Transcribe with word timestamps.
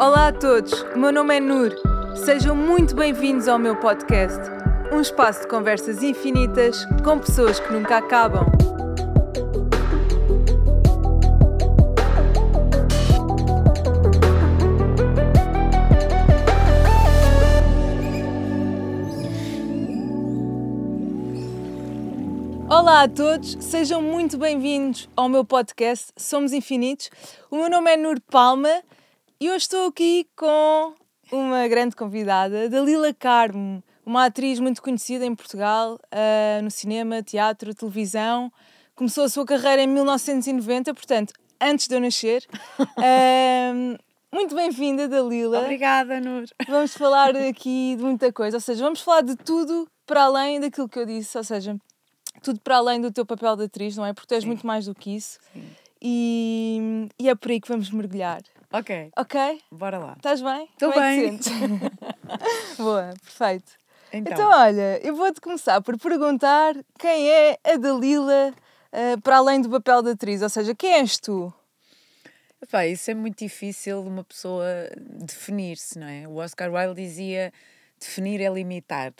Olá 0.00 0.28
a 0.28 0.32
todos, 0.32 0.72
o 0.94 0.98
meu 0.98 1.10
nome 1.10 1.36
é 1.36 1.40
Nur. 1.40 1.72
Sejam 2.14 2.54
muito 2.54 2.94
bem-vindos 2.94 3.48
ao 3.48 3.58
meu 3.58 3.74
podcast. 3.74 4.38
Um 4.92 5.00
espaço 5.00 5.40
de 5.40 5.48
conversas 5.48 6.04
infinitas 6.04 6.86
com 7.02 7.18
pessoas 7.18 7.58
que 7.58 7.72
nunca 7.72 7.96
acabam. 7.96 8.46
Olá 22.70 23.02
a 23.02 23.08
todos, 23.08 23.56
sejam 23.58 24.00
muito 24.00 24.38
bem-vindos 24.38 25.08
ao 25.16 25.28
meu 25.28 25.44
podcast 25.44 26.12
Somos 26.16 26.52
Infinitos. 26.52 27.10
O 27.50 27.56
meu 27.56 27.68
nome 27.68 27.90
é 27.90 27.96
Nur 27.96 28.20
Palma 28.30 28.84
e 29.40 29.48
hoje 29.48 29.58
estou 29.58 29.86
aqui 29.86 30.28
com 30.34 30.94
uma 31.30 31.68
grande 31.68 31.94
convidada, 31.94 32.68
Dalila 32.68 33.14
Carmo, 33.14 33.84
uma 34.04 34.24
atriz 34.24 34.58
muito 34.58 34.82
conhecida 34.82 35.24
em 35.24 35.34
Portugal, 35.34 35.94
uh, 35.94 36.62
no 36.62 36.70
cinema, 36.70 37.22
teatro, 37.22 37.72
televisão. 37.72 38.52
Começou 38.96 39.24
a 39.24 39.28
sua 39.28 39.44
carreira 39.44 39.82
em 39.82 39.86
1990, 39.86 40.92
portanto, 40.92 41.32
antes 41.60 41.86
de 41.86 41.94
eu 41.94 42.00
nascer. 42.00 42.44
Uh, 42.80 43.96
muito 44.34 44.56
bem-vinda, 44.56 45.06
Dalila. 45.06 45.60
Obrigada, 45.60 46.20
Nur. 46.20 46.46
Vamos 46.66 46.94
falar 46.94 47.36
aqui 47.48 47.94
de 47.96 48.02
muita 48.02 48.32
coisa, 48.32 48.56
ou 48.56 48.60
seja, 48.60 48.82
vamos 48.82 49.00
falar 49.00 49.20
de 49.20 49.36
tudo 49.36 49.86
para 50.04 50.24
além 50.24 50.58
daquilo 50.58 50.88
que 50.88 50.98
eu 50.98 51.06
disse, 51.06 51.38
ou 51.38 51.44
seja, 51.44 51.76
tudo 52.42 52.58
para 52.60 52.78
além 52.78 53.00
do 53.00 53.12
teu 53.12 53.24
papel 53.24 53.54
de 53.54 53.64
atriz, 53.64 53.96
não 53.96 54.04
é? 54.04 54.12
Porque 54.12 54.26
tu 54.26 54.34
és 54.34 54.42
Sim. 54.42 54.48
muito 54.48 54.66
mais 54.66 54.86
do 54.86 54.94
que 54.96 55.14
isso. 55.14 55.38
Sim. 55.52 55.64
E, 56.02 57.08
e 57.20 57.28
é 57.28 57.34
por 57.36 57.52
aí 57.52 57.60
que 57.60 57.68
vamos 57.68 57.90
mergulhar. 57.90 58.40
Ok. 58.72 59.10
Ok? 59.16 59.62
Bora 59.70 59.98
lá. 59.98 60.14
Estás 60.16 60.42
bem? 60.42 60.68
Estou 60.72 60.92
é 60.92 61.00
bem. 61.00 61.40
Boa, 62.76 63.14
perfeito. 63.22 63.72
Então. 64.12 64.32
então, 64.32 64.50
olha, 64.50 65.00
eu 65.02 65.14
vou-te 65.14 65.40
começar 65.40 65.80
por 65.80 65.98
perguntar 65.98 66.74
quem 66.98 67.30
é 67.30 67.58
a 67.64 67.76
Dalila 67.76 68.54
uh, 68.92 69.20
para 69.22 69.38
além 69.38 69.60
do 69.60 69.70
papel 69.70 70.02
de 70.02 70.10
atriz, 70.10 70.42
ou 70.42 70.48
seja, 70.48 70.74
quem 70.74 70.94
és 70.94 71.18
tu? 71.18 71.52
Epá, 72.60 72.86
isso 72.86 73.10
é 73.10 73.14
muito 73.14 73.38
difícil 73.38 74.02
de 74.02 74.08
uma 74.08 74.24
pessoa 74.24 74.66
definir-se, 74.96 75.98
não 75.98 76.06
é? 76.06 76.26
O 76.26 76.36
Oscar 76.36 76.72
Wilde 76.72 77.02
dizia 77.02 77.52
definir 77.98 78.40
é 78.40 78.48
limitar. 78.48 79.12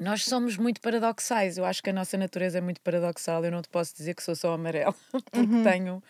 Nós 0.00 0.24
somos 0.24 0.56
muito 0.56 0.80
paradoxais. 0.80 1.56
Eu 1.56 1.64
acho 1.64 1.82
que 1.82 1.90
a 1.90 1.92
nossa 1.92 2.16
natureza 2.16 2.58
é 2.58 2.60
muito 2.60 2.80
paradoxal. 2.80 3.44
Eu 3.44 3.52
não 3.52 3.62
te 3.62 3.68
posso 3.68 3.94
dizer 3.96 4.14
que 4.14 4.22
sou 4.22 4.34
só 4.34 4.52
amarelo, 4.52 4.94
porque 5.10 5.38
uhum. 5.38 5.62
tenho. 5.62 6.02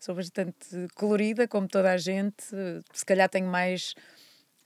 Sou 0.00 0.14
bastante 0.14 0.88
colorida, 0.94 1.48
como 1.48 1.66
toda 1.68 1.92
a 1.92 1.96
gente. 1.96 2.44
Se 2.92 3.04
calhar 3.04 3.28
tenho 3.28 3.46
mais 3.46 3.94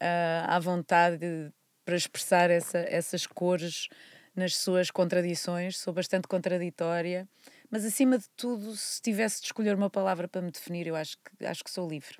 uh, 0.00 0.46
à 0.48 0.58
vontade 0.58 1.52
para 1.84 1.96
expressar 1.96 2.50
essa, 2.50 2.78
essas 2.78 3.26
cores 3.26 3.88
nas 4.34 4.56
suas 4.56 4.90
contradições. 4.90 5.78
Sou 5.78 5.92
bastante 5.92 6.28
contraditória. 6.28 7.28
Mas, 7.70 7.84
acima 7.84 8.18
de 8.18 8.28
tudo, 8.36 8.76
se 8.76 9.00
tivesse 9.00 9.40
de 9.40 9.46
escolher 9.46 9.74
uma 9.74 9.88
palavra 9.88 10.28
para 10.28 10.42
me 10.42 10.50
definir, 10.50 10.86
eu 10.86 10.94
acho 10.94 11.16
que, 11.18 11.46
acho 11.46 11.64
que 11.64 11.70
sou 11.70 11.88
livre. 11.88 12.18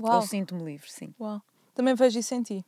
Uau. 0.00 0.16
Ou 0.16 0.22
sinto-me 0.22 0.64
livre, 0.64 0.90
sim. 0.90 1.14
Uau. 1.20 1.42
Também 1.74 1.94
vejo 1.94 2.18
isso 2.18 2.34
em 2.34 2.42
ti. 2.42 2.64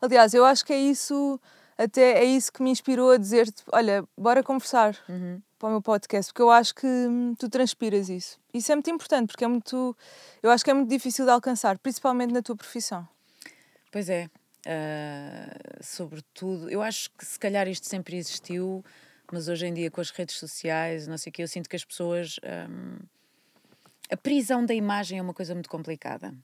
Aliás, 0.00 0.34
eu 0.34 0.44
acho 0.44 0.64
que 0.64 0.72
é 0.72 0.78
isso 0.78 1.40
até 1.78 2.18
é 2.18 2.24
isso 2.24 2.52
que 2.52 2.62
me 2.62 2.70
inspirou 2.70 3.10
a 3.10 3.16
dizer-te: 3.16 3.62
olha, 3.72 4.04
bora 4.16 4.42
conversar 4.42 4.96
uhum. 5.08 5.40
para 5.58 5.68
o 5.68 5.72
meu 5.72 5.82
podcast, 5.82 6.32
porque 6.32 6.42
eu 6.42 6.50
acho 6.50 6.74
que 6.74 6.86
hum, 6.86 7.34
tu 7.38 7.48
transpiras 7.48 8.08
isso. 8.08 8.38
Isso 8.52 8.72
é 8.72 8.74
muito 8.74 8.90
importante, 8.90 9.28
porque 9.28 9.44
é 9.44 9.48
muito. 9.48 9.96
Eu 10.42 10.50
acho 10.50 10.64
que 10.64 10.70
é 10.70 10.74
muito 10.74 10.88
difícil 10.88 11.24
de 11.24 11.30
alcançar, 11.30 11.78
principalmente 11.78 12.32
na 12.32 12.42
tua 12.42 12.56
profissão. 12.56 13.06
Pois 13.90 14.08
é. 14.08 14.28
Uh, 14.66 15.78
sobretudo, 15.80 16.68
eu 16.68 16.82
acho 16.82 17.08
que 17.16 17.24
se 17.24 17.38
calhar 17.38 17.68
isto 17.68 17.86
sempre 17.86 18.16
existiu, 18.16 18.84
mas 19.30 19.46
hoje 19.46 19.66
em 19.66 19.72
dia 19.72 19.90
com 19.92 20.00
as 20.00 20.10
redes 20.10 20.36
sociais, 20.36 21.06
não 21.06 21.16
sei 21.16 21.30
o 21.30 21.32
que, 21.32 21.42
eu 21.42 21.48
sinto 21.48 21.68
que 21.68 21.76
as 21.76 21.84
pessoas. 21.84 22.40
Um, 22.68 22.98
a 24.10 24.16
prisão 24.16 24.64
da 24.64 24.74
imagem 24.74 25.18
é 25.18 25.22
uma 25.22 25.34
coisa 25.34 25.54
muito 25.54 25.68
complicada. 25.68 26.34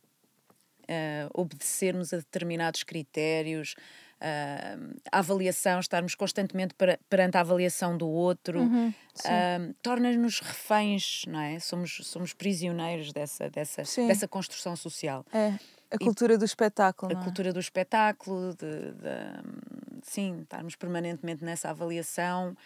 Uh, 0.82 1.30
obedecermos 1.32 2.12
a 2.12 2.18
determinados 2.18 2.82
critérios, 2.82 3.74
uh, 4.22 5.00
a 5.10 5.18
avaliação, 5.18 5.80
estarmos 5.80 6.14
constantemente 6.14 6.74
para, 6.74 6.98
perante 7.10 7.36
a 7.36 7.40
avaliação 7.40 7.96
do 7.96 8.08
outro, 8.08 8.60
uhum, 8.60 8.88
uh, 8.88 9.74
torna-nos 9.82 10.40
reféns, 10.40 11.24
não 11.26 11.40
é? 11.40 11.58
Somos, 11.58 12.00
somos 12.04 12.32
prisioneiros 12.32 13.12
dessa, 13.12 13.50
dessa, 13.50 13.82
dessa 13.82 14.28
construção 14.28 14.76
social. 14.76 15.26
É. 15.32 15.54
A 15.90 15.98
cultura 15.98 16.34
e, 16.34 16.38
do 16.38 16.44
espetáculo. 16.44 17.14
A 17.14 17.20
é? 17.20 17.22
cultura 17.22 17.52
do 17.52 17.60
espetáculo, 17.60 18.54
de, 18.54 18.92
de, 18.92 20.00
sim, 20.02 20.40
estarmos 20.40 20.74
permanentemente 20.74 21.44
nessa 21.44 21.68
avaliação. 21.68 22.56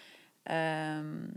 Um, 0.48 1.28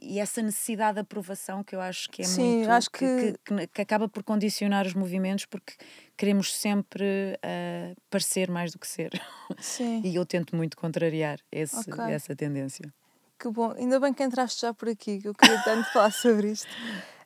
e 0.00 0.18
essa 0.18 0.42
necessidade 0.42 0.94
de 0.94 1.00
aprovação 1.00 1.62
que 1.62 1.74
eu 1.74 1.80
acho 1.80 2.08
que 2.10 2.22
é 2.22 2.24
Sim, 2.24 2.56
muito 2.58 2.70
acho 2.70 2.90
que... 2.90 2.98
Que, 2.98 3.38
que, 3.44 3.66
que, 3.68 3.82
acaba 3.82 4.08
por 4.08 4.22
condicionar 4.22 4.86
os 4.86 4.94
movimentos 4.94 5.46
porque 5.46 5.74
queremos 6.16 6.54
sempre 6.54 7.04
uh, 7.36 7.96
parecer 8.10 8.50
mais 8.50 8.72
do 8.72 8.78
que 8.78 8.86
ser. 8.86 9.10
Sim. 9.58 10.00
e 10.04 10.14
eu 10.14 10.24
tento 10.26 10.54
muito 10.54 10.76
contrariar 10.76 11.38
esse, 11.50 11.90
okay. 11.90 12.12
essa 12.12 12.34
tendência. 12.34 12.92
Que 13.38 13.48
bom, 13.48 13.72
ainda 13.76 13.98
bem 14.00 14.12
que 14.12 14.22
entraste 14.22 14.62
já 14.62 14.72
por 14.72 14.88
aqui, 14.88 15.20
que 15.20 15.28
eu 15.28 15.34
queria 15.34 15.60
tanto 15.62 15.84
falar 15.92 16.12
sobre 16.12 16.52
isto. 16.52 16.68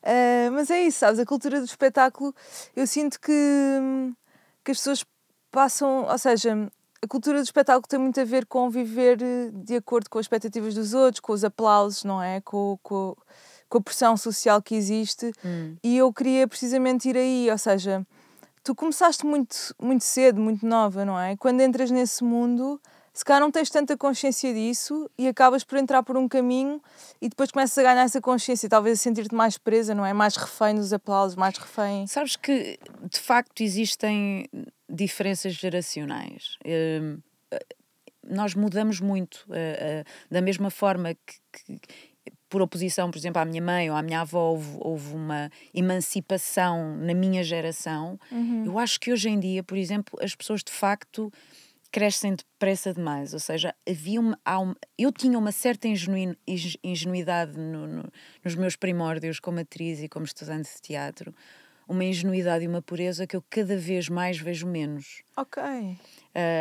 Uh, 0.03 0.51
mas 0.51 0.69
é 0.69 0.81
isso, 0.81 0.99
sabes? 0.99 1.19
A 1.19 1.25
cultura 1.25 1.59
do 1.59 1.65
espetáculo, 1.65 2.33
eu 2.75 2.87
sinto 2.87 3.19
que, 3.19 3.33
que 4.63 4.71
as 4.71 4.77
pessoas 4.77 5.05
passam, 5.51 6.05
ou 6.05 6.17
seja, 6.17 6.69
a 7.01 7.07
cultura 7.07 7.37
do 7.37 7.43
espetáculo 7.43 7.87
tem 7.87 7.99
muito 7.99 8.19
a 8.19 8.25
ver 8.25 8.45
com 8.45 8.69
viver 8.69 9.21
eh, 9.21 9.51
de 9.53 9.75
acordo 9.75 10.09
com 10.09 10.19
as 10.19 10.25
expectativas 10.25 10.73
dos 10.73 10.93
outros, 10.93 11.19
com 11.19 11.31
os 11.31 11.43
aplausos, 11.43 12.03
não 12.03 12.21
é? 12.21 12.41
Com, 12.41 12.77
com, 12.83 13.15
com 13.69 13.77
a 13.77 13.81
pressão 13.81 14.17
social 14.17 14.61
que 14.61 14.75
existe. 14.75 15.31
Hum. 15.43 15.75
E 15.83 15.97
eu 15.97 16.11
queria 16.11 16.47
precisamente 16.47 17.09
ir 17.09 17.15
aí, 17.15 17.49
ou 17.49 17.57
seja, 17.57 18.05
tu 18.63 18.75
começaste 18.75 19.25
muito, 19.25 19.73
muito 19.81 20.03
cedo, 20.03 20.41
muito 20.41 20.65
nova, 20.65 21.05
não 21.05 21.19
é? 21.19 21.37
Quando 21.37 21.61
entras 21.61 21.89
nesse 21.89 22.23
mundo, 22.23 22.81
se 23.13 23.23
calhar 23.23 23.41
não 23.41 23.51
tens 23.51 23.69
tanta 23.69 23.97
consciência 23.97 24.53
disso 24.53 25.09
e 25.17 25.27
acabas 25.27 25.63
por 25.63 25.77
entrar 25.77 26.03
por 26.03 26.17
um 26.17 26.27
caminho 26.27 26.81
e 27.21 27.29
depois 27.29 27.51
começas 27.51 27.77
a 27.77 27.83
ganhar 27.83 28.03
essa 28.03 28.21
consciência, 28.21 28.69
talvez 28.69 28.99
a 28.99 29.01
sentir-te 29.01 29.33
mais 29.33 29.57
presa, 29.57 29.95
não 29.95 30.05
é? 30.05 30.13
Mais 30.13 30.35
refém 30.35 30.75
dos 30.75 30.93
aplausos, 30.93 31.35
mais 31.35 31.57
refém. 31.57 32.05
Sabes 32.07 32.35
que 32.35 32.77
de 33.09 33.19
facto 33.19 33.61
existem 33.61 34.47
diferenças 35.03 35.53
geracionais. 35.53 36.57
Uh, 36.65 37.21
nós 38.27 38.53
mudamos 38.53 38.99
muito. 38.99 39.45
Uh, 39.47 40.01
uh, 40.01 40.05
da 40.29 40.41
mesma 40.41 40.69
forma 40.69 41.13
que, 41.13 41.39
que, 41.51 41.79
por 42.49 42.61
oposição, 42.61 43.11
por 43.11 43.17
exemplo, 43.17 43.41
à 43.41 43.45
minha 43.45 43.61
mãe 43.61 43.89
ou 43.89 43.95
à 43.95 44.01
minha 44.01 44.21
avó, 44.21 44.51
houve, 44.51 44.77
houve 44.79 45.13
uma 45.13 45.51
emancipação 45.73 46.95
na 46.97 47.13
minha 47.13 47.43
geração. 47.43 48.19
Uhum. 48.31 48.65
Eu 48.65 48.79
acho 48.79 48.99
que 48.99 49.11
hoje 49.11 49.29
em 49.29 49.39
dia, 49.39 49.63
por 49.63 49.77
exemplo, 49.77 50.17
as 50.21 50.35
pessoas 50.35 50.63
de 50.63 50.71
facto 50.71 51.31
crescem 51.91 52.35
depressa 52.35 52.93
demais. 52.93 53.33
Ou 53.33 53.39
seja, 53.39 53.73
havia 53.87 54.19
uma, 54.19 54.37
uma 54.47 54.75
eu 54.97 55.11
tinha 55.11 55.37
uma 55.37 55.51
certa 55.51 55.87
ingenuidade 55.87 57.57
no, 57.57 57.87
no, 57.87 58.11
nos 58.43 58.55
meus 58.55 58.75
primórdios 58.75 59.39
como 59.39 59.59
atriz 59.59 60.01
e 60.01 60.09
como 60.09 60.25
estudante 60.25 60.69
de 60.73 60.81
teatro 60.81 61.33
uma 61.89 62.05
ingenuidade 62.05 62.63
e 62.63 62.67
uma 62.67 62.83
pureza 62.83 63.25
que 63.25 63.35
eu 63.35 63.43
cada 63.49 63.75
vez 63.75 64.07
mais 64.07 64.37
vejo 64.37 64.67
menos. 64.67 65.23
Ok. 65.35 65.61
Uh, 65.61 65.97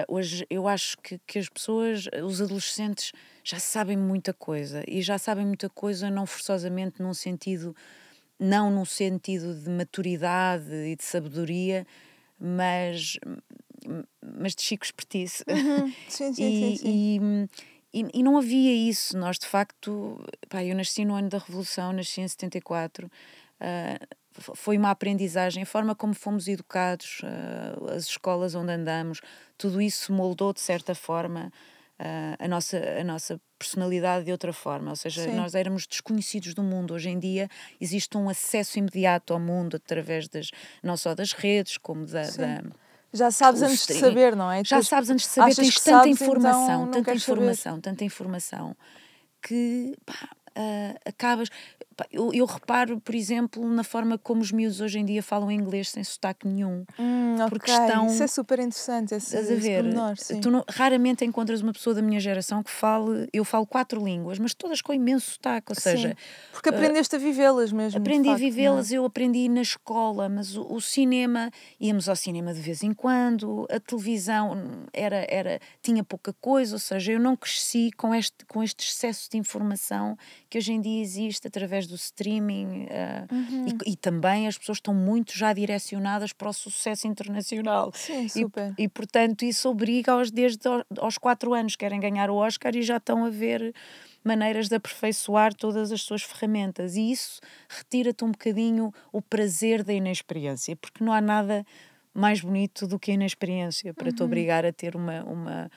hoje 0.09 0.47
eu 0.49 0.67
acho 0.67 0.97
que, 0.99 1.21
que 1.27 1.39
as 1.39 1.51
pessoas, 1.51 2.07
os 2.25 2.41
adolescentes, 2.41 3.13
já 3.45 3.59
sabem 3.59 3.97
muita 3.97 4.33
coisa 4.33 4.83
e 4.89 5.03
já 5.03 5.19
sabem 5.19 5.45
muita 5.45 5.69
coisa 5.69 6.11
não 6.11 6.25
forçosamente 6.25 7.03
num 7.03 7.13
sentido, 7.13 7.77
não 8.41 8.71
num 8.71 8.87
sentido 8.87 9.55
de 9.55 9.69
maturidade 9.69 10.73
e 10.73 10.97
de 10.97 11.05
sabedoria, 11.05 11.87
mas, 12.41 13.19
mas 14.23 14.55
de 14.55 14.63
chico 14.63 14.87
espertice. 14.87 15.45
Uhum. 15.47 15.93
Sim, 16.09 16.33
sim, 16.33 16.43
e, 16.43 16.59
sim, 16.61 16.77
sim. 16.77 17.49
E, 17.93 18.01
e, 18.01 18.11
e, 18.15 18.23
não 18.23 18.39
havia 18.39 18.73
isso. 18.73 19.17
Nós, 19.19 19.39
de 19.39 19.47
facto, 19.47 20.19
pá, 20.49 20.65
eu 20.65 20.75
nasci 20.75 21.05
no 21.05 21.15
ano 21.15 21.29
da 21.29 21.39
Revolução, 21.39 21.93
nasci 21.93 22.23
em 22.23 22.29
74. 22.29 23.07
Uh, 23.07 24.17
foi 24.55 24.77
uma 24.79 24.91
aprendizagem, 24.91 25.63
a 25.63 25.67
forma 25.67 25.95
como 25.95 26.15
fomos 26.15 26.49
educados, 26.49 27.21
uh, 27.23 27.91
as 27.91 28.05
escolas 28.05 28.55
onde 28.55 28.73
andamos, 28.73 29.21
tudo 29.57 29.81
isso 29.81 30.13
moldou 30.13 30.53
de 30.53 30.61
certa 30.61 30.95
forma 30.95 31.53
uh, 31.99 32.37
a, 32.39 32.49
nossa, 32.49 32.79
a 32.79 33.05
nossa 33.05 33.41
personalidade 33.59 34.25
de 34.25 34.33
outra 34.33 34.53
forma. 34.53 34.91
Ou 34.91 34.97
seja, 34.97 35.25
Sim. 35.25 35.35
nós 35.35 35.55
éramos 35.55 35.87
desconhecidos 35.87 36.55
do 36.55 36.63
mundo. 36.63 36.95
Hoje 36.95 37.11
em 37.11 37.19
dia 37.19 37.49
existe 37.81 38.17
um 38.17 38.29
acesso 38.29 38.79
imediato 38.79 39.33
ao 39.33 39.41
mundo 39.41 39.77
através 39.77 40.29
das, 40.29 40.51
não 40.83 40.97
só 40.97 41.15
das 41.15 41.33
redes, 41.33 41.77
como 41.77 42.07
da. 42.07 42.23
da 42.23 42.63
já 43.11 43.31
sabes 43.31 43.63
antes 43.63 43.87
de 43.87 43.95
saber, 43.95 44.37
não 44.37 44.53
é? 44.53 44.63
Já 44.63 44.83
sabes 44.83 45.09
antes 45.09 45.27
de 45.27 45.33
saber, 45.33 45.55
tens 45.55 45.75
tanta 45.77 45.99
sabes, 45.99 46.21
informação, 46.21 46.83
então 46.83 46.91
tanta 46.91 47.15
informação, 47.15 47.73
saber. 47.73 47.83
tanta 47.83 48.05
informação 48.05 48.77
que 49.41 49.97
pá, 50.05 50.29
uh, 50.51 50.99
acabas 51.07 51.49
eu, 52.11 52.33
eu 52.33 52.47
reparo, 52.47 53.01
por 53.01 53.15
exemplo, 53.15 53.67
na 53.69 53.83
forma 53.83 54.19
como 54.19 54.41
os 54.41 54.53
miúdos 54.53 54.81
hoje 54.81 54.99
em 54.99 55.05
dia 55.05 55.23
falam 55.23 55.51
inglês 55.51 55.91
sem 55.91 56.05
sotaque 56.05 56.47
nenhum. 56.47 56.85
Hum, 56.99 57.37
porque 57.49 57.71
okay. 57.71 57.85
estão. 57.85 58.07
Isso 58.07 58.23
é 58.23 58.27
super 58.27 58.59
interessante. 58.59 59.15
Esse, 59.15 59.37
estás 59.37 59.51
a 59.51 59.55
ver? 59.55 59.85
Tu 60.41 60.51
não, 60.51 60.65
raramente 60.69 61.25
encontras 61.25 61.61
uma 61.61 61.73
pessoa 61.73 61.95
da 61.95 62.03
minha 62.03 62.21
geração 62.21 62.63
que 62.63 62.71
fale. 62.71 63.29
Eu 63.33 63.45
falo 63.45 63.67
quatro 63.67 64.05
línguas, 64.05 64.39
mas 64.39 64.55
todas 64.55 64.81
com 64.81 64.93
imenso 64.93 65.33
sotaque. 65.33 65.73
Ou 65.73 65.81
seja. 65.81 66.11
Sim, 66.11 66.15
porque 66.53 66.69
aprendeste 66.69 67.15
uh, 67.15 67.19
a 67.19 67.21
vivê-las 67.21 67.73
mesmo. 67.73 67.99
Aprendi 67.99 68.29
a 68.29 68.33
é? 68.33 68.37
vivê-las, 68.37 68.93
eu 68.93 69.05
aprendi 69.05 69.49
na 69.49 69.63
escola, 69.63 70.29
mas 70.29 70.57
o, 70.57 70.63
o, 70.73 70.81
cinema, 70.81 71.51
íamos 71.81 72.09
ao 72.09 72.17
cinema 72.17 72.53
de 72.55 72.61
vez 72.61 72.83
em 72.83 72.93
quando, 72.93 73.67
a 73.71 73.81
televisão 73.81 74.87
era, 74.93 75.27
era, 75.29 75.61
tinha 75.83 76.05
pouca 76.05 76.33
coisa, 76.35 76.75
ou 76.75 76.79
seja, 76.79 77.13
eu 77.13 77.21
não 77.21 77.37
cresci 77.37 77.91
com 77.97 78.15
este, 78.15 78.45
com 78.47 78.63
este 78.63 78.85
excesso 78.85 79.31
de 79.31 79.39
informação 79.39 80.17
que 80.49 80.59
hoje 80.59 80.73
em 80.73 80.81
dia 80.81 81.01
existe 81.03 81.47
através 81.47 81.87
do 81.89 81.95
streaming 81.95 82.85
uh, 82.85 83.35
uhum. 83.35 83.67
e, 83.85 83.93
e, 83.93 83.97
também 83.97 84.47
as 84.47 84.57
pessoas 84.57 84.79
estão 84.79 84.95
muito 84.95 85.37
já 85.37 85.53
direcionadas 85.53 86.33
para 86.33 86.49
o 86.49 86.53
sucesso 86.53 87.07
internacional. 87.07 87.91
Sim, 87.95 88.29
super. 88.29 88.75
E, 88.79 88.85
e 88.85 88.89
portanto 88.89 89.45
isso 89.45 89.69
obriga-os 89.69 90.31
desde 90.31 90.61
aos 90.99 91.19
quatro 91.19 91.55
anos, 91.55 91.77
querem 91.77 92.01
ganhar 92.01 92.31
o 92.31 92.37
Oscar 92.37 92.75
e 92.77 92.83
já 92.83 92.99
estão 92.99 93.25
a 93.25 93.31
ver 93.31 93.75
maneiras 94.23 94.69
de 94.69 94.75
aperfeiçoar 94.75 95.55
todas 95.55 95.91
as 95.91 96.03
suas 96.03 96.23
ferramentas 96.23 96.97
e 96.97 97.11
isso 97.11 97.41
retira-te 97.69 98.25
um 98.25 98.31
bocadinho 98.31 98.93
o 99.13 99.23
prazer 99.23 99.83
da 99.83 99.93
inexperiência, 99.93 100.77
porque 100.77 101.03
não 101.03 101.13
há 101.13 101.21
nada 101.21 101.65
mais 102.13 102.41
bonito 102.41 102.87
do 102.87 102.99
que 102.99 103.11
a 103.11 103.15
inexperiência 103.15 103.95
para 103.95 104.09
uhum. 104.09 104.15
te 104.15 104.23
obrigar 104.23 104.67
a 104.67 104.73
ter 104.73 104.97
uma, 104.97 105.23
uma, 105.25 105.71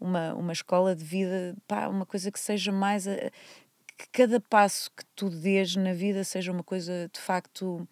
uma, 0.00 0.34
uma 0.34 0.52
escola 0.52 0.96
de 0.96 1.04
vida, 1.04 1.54
pá, 1.68 1.86
uma 1.88 2.06
coisa 2.06 2.30
que 2.30 2.40
seja 2.40 2.72
mais. 2.72 3.06
A, 3.06 3.12
que 3.96 4.08
cada 4.12 4.40
passo 4.40 4.90
que 4.96 5.04
tu 5.14 5.28
dês 5.30 5.76
na 5.76 5.92
vida 5.92 6.24
seja 6.24 6.52
uma 6.52 6.62
coisa 6.62 7.10
de 7.12 7.20
facto. 7.20 7.86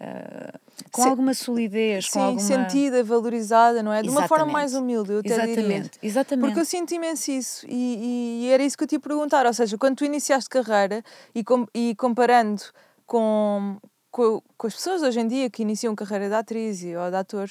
Uh, 0.00 0.58
com 0.90 1.02
alguma 1.02 1.34
solidez, 1.34 2.06
sim, 2.06 2.12
com 2.12 2.20
alguma... 2.20 2.40
sentida, 2.40 3.04
valorizada, 3.04 3.82
não 3.82 3.92
é? 3.92 4.00
De 4.00 4.08
exatamente. 4.08 4.30
uma 4.30 4.38
forma 4.38 4.50
mais 4.50 4.72
humilde, 4.72 5.12
eu 5.12 5.18
até 5.18 5.28
exatamente, 5.28 5.58
diria. 5.60 5.90
Exatamente. 6.02 6.46
Porque 6.46 6.60
eu 6.60 6.64
sinto 6.64 6.94
imenso 6.94 7.30
isso 7.30 7.66
e, 7.68 8.44
e, 8.44 8.50
era 8.50 8.62
isso 8.62 8.78
que 8.78 8.84
eu 8.84 8.88
te 8.88 8.94
ia 8.94 9.00
perguntar, 9.00 9.44
ou 9.44 9.52
seja, 9.52 9.76
quando 9.76 9.96
tu 9.96 10.04
iniciaste 10.06 10.48
carreira 10.48 11.04
e, 11.34 11.44
com, 11.44 11.66
e 11.74 11.94
comparando 11.96 12.62
com, 13.04 13.76
com, 14.10 14.42
com, 14.56 14.66
as 14.66 14.74
pessoas 14.74 15.02
hoje 15.02 15.20
em 15.20 15.28
dia 15.28 15.50
que 15.50 15.60
iniciam 15.60 15.94
carreira 15.94 16.30
de 16.30 16.34
atriz 16.34 16.82
ou 16.82 17.10
de 17.10 17.16
ator, 17.16 17.50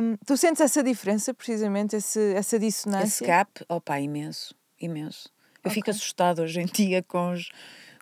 um, 0.00 0.16
tu 0.24 0.36
sentes 0.36 0.60
essa 0.60 0.80
diferença, 0.80 1.34
precisamente, 1.34 1.96
esse, 1.96 2.34
essa 2.34 2.56
dissonância? 2.56 3.24
Esse 3.24 3.24
gap, 3.24 3.64
opa, 3.68 3.98
imenso, 3.98 4.54
imenso. 4.80 5.28
Eu 5.68 5.70
okay. 5.70 5.82
fico 5.82 5.90
assustada 5.90 6.42
hoje 6.42 6.60
em 6.60 6.66
dia 6.66 7.02
com 7.02 7.32
os, 7.32 7.50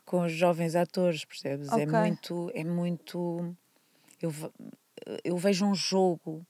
com 0.04 0.22
os 0.22 0.32
jovens 0.32 0.76
atores, 0.76 1.24
percebes? 1.24 1.68
É 1.68 1.74
okay. 1.74 1.84
É 1.84 1.86
muito, 1.86 2.50
é 2.54 2.64
muito. 2.64 3.56
Eu, 4.22 4.32
eu 5.24 5.36
vejo 5.36 5.66
um 5.66 5.74
jogo 5.74 6.46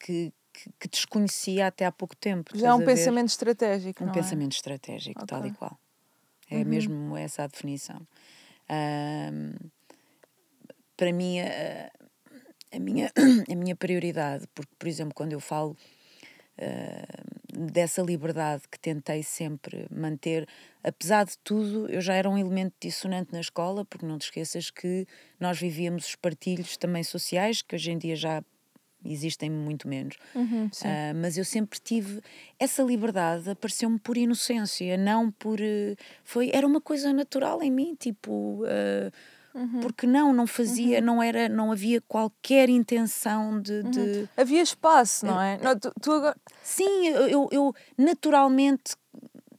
que, 0.00 0.32
que, 0.52 0.70
que 0.80 0.88
desconhecia 0.88 1.66
até 1.66 1.84
há 1.84 1.92
pouco 1.92 2.16
tempo. 2.16 2.56
Já 2.56 2.68
é 2.68 2.74
um 2.74 2.84
pensamento 2.84 3.28
estratégico. 3.28 4.02
Um 4.04 4.08
é? 4.08 4.12
pensamento 4.12 4.52
é? 4.52 4.56
estratégico, 4.56 5.22
okay. 5.22 5.38
tal 5.38 5.46
e 5.46 5.52
qual. 5.52 5.78
É 6.50 6.56
uhum. 6.56 6.64
mesmo 6.64 7.16
essa 7.16 7.44
a 7.44 7.46
definição. 7.46 8.00
Um, 8.70 9.54
para 10.96 11.12
mim, 11.12 11.40
a, 11.40 11.90
a, 12.72 12.78
minha, 12.78 13.12
a 13.50 13.54
minha 13.54 13.76
prioridade, 13.76 14.46
porque, 14.54 14.72
por 14.78 14.88
exemplo, 14.88 15.14
quando 15.14 15.32
eu 15.32 15.40
falo 15.40 15.76
uh, 16.58 17.43
dessa 17.58 18.02
liberdade 18.02 18.62
que 18.70 18.78
tentei 18.78 19.22
sempre 19.22 19.86
manter. 19.90 20.46
Apesar 20.82 21.24
de 21.24 21.38
tudo, 21.38 21.88
eu 21.88 22.00
já 22.00 22.14
era 22.14 22.28
um 22.28 22.36
elemento 22.36 22.74
dissonante 22.80 23.32
na 23.32 23.40
escola, 23.40 23.84
porque 23.84 24.04
não 24.04 24.18
te 24.18 24.24
esqueças 24.24 24.70
que 24.70 25.06
nós 25.38 25.58
vivíamos 25.58 26.06
os 26.08 26.16
partilhos 26.16 26.76
também 26.76 27.02
sociais, 27.02 27.62
que 27.62 27.74
hoje 27.74 27.90
em 27.90 27.98
dia 27.98 28.16
já 28.16 28.42
existem 29.04 29.50
muito 29.50 29.86
menos. 29.86 30.16
Uhum, 30.34 30.66
uh, 30.66 30.70
mas 31.20 31.36
eu 31.36 31.44
sempre 31.44 31.78
tive 31.78 32.20
essa 32.58 32.82
liberdade, 32.82 33.50
apareceu-me 33.50 33.98
por 33.98 34.16
inocência, 34.16 34.96
não 34.96 35.30
por. 35.30 35.60
Uh, 35.60 35.96
foi, 36.22 36.50
era 36.52 36.66
uma 36.66 36.80
coisa 36.80 37.12
natural 37.12 37.62
em 37.62 37.70
mim, 37.70 37.94
tipo. 37.94 38.62
Uh, 38.64 39.12
Uhum. 39.54 39.80
Porque 39.80 40.04
não, 40.06 40.32
não 40.32 40.46
fazia, 40.48 40.98
uhum. 40.98 41.04
não 41.04 41.22
era, 41.22 41.48
não 41.48 41.70
havia 41.70 42.00
qualquer 42.00 42.68
intenção 42.68 43.60
de. 43.60 43.72
Uhum. 43.72 43.90
de... 43.90 44.28
Havia 44.36 44.60
espaço, 44.60 45.24
não 45.24 45.40
é? 45.40 45.58
Não, 45.62 45.78
tu, 45.78 45.92
tu 46.00 46.10
agora... 46.10 46.36
Sim, 46.62 47.08
eu, 47.08 47.48
eu 47.52 47.74
naturalmente 47.96 48.96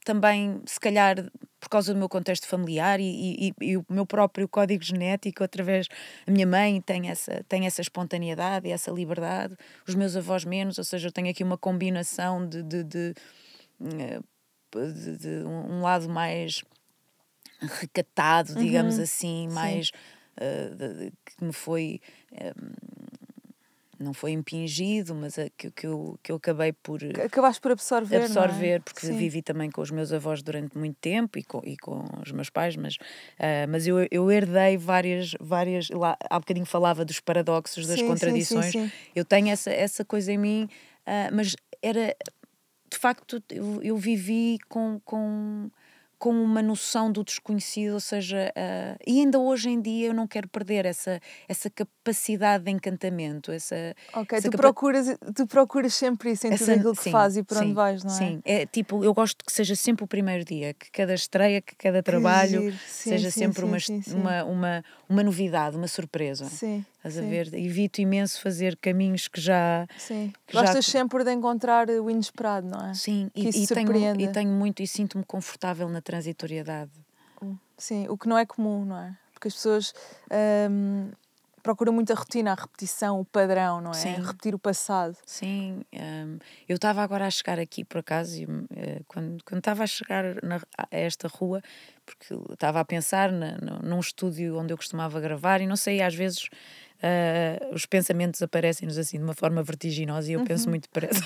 também, 0.04 0.62
se 0.66 0.78
calhar 0.78 1.16
por 1.58 1.68
causa 1.68 1.92
do 1.92 1.98
meu 1.98 2.08
contexto 2.08 2.46
familiar 2.46 3.00
e, 3.00 3.48
e, 3.48 3.54
e, 3.60 3.76
o 3.76 3.84
meu 3.90 4.06
próprio 4.06 4.46
código 4.46 4.84
genético, 4.84 5.42
através 5.42 5.88
da 6.24 6.32
minha 6.32 6.46
mãe 6.46 6.80
tem 6.80 7.08
essa, 7.10 7.44
tem 7.48 7.66
essa 7.66 7.80
espontaneidade 7.80 8.68
e 8.68 8.70
essa 8.70 8.90
liberdade, 8.92 9.56
os 9.86 9.96
meus 9.96 10.14
avós 10.14 10.44
menos, 10.44 10.78
ou 10.78 10.84
seja, 10.84 11.08
eu 11.08 11.12
tenho 11.12 11.28
aqui 11.28 11.42
uma 11.42 11.58
combinação 11.58 12.46
de, 12.46 12.62
de, 12.62 12.84
de, 12.84 13.14
eh, 13.82 14.20
de, 14.92 15.16
de 15.16 15.44
um 15.44 15.80
lado 15.82 16.08
mais 16.08 16.62
recatado, 17.60 18.54
digamos 18.54 18.96
uhum. 18.96 19.02
assim, 19.02 19.48
mais 19.48 19.90
uh, 20.36 20.74
de, 20.74 21.12
que 21.24 21.44
me 21.44 21.52
foi 21.52 22.00
um, 22.32 22.36
eh, 22.36 22.54
não 23.98 24.12
foi 24.12 24.32
impingido, 24.32 25.14
mas 25.14 25.38
a, 25.38 25.48
que, 25.56 25.70
que, 25.70 25.86
eu, 25.86 26.18
que 26.22 26.30
eu 26.30 26.36
acabei 26.36 26.72
por 26.72 27.00
acabaste 27.24 27.60
por 27.60 27.72
absorver, 27.72 28.22
absorver 28.24 28.68
é? 28.68 28.78
porque 28.78 29.06
Sim. 29.06 29.16
vivi 29.16 29.42
também 29.42 29.70
com 29.70 29.80
os 29.80 29.90
meus 29.90 30.12
avós 30.12 30.42
durante 30.42 30.76
muito 30.76 30.96
tempo 31.00 31.38
e 31.38 31.44
com, 31.44 31.60
e 31.64 31.76
com 31.76 32.04
os 32.22 32.30
meus 32.32 32.50
pais, 32.50 32.76
mas, 32.76 32.96
uh, 32.96 33.66
mas 33.68 33.86
eu, 33.86 34.06
eu 34.10 34.30
herdei 34.30 34.76
várias, 34.76 35.32
várias 35.40 35.88
lá, 35.90 36.16
há 36.28 36.38
bocadinho 36.38 36.66
falava 36.66 37.04
dos 37.04 37.20
paradoxos, 37.20 37.86
das 37.86 37.98
sim, 37.98 38.06
contradições, 38.06 38.72
sim, 38.72 38.90
eu 39.14 39.24
tenho 39.24 39.48
essa, 39.48 39.70
essa 39.70 40.04
coisa 40.04 40.32
em 40.32 40.38
mim, 40.38 40.68
uh, 41.06 41.34
mas 41.34 41.56
era 41.82 42.14
de 42.90 42.98
facto 42.98 43.42
eu, 43.50 43.82
eu 43.82 43.96
vivi 43.96 44.58
com, 44.68 45.00
com 45.04 45.70
com 46.18 46.30
uma 46.30 46.62
noção 46.62 47.10
do 47.12 47.22
desconhecido, 47.24 47.94
ou 47.94 48.00
seja, 48.00 48.52
uh, 48.56 48.98
e 49.06 49.20
ainda 49.20 49.38
hoje 49.38 49.68
em 49.70 49.80
dia 49.80 50.08
eu 50.08 50.14
não 50.14 50.26
quero 50.26 50.48
perder 50.48 50.86
essa, 50.86 51.20
essa 51.48 51.70
capacidade 52.06 52.64
de 52.64 52.70
encantamento, 52.70 53.50
essa... 53.50 53.94
Ok, 54.14 54.38
essa 54.38 54.48
tu, 54.48 54.56
procuras, 54.56 55.18
tu 55.34 55.46
procuras 55.46 55.92
sempre 55.92 56.30
isso 56.30 56.46
em 56.46 56.52
essa, 56.52 56.64
tudo 56.64 56.74
aquilo 56.74 56.96
que 56.96 57.02
sim, 57.02 57.10
fazes 57.10 57.38
e 57.38 57.42
por 57.42 57.56
sim, 57.56 57.64
onde 57.64 57.72
vais, 57.74 58.04
não 58.04 58.14
é? 58.14 58.16
Sim, 58.16 58.42
é 58.44 58.66
tipo, 58.66 59.02
eu 59.02 59.12
gosto 59.12 59.44
que 59.44 59.52
seja 59.52 59.74
sempre 59.74 60.04
o 60.04 60.06
primeiro 60.06 60.44
dia, 60.44 60.72
que 60.72 60.90
cada 60.92 61.14
estreia, 61.14 61.60
que 61.60 61.74
cada 61.74 62.02
trabalho 62.02 62.72
sim, 62.72 63.10
seja 63.10 63.30
sempre 63.30 63.64
uma, 63.64 63.78
uma, 64.14 64.44
uma, 64.44 64.84
uma 65.08 65.22
novidade, 65.24 65.76
uma 65.76 65.88
surpresa. 65.88 66.44
Sim. 66.44 66.84
Estás 66.98 67.18
a 67.18 67.22
ver? 67.22 67.52
Evito 67.54 68.00
imenso 68.00 68.40
fazer 68.40 68.76
caminhos 68.76 69.28
que 69.28 69.40
já. 69.40 69.86
Sim. 69.96 70.32
Que 70.46 70.56
Gostas 70.56 70.84
já... 70.84 70.92
sempre 70.92 71.24
de 71.24 71.32
encontrar 71.32 71.88
o 71.88 72.10
inesperado, 72.10 72.68
não 72.68 72.90
é? 72.90 72.94
Sim, 72.94 73.30
que 73.32 73.42
e, 73.42 73.62
e, 73.62 73.66
tenho, 73.66 74.20
e 74.20 74.28
tenho 74.28 74.50
muito 74.50 74.82
e 74.82 74.86
sinto-me 74.86 75.24
confortável 75.24 75.88
na 75.88 76.00
transitoriedade. 76.00 76.90
Sim, 77.78 78.06
o 78.08 78.16
que 78.16 78.28
não 78.28 78.38
é 78.38 78.46
comum, 78.46 78.84
não 78.84 78.98
é? 78.98 79.14
Porque 79.32 79.48
as 79.48 79.54
pessoas 79.54 79.92
hum, 80.70 81.10
procuram 81.66 81.92
muito 81.92 82.12
a 82.12 82.14
rotina, 82.14 82.52
a 82.52 82.54
repetição, 82.54 83.18
o 83.18 83.24
padrão, 83.24 83.80
não 83.80 83.90
é? 83.90 83.94
Sim. 83.94 84.14
Repetir 84.14 84.54
o 84.54 84.58
passado. 84.58 85.16
Sim, 85.26 85.80
um, 85.92 86.38
eu 86.68 86.76
estava 86.76 87.02
agora 87.02 87.26
a 87.26 87.30
chegar 87.30 87.58
aqui 87.58 87.84
por 87.84 87.98
acaso, 87.98 88.40
e, 88.40 88.44
uh, 88.44 89.04
quando, 89.08 89.42
quando 89.44 89.58
estava 89.58 89.82
a 89.82 89.86
chegar 89.86 90.40
na, 90.44 90.60
a 90.78 90.86
esta 90.92 91.26
rua, 91.26 91.60
porque 92.04 92.34
estava 92.52 92.78
a 92.78 92.84
pensar 92.84 93.32
na, 93.32 93.58
no, 93.58 93.80
num 93.80 93.98
estúdio 93.98 94.56
onde 94.56 94.72
eu 94.72 94.76
costumava 94.76 95.18
gravar, 95.18 95.60
e 95.60 95.66
não 95.66 95.74
sei, 95.74 96.00
às 96.00 96.14
vezes 96.14 96.44
uh, 96.44 97.74
os 97.74 97.84
pensamentos 97.84 98.40
aparecem-nos 98.40 98.96
assim 98.96 99.18
de 99.18 99.24
uma 99.24 99.34
forma 99.34 99.60
vertiginosa 99.60 100.30
e 100.30 100.34
eu 100.34 100.40
uhum. 100.40 100.46
penso 100.46 100.68
muito 100.68 100.84
depressa. 100.84 101.20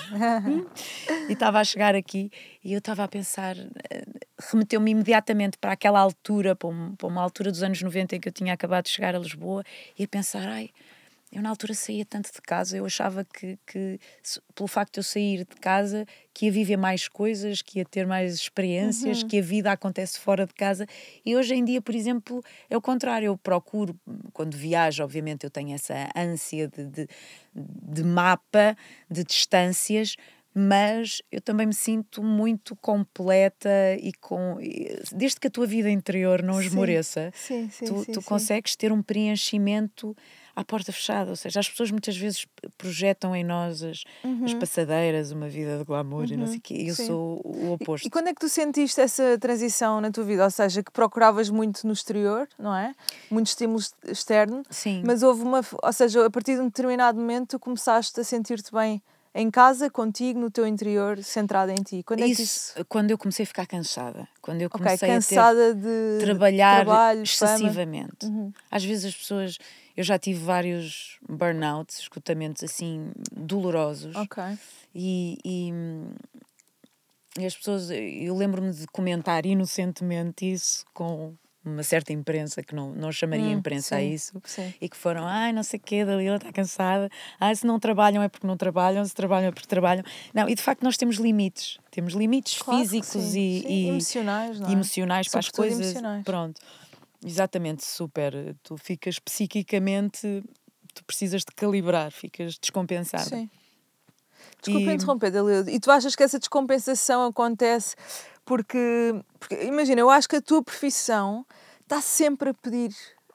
e 1.28 1.32
estava 1.34 1.60
a 1.60 1.64
chegar 1.64 1.94
aqui 1.94 2.30
e 2.64 2.72
eu 2.72 2.78
estava 2.78 3.04
a 3.04 3.08
pensar, 3.08 3.56
uh, 3.56 4.20
remeteu-me 4.50 4.90
imediatamente 4.90 5.58
para 5.58 5.72
aquela 5.72 6.00
altura, 6.00 6.56
para, 6.56 6.68
um, 6.68 6.94
para 6.96 7.06
uma 7.06 7.22
altura 7.22 7.50
dos 7.50 7.62
anos 7.62 7.82
90 7.82 8.16
em 8.16 8.20
que 8.20 8.28
eu 8.28 8.32
tinha 8.32 8.52
acabado 8.52 8.84
de 8.84 8.90
chegar 8.90 9.14
a 9.14 9.18
Lisboa 9.18 9.62
e 9.98 10.04
a 10.04 10.08
pensar, 10.08 10.48
ai 10.48 10.70
eu 11.32 11.40
na 11.40 11.48
altura 11.48 11.74
saía 11.74 12.04
tanto 12.04 12.32
de 12.32 12.42
casa, 12.42 12.76
eu 12.76 12.84
achava 12.84 13.24
que, 13.24 13.56
que 13.64 14.00
pelo 14.52 14.66
facto 14.66 14.94
de 14.94 15.00
eu 15.00 15.04
sair 15.04 15.38
de 15.38 15.56
casa, 15.60 16.04
que 16.34 16.46
ia 16.46 16.52
viver 16.52 16.76
mais 16.76 17.06
coisas, 17.06 17.62
que 17.62 17.78
ia 17.78 17.84
ter 17.84 18.04
mais 18.04 18.34
experiências, 18.34 19.22
uhum. 19.22 19.28
que 19.28 19.38
a 19.38 19.42
vida 19.42 19.70
acontece 19.70 20.18
fora 20.18 20.44
de 20.44 20.52
casa. 20.52 20.86
E 21.24 21.36
hoje 21.36 21.54
em 21.54 21.64
dia, 21.64 21.80
por 21.80 21.94
exemplo, 21.94 22.42
é 22.68 22.76
o 22.76 22.80
contrário. 22.80 23.26
Eu 23.26 23.38
procuro, 23.38 23.94
quando 24.32 24.56
viajo, 24.56 25.04
obviamente, 25.04 25.44
eu 25.44 25.50
tenho 25.50 25.72
essa 25.72 26.08
ânsia 26.16 26.66
de, 26.66 26.84
de, 26.84 27.08
de 27.54 28.02
mapa, 28.02 28.76
de 29.08 29.22
distâncias, 29.22 30.16
mas 30.54 31.22
eu 31.30 31.40
também 31.40 31.66
me 31.66 31.74
sinto 31.74 32.22
muito 32.22 32.74
completa 32.76 33.68
e 34.00 34.12
com 34.12 34.58
desde 35.12 35.38
que 35.38 35.46
a 35.46 35.50
tua 35.50 35.66
vida 35.66 35.88
interior 35.88 36.42
não 36.42 36.60
esmoreça, 36.60 37.32
sim, 37.34 37.70
sim, 37.70 37.84
tu, 37.84 38.04
sim, 38.04 38.12
tu 38.12 38.22
consegues 38.22 38.74
ter 38.74 38.92
um 38.92 39.00
preenchimento 39.02 40.16
à 40.54 40.64
porta 40.64 40.92
fechada. 40.92 41.30
Ou 41.30 41.36
seja, 41.36 41.60
as 41.60 41.68
pessoas 41.68 41.90
muitas 41.90 42.16
vezes 42.16 42.46
projetam 42.76 43.34
em 43.34 43.44
nós 43.44 43.82
as, 43.82 44.04
uhum. 44.24 44.44
as 44.44 44.54
passadeiras, 44.54 45.30
uma 45.30 45.48
vida 45.48 45.78
de 45.78 45.84
glamour 45.84 46.24
uhum. 46.24 46.32
e 46.32 46.36
não 46.36 46.46
sei 46.46 46.58
o 46.58 46.60
quê. 46.60 46.84
Eu 46.86 46.94
sou 46.94 47.40
o 47.44 47.72
oposto. 47.72 48.04
E, 48.04 48.08
e, 48.08 48.10
quando 48.10 48.28
é 48.28 48.34
que 48.34 48.40
tu 48.40 48.48
sentiste 48.48 49.00
essa 49.00 49.38
transição 49.38 50.00
na 50.00 50.10
tua 50.10 50.24
vida? 50.24 50.44
Ou 50.44 50.50
seja, 50.50 50.82
que 50.82 50.90
procuravas 50.90 51.48
muito 51.48 51.86
no 51.86 51.92
exterior, 51.92 52.48
não 52.58 52.74
é? 52.74 52.94
Muito 53.30 53.46
estímulo 53.48 53.80
externo. 54.04 54.62
Sim. 54.70 55.02
Mas 55.04 55.22
houve 55.22 55.42
uma. 55.42 55.60
Ou 55.82 55.92
seja, 55.92 56.26
a 56.26 56.30
partir 56.30 56.54
de 56.54 56.60
um 56.60 56.66
determinado 56.66 57.18
momento 57.18 57.50
tu 57.50 57.58
começaste 57.58 58.18
a 58.20 58.24
sentir-te 58.24 58.72
bem 58.72 59.02
em 59.34 59.50
casa, 59.50 59.88
contigo, 59.88 60.40
no 60.40 60.50
teu 60.50 60.66
interior, 60.66 61.22
centrada 61.22 61.72
em 61.72 61.82
ti? 61.82 62.02
Quando 62.02 62.22
é 62.22 62.26
isso, 62.26 62.42
isso, 62.42 62.84
Quando 62.88 63.10
eu 63.10 63.18
comecei 63.18 63.44
a 63.44 63.46
ficar 63.46 63.66
cansada. 63.66 64.28
Quando 64.40 64.62
eu 64.62 64.70
comecei 64.70 64.94
okay, 64.96 65.08
cansada 65.08 65.70
a 65.70 65.74
ter, 65.74 65.80
de 65.80 66.24
trabalhar 66.24 66.84
trabalho, 66.84 67.22
excessivamente. 67.22 68.26
Uhum. 68.26 68.52
Às 68.70 68.84
vezes 68.84 69.04
as 69.06 69.14
pessoas 69.14 69.58
eu 69.96 70.04
já 70.04 70.18
tive 70.18 70.42
vários 70.42 71.18
burnouts, 71.28 71.98
escutamentos 71.98 72.64
assim 72.64 73.12
dolorosos. 73.32 74.16
Ok. 74.16 74.42
E, 74.94 75.38
e, 75.44 75.72
e 77.38 77.44
as 77.44 77.54
pessoas, 77.56 77.90
eu 77.90 78.34
lembro-me 78.34 78.72
de 78.72 78.86
comentar 78.86 79.44
inocentemente 79.44 80.50
isso 80.50 80.84
com 80.94 81.34
uma 81.64 81.82
certa 81.82 82.12
imprensa, 82.12 82.62
que 82.62 82.74
não, 82.74 82.92
não 82.94 83.12
chamaria 83.12 83.46
hum, 83.46 83.52
imprensa 83.52 83.96
sim, 83.96 84.00
a 84.00 84.02
isso, 84.02 84.42
sim. 84.44 84.72
e 84.80 84.88
que 84.88 84.96
foram, 84.96 85.26
ai, 85.26 85.52
não 85.52 85.62
sei 85.62 85.78
o 85.78 85.82
quê, 85.82 86.04
Dalila 86.04 86.36
está 86.36 86.50
cansada, 86.52 87.10
ai, 87.38 87.54
se 87.54 87.66
não 87.66 87.78
trabalham 87.78 88.22
é 88.22 88.28
porque 88.28 88.46
não 88.46 88.56
trabalham, 88.56 89.04
se 89.04 89.14
trabalham 89.14 89.48
é 89.48 89.52
porque 89.52 89.68
trabalham. 89.68 90.02
Não, 90.32 90.48
e 90.48 90.54
de 90.54 90.62
facto 90.62 90.82
nós 90.82 90.96
temos 90.96 91.16
limites, 91.16 91.78
temos 91.90 92.14
limites 92.14 92.60
claro 92.62 92.80
físicos 92.80 93.34
e, 93.34 93.64
e, 93.66 93.88
emocionais, 93.88 94.58
não 94.58 94.68
é? 94.68 94.72
emocionais 94.72 95.28
para 95.28 95.40
as 95.40 95.48
coisas. 95.50 95.80
Emocionais. 95.80 96.24
Pronto. 96.24 96.60
Exatamente, 97.24 97.84
super. 97.84 98.56
Tu 98.62 98.76
ficas 98.78 99.18
psiquicamente, 99.18 100.42
tu 100.94 101.04
precisas 101.04 101.42
de 101.42 101.52
calibrar, 101.54 102.10
ficas 102.10 102.58
descompensado. 102.58 103.28
Sim. 103.28 103.50
Desculpa 104.62 104.90
e... 104.90 104.94
interromper, 104.94 105.30
Dalila. 105.30 105.70
E 105.70 105.78
tu 105.78 105.90
achas 105.90 106.16
que 106.16 106.22
essa 106.22 106.38
descompensação 106.38 107.26
acontece 107.26 107.94
porque, 108.50 109.14
porque, 109.38 109.54
imagina, 109.62 110.00
eu 110.00 110.10
acho 110.10 110.28
que 110.28 110.34
a 110.34 110.40
tua 110.40 110.60
profissão 110.60 111.46
está 111.82 112.00
sempre 112.00 112.50
a 112.50 112.54
pedir 112.54 112.92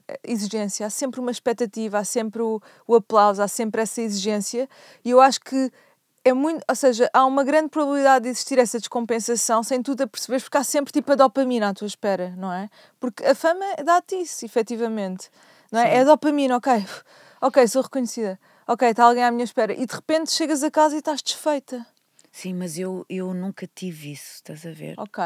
eh, 0.09 0.19
exigência, 0.25 0.85
há 0.85 0.89
sempre 0.89 1.21
uma 1.21 1.31
expectativa, 1.31 1.99
há 1.99 2.03
sempre 2.03 2.41
o, 2.41 2.61
o 2.85 2.95
aplauso, 2.95 3.41
há 3.41 3.47
sempre 3.47 3.81
essa 3.81 4.01
exigência, 4.01 4.67
e 5.05 5.11
eu 5.11 5.21
acho 5.21 5.39
que 5.39 5.71
é 6.25 6.33
muito, 6.33 6.65
ou 6.67 6.75
seja, 6.75 7.09
há 7.13 7.25
uma 7.25 7.45
grande 7.45 7.69
probabilidade 7.69 8.23
de 8.23 8.29
existir 8.31 8.59
essa 8.59 8.77
descompensação 8.77 9.63
sem 9.63 9.81
tu 9.81 9.95
te 9.95 10.05
perceberes, 10.05 10.43
porque 10.43 10.57
há 10.57 10.65
sempre 10.65 10.91
tipo 10.91 11.09
a 11.13 11.15
dopamina 11.15 11.69
à 11.69 11.73
tua 11.73 11.87
espera, 11.87 12.33
não 12.35 12.51
é? 12.51 12.69
Porque 12.99 13.25
a 13.25 13.33
fama 13.33 13.65
dá-te 13.85 14.15
isso, 14.15 14.43
efetivamente, 14.43 15.29
não 15.71 15.79
é? 15.79 15.83
Sim. 15.83 15.91
É 15.91 15.99
a 16.01 16.03
dopamina, 16.03 16.57
ok, 16.57 16.85
ok, 17.39 17.65
sou 17.69 17.83
reconhecida, 17.83 18.37
ok, 18.67 18.89
está 18.89 19.05
alguém 19.05 19.23
à 19.23 19.31
minha 19.31 19.45
espera, 19.45 19.71
e 19.71 19.85
de 19.85 19.95
repente 19.95 20.33
chegas 20.33 20.61
a 20.61 20.69
casa 20.69 20.93
e 20.93 20.99
estás 20.99 21.21
desfeita. 21.21 21.87
Sim, 22.35 22.53
mas 22.53 22.77
eu, 22.77 23.05
eu 23.07 23.33
nunca 23.33 23.65
tive 23.65 24.11
isso, 24.11 24.33
estás 24.33 24.65
a 24.65 24.71
ver? 24.71 24.99
Ok. 24.99 25.23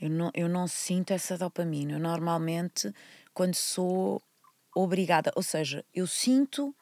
Eu 0.00 0.08
não, 0.08 0.30
eu 0.34 0.48
não 0.48 0.68
sinto 0.68 1.10
essa 1.10 1.36
dopamina. 1.36 1.94
Eu 1.94 1.98
normalmente, 1.98 2.94
quando 3.34 3.56
sou 3.56 4.22
obrigada, 4.72 5.32
ou 5.34 5.42
seja, 5.42 5.84
eu 5.92 6.06
sinto 6.06 6.72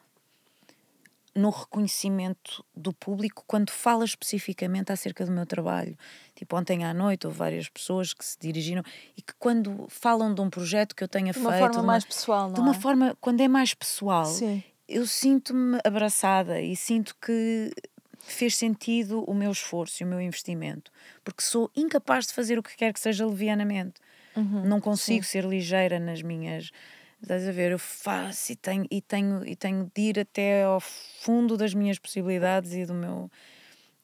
no 1.33 1.49
reconhecimento 1.49 2.63
do 2.75 2.93
público 2.93 3.43
quando 3.47 3.71
fala 3.71 4.05
especificamente 4.05 4.91
acerca 4.91 5.25
do 5.25 5.31
meu 5.31 5.47
trabalho. 5.47 5.97
Tipo, 6.35 6.55
ontem 6.55 6.85
à 6.85 6.93
noite 6.93 7.25
houve 7.25 7.39
várias 7.39 7.67
pessoas 7.67 8.13
que 8.13 8.23
se 8.23 8.37
dirigiram 8.39 8.83
e 9.17 9.23
que 9.23 9.33
quando 9.39 9.87
falam 9.89 10.35
de 10.35 10.39
um 10.39 10.51
projeto 10.51 10.95
que 10.95 11.03
eu 11.03 11.07
tenha 11.07 11.33
feito... 11.33 11.41
De 11.43 11.49
uma 11.49 11.57
forma 11.57 11.81
mais 11.81 12.05
pessoal, 12.05 12.47
não 12.47 12.53
De 12.53 12.59
uma 12.59 12.75
é? 12.75 12.79
forma, 12.79 13.17
quando 13.19 13.41
é 13.41 13.47
mais 13.47 13.73
pessoal, 13.73 14.27
Sim. 14.27 14.63
eu 14.87 15.07
sinto-me 15.07 15.79
abraçada 15.83 16.61
e 16.61 16.75
sinto 16.75 17.15
que 17.19 17.73
fez 18.31 18.55
sentido 18.55 19.23
o 19.23 19.33
meu 19.33 19.51
esforço 19.51 20.01
e 20.01 20.05
o 20.05 20.07
meu 20.07 20.21
investimento. 20.21 20.91
Porque 21.23 21.41
sou 21.41 21.71
incapaz 21.75 22.27
de 22.27 22.33
fazer 22.33 22.57
o 22.59 22.63
que 22.63 22.75
quer 22.75 22.93
que 22.93 22.99
seja 22.99 23.25
levianamente. 23.25 24.01
Uhum, 24.35 24.65
não 24.65 24.81
consigo 24.81 25.23
sim. 25.23 25.29
ser 25.29 25.45
ligeira 25.45 25.97
nas 25.99 26.21
minhas 26.21 26.71
Estás 27.25 27.47
a 27.47 27.51
ver? 27.51 27.71
Eu 27.71 27.79
faço 27.79 28.51
e 28.51 28.55
tenho, 28.55 28.85
e, 28.91 29.01
tenho, 29.01 29.43
e 29.47 29.55
tenho 29.55 29.91
de 29.95 30.01
ir 30.01 30.19
até 30.19 30.63
ao 30.63 30.79
fundo 30.79 31.57
das 31.57 31.73
minhas 31.73 31.97
possibilidades 31.97 32.73
e 32.73 32.85
do 32.85 32.93
meu. 32.93 33.31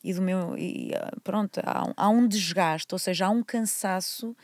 E 0.04 0.12
do 0.12 0.22
meu 0.24 0.58
e 0.58 0.92
ah, 0.96 1.12
pronto, 1.24 1.62
há 1.64 1.88
um, 1.88 1.94
há 1.96 2.10
um 2.10 2.28
desgaste, 2.28 2.92
ou 2.96 2.98
seja, 2.98 3.28
há 3.28 3.30
um 3.30 3.44
cansaço 3.44 4.36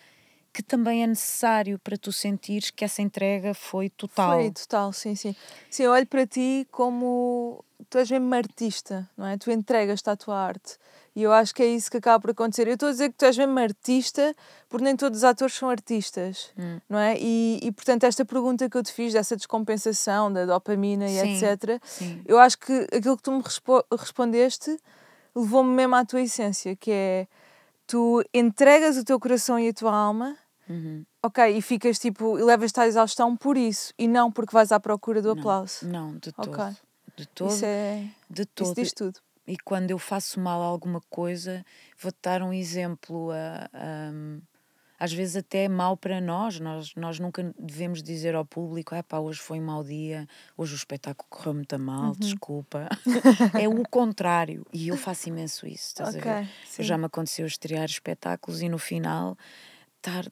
que 0.58 0.64
também 0.64 1.04
é 1.04 1.08
necessário 1.08 1.78
para 1.78 1.96
tu 1.96 2.12
sentires 2.12 2.72
que 2.72 2.84
essa 2.84 3.00
entrega 3.00 3.54
foi 3.54 3.92
total. 3.92 4.40
Foi 4.40 4.50
total, 4.50 4.92
sim, 4.92 5.14
sim. 5.14 5.36
Sim, 5.70 5.84
eu 5.84 5.92
olho 5.92 6.08
para 6.08 6.26
ti 6.26 6.68
como 6.72 7.64
tu 7.88 8.00
és 8.00 8.10
mesmo 8.10 8.34
artista, 8.34 9.08
não 9.16 9.28
é? 9.28 9.38
Tu 9.38 9.52
entregas-te 9.52 10.10
à 10.10 10.16
tua 10.16 10.36
arte. 10.36 10.80
E 11.16 11.22
eu 11.22 11.32
acho 11.32 11.54
que 11.54 11.62
é 11.62 11.68
isso 11.68 11.92
que 11.92 11.98
acaba 11.98 12.20
por 12.20 12.32
acontecer. 12.32 12.68
Eu 12.68 12.74
estou 12.74 12.90
a 12.90 12.92
dizer 12.92 13.10
que 13.10 13.18
tu 13.20 13.26
és 13.26 13.38
mesmo 13.38 13.60
artista, 13.60 14.36
porque 14.68 14.84
nem 14.84 14.96
todos 14.96 15.20
os 15.20 15.24
atores 15.24 15.54
são 15.54 15.70
artistas, 15.70 16.50
hum. 16.58 16.82
não 16.90 16.98
é? 16.98 17.16
E, 17.20 17.60
e, 17.62 17.72
portanto, 17.72 18.06
esta 18.06 18.26
pergunta 18.26 18.68
que 18.68 18.76
eu 18.76 18.82
te 18.82 18.92
fiz, 18.92 19.14
dessa 19.14 19.36
descompensação, 19.36 20.34
da 20.34 20.44
dopamina 20.44 21.06
e 21.06 21.20
sim, 21.20 21.34
etc., 21.36 21.80
sim. 21.84 22.20
eu 22.26 22.40
acho 22.40 22.58
que 22.58 22.88
aquilo 22.92 23.16
que 23.16 23.22
tu 23.22 23.32
me 23.32 23.44
respo 23.44 23.86
respondeste 23.92 24.76
levou-me 25.36 25.70
mesmo 25.70 25.94
à 25.94 26.04
tua 26.04 26.22
essência, 26.22 26.76
que 26.76 26.90
é 26.92 27.28
tu 27.86 28.24
entregas 28.34 28.98
o 28.98 29.04
teu 29.06 29.20
coração 29.20 29.60
e 29.60 29.70
a 29.70 29.74
tua 29.74 29.96
alma, 29.96 30.36
uhum. 30.70 31.06
ok, 31.24 31.58
e 31.58 31.62
ficas 31.62 32.00
tipo, 32.00 32.38
e 32.38 32.44
levas-te 32.44 32.80
à 32.80 32.88
exaustão 32.88 33.36
por 33.36 33.58
isso, 33.58 33.94
e 33.98 34.08
não 34.08 34.32
porque 34.32 34.54
vais 34.54 34.72
à 34.72 34.80
procura 34.80 35.22
do 35.22 35.34
não, 35.34 35.40
aplauso. 35.40 35.88
Não, 35.88 36.18
de 36.18 36.32
todo. 36.32 36.52
Okay. 36.52 36.76
De 37.16 37.28
todo. 37.28 37.52
Isso, 37.52 37.66
é, 37.66 38.10
de 38.30 38.46
todo. 38.46 38.66
isso 38.66 38.76
diz 38.76 38.94
tudo. 38.94 39.20
E 39.48 39.58
quando 39.58 39.92
eu 39.92 39.98
faço 39.98 40.40
mal 40.40 40.62
a 40.62 40.66
alguma 40.66 41.02
coisa, 41.10 41.66
vou-te 41.98 42.18
dar 42.22 42.44
um 42.44 42.52
exemplo. 42.52 43.32
A, 43.32 43.70
a, 43.74 44.12
às 45.00 45.14
vezes 45.14 45.36
até 45.38 45.66
é 45.66 45.70
mal 45.70 45.96
para 45.96 46.20
nós. 46.20 46.60
nós. 46.60 46.94
Nós 46.96 47.20
nunca 47.20 47.54
devemos 47.58 48.04
dizer 48.04 48.36
ao 48.36 48.46
público: 48.46 48.94
ah, 48.94 49.02
pá, 49.02 49.20
hoje 49.20 49.40
foi 49.40 49.60
um 49.60 49.66
mau 49.66 49.84
dia, 49.84 50.28
hoje 50.58 50.74
o 50.74 50.76
espetáculo 50.76 51.28
correu 51.30 51.54
muito 51.54 51.80
mal, 51.80 52.08
uhum. 52.08 52.20
desculpa. 52.20 52.90
é 53.58 53.68
o 53.70 53.84
contrário. 53.90 54.66
E 54.74 54.90
eu 54.90 54.98
faço 54.98 55.30
imenso 55.30 55.66
isso, 55.66 55.88
estás 55.88 56.16
okay, 56.16 56.32
a 56.32 56.42
ver? 56.42 56.50
Sim. 56.66 56.84
Já 56.84 56.98
me 56.98 57.06
aconteceu 57.06 57.46
estrear 57.48 57.86
espetáculos 57.86 58.62
e 58.62 58.68
no 58.68 58.78
final 58.78 59.38
estar 59.96 60.26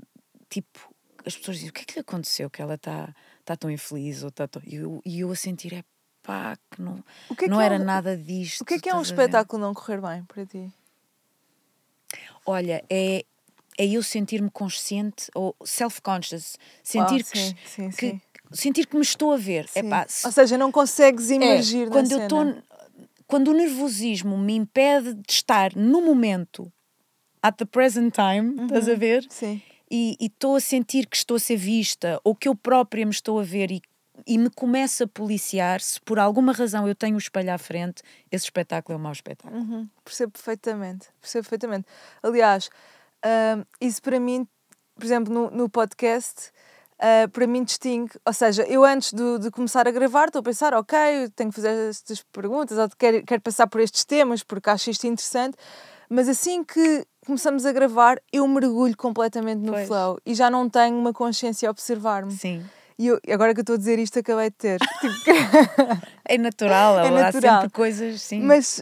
tipo. 0.62 0.94
As 1.26 1.36
pessoas 1.36 1.58
dizem: 1.58 1.70
o 1.70 1.74
que 1.74 1.82
é 1.82 1.86
que 1.86 1.94
lhe 1.96 2.00
aconteceu? 2.02 2.50
Que 2.50 2.62
ela 2.62 2.76
está 2.76 3.14
tá 3.44 3.56
tão 3.56 3.70
infeliz? 3.70 4.24
Ou 4.24 4.32
tá 4.32 4.48
tão... 4.48 4.62
E, 4.66 4.76
eu, 4.76 5.02
e 5.06 5.20
eu 5.20 5.32
a 5.32 5.36
sentir: 5.36 5.74
é 5.74 5.84
pá, 6.22 6.58
que 6.72 6.82
não, 6.82 7.04
que 7.38 7.46
é 7.46 7.48
não 7.48 7.58
que 7.58 7.64
era 7.64 7.76
é 7.76 7.80
um, 7.80 7.84
nada 7.84 8.18
disto. 8.18 8.62
O 8.62 8.66
que 8.66 8.76
é 8.76 8.80
que 8.80 8.90
é 8.90 8.96
um 8.96 9.02
espetáculo 9.02 9.62
não 9.62 9.74
correr 9.74 10.02
bem 10.02 10.24
para 10.26 10.46
ti? 10.46 10.72
Olha, 12.46 12.84
é, 12.90 13.26
é 13.78 13.86
eu 13.86 14.02
sentir-me 14.04 14.50
consciente 14.50 15.30
ou 15.34 15.56
self-conscious, 15.64 16.58
sentir 16.84 17.22
oh, 17.22 17.26
sim, 17.26 17.54
que, 17.54 17.70
sim, 17.70 17.90
que 17.90 17.96
sim. 17.96 18.22
sentir 18.52 18.86
que 18.86 18.96
me 18.96 19.02
estou 19.02 19.34
a 19.34 19.38
ver. 19.38 19.70
Epá, 19.76 20.06
se, 20.08 20.26
ou 20.26 20.32
seja, 20.32 20.58
não 20.58 20.72
consegues 20.72 21.30
emergir 21.30 21.88
é, 21.88 21.90
quando 21.90 22.12
eu 22.12 22.20
estou 22.20 22.64
quando 23.28 23.48
o 23.50 23.54
nervosismo 23.54 24.38
me 24.38 24.56
impede 24.56 25.16
de 25.16 25.32
estar 25.32 25.76
no 25.76 26.00
momento 26.00 26.72
at 27.42 27.58
the 27.58 27.66
present 27.66 28.14
time, 28.14 28.56
uhum, 28.56 28.66
estás 28.66 28.88
a 28.88 28.96
ver? 28.96 29.26
Sim. 29.30 29.62
E 29.90 30.18
estou 30.20 30.56
a 30.56 30.60
sentir 30.60 31.06
que 31.08 31.16
estou 31.16 31.38
a 31.38 31.40
ser 31.40 31.58
vista 31.58 32.20
ou 32.24 32.36
que 32.36 32.48
eu 32.48 32.56
própria 32.56 33.06
me 33.06 33.12
estou 33.12 33.40
a 33.40 33.44
ver 33.44 33.72
e 33.72 33.82
e 34.26 34.38
me 34.38 34.50
começa 34.50 35.04
a 35.04 35.08
policiar, 35.08 35.82
se 35.82 36.00
por 36.02 36.20
alguma 36.20 36.54
razão 36.54 36.88
eu 36.88 36.96
tenho 36.96 37.16
o 37.16 37.20
espelho 37.20 37.54
à 37.54 37.58
frente, 37.58 38.02
esse 38.32 38.46
espetáculo 38.46 38.96
é 38.96 39.00
um 39.00 39.04
mau 39.04 39.12
espetáculo. 39.12 39.60
Uhum, 39.60 39.90
percebo 40.04 40.32
perfeitamente, 40.32 41.08
percebo 41.20 41.44
perfeitamente. 41.44 41.88
Aliás, 42.24 42.70
uh, 43.26 43.66
isso 43.82 44.02
para 44.02 44.20
mim, 44.20 44.48
por 44.96 45.04
exemplo, 45.04 45.34
no, 45.34 45.52
no 45.52 45.70
podcast, 45.70 46.52
uh, 47.00 47.30
para 47.30 47.48
mim 47.48 47.64
distingue, 47.64 48.14
ou 48.26 48.34
seja, 48.34 48.64
eu 48.64 48.84
antes 48.84 49.14
de, 49.14 49.40
de 49.40 49.52
começar 49.52 49.88
a 49.88 49.92
gravar 49.92 50.28
estou 50.28 50.40
a 50.40 50.44
pensar, 50.44 50.74
ok, 50.74 50.98
tenho 51.36 51.50
que 51.50 51.56
fazer 51.56 51.90
estas 51.90 52.24
perguntas, 52.32 52.78
ou 52.78 52.90
quero, 52.98 53.24
quero 53.24 53.42
passar 53.42 53.68
por 53.68 53.82
estes 53.82 54.06
temas 54.06 54.44
porque 54.44 54.70
acho 54.70 54.90
isto 54.90 55.06
interessante, 55.06 55.58
mas 56.10 56.30
assim 56.30 56.64
que 56.64 57.06
começamos 57.26 57.66
a 57.66 57.72
gravar, 57.72 58.22
eu 58.32 58.48
mergulho 58.48 58.96
completamente 58.96 59.60
no 59.60 59.74
pois. 59.74 59.88
flow 59.88 60.20
e 60.26 60.34
já 60.34 60.50
não 60.50 60.70
tenho 60.70 60.98
uma 60.98 61.12
consciência 61.12 61.68
a 61.68 61.72
observar-me. 61.72 62.32
Sim. 62.32 62.64
E 62.98 63.08
eu, 63.08 63.20
agora 63.30 63.54
que 63.54 63.60
eu 63.60 63.64
estou 63.64 63.76
a 63.76 63.78
dizer 63.78 64.00
isto, 64.00 64.20
acabei 64.20 64.50
de 64.50 64.56
ter. 64.56 64.80
é 66.24 66.38
natural, 66.38 67.00
é 67.00 67.12
natural. 67.12 67.58
há 67.58 67.62
sempre 67.62 67.76
coisas, 67.76 68.22
sim. 68.22 68.42
Mas 68.42 68.82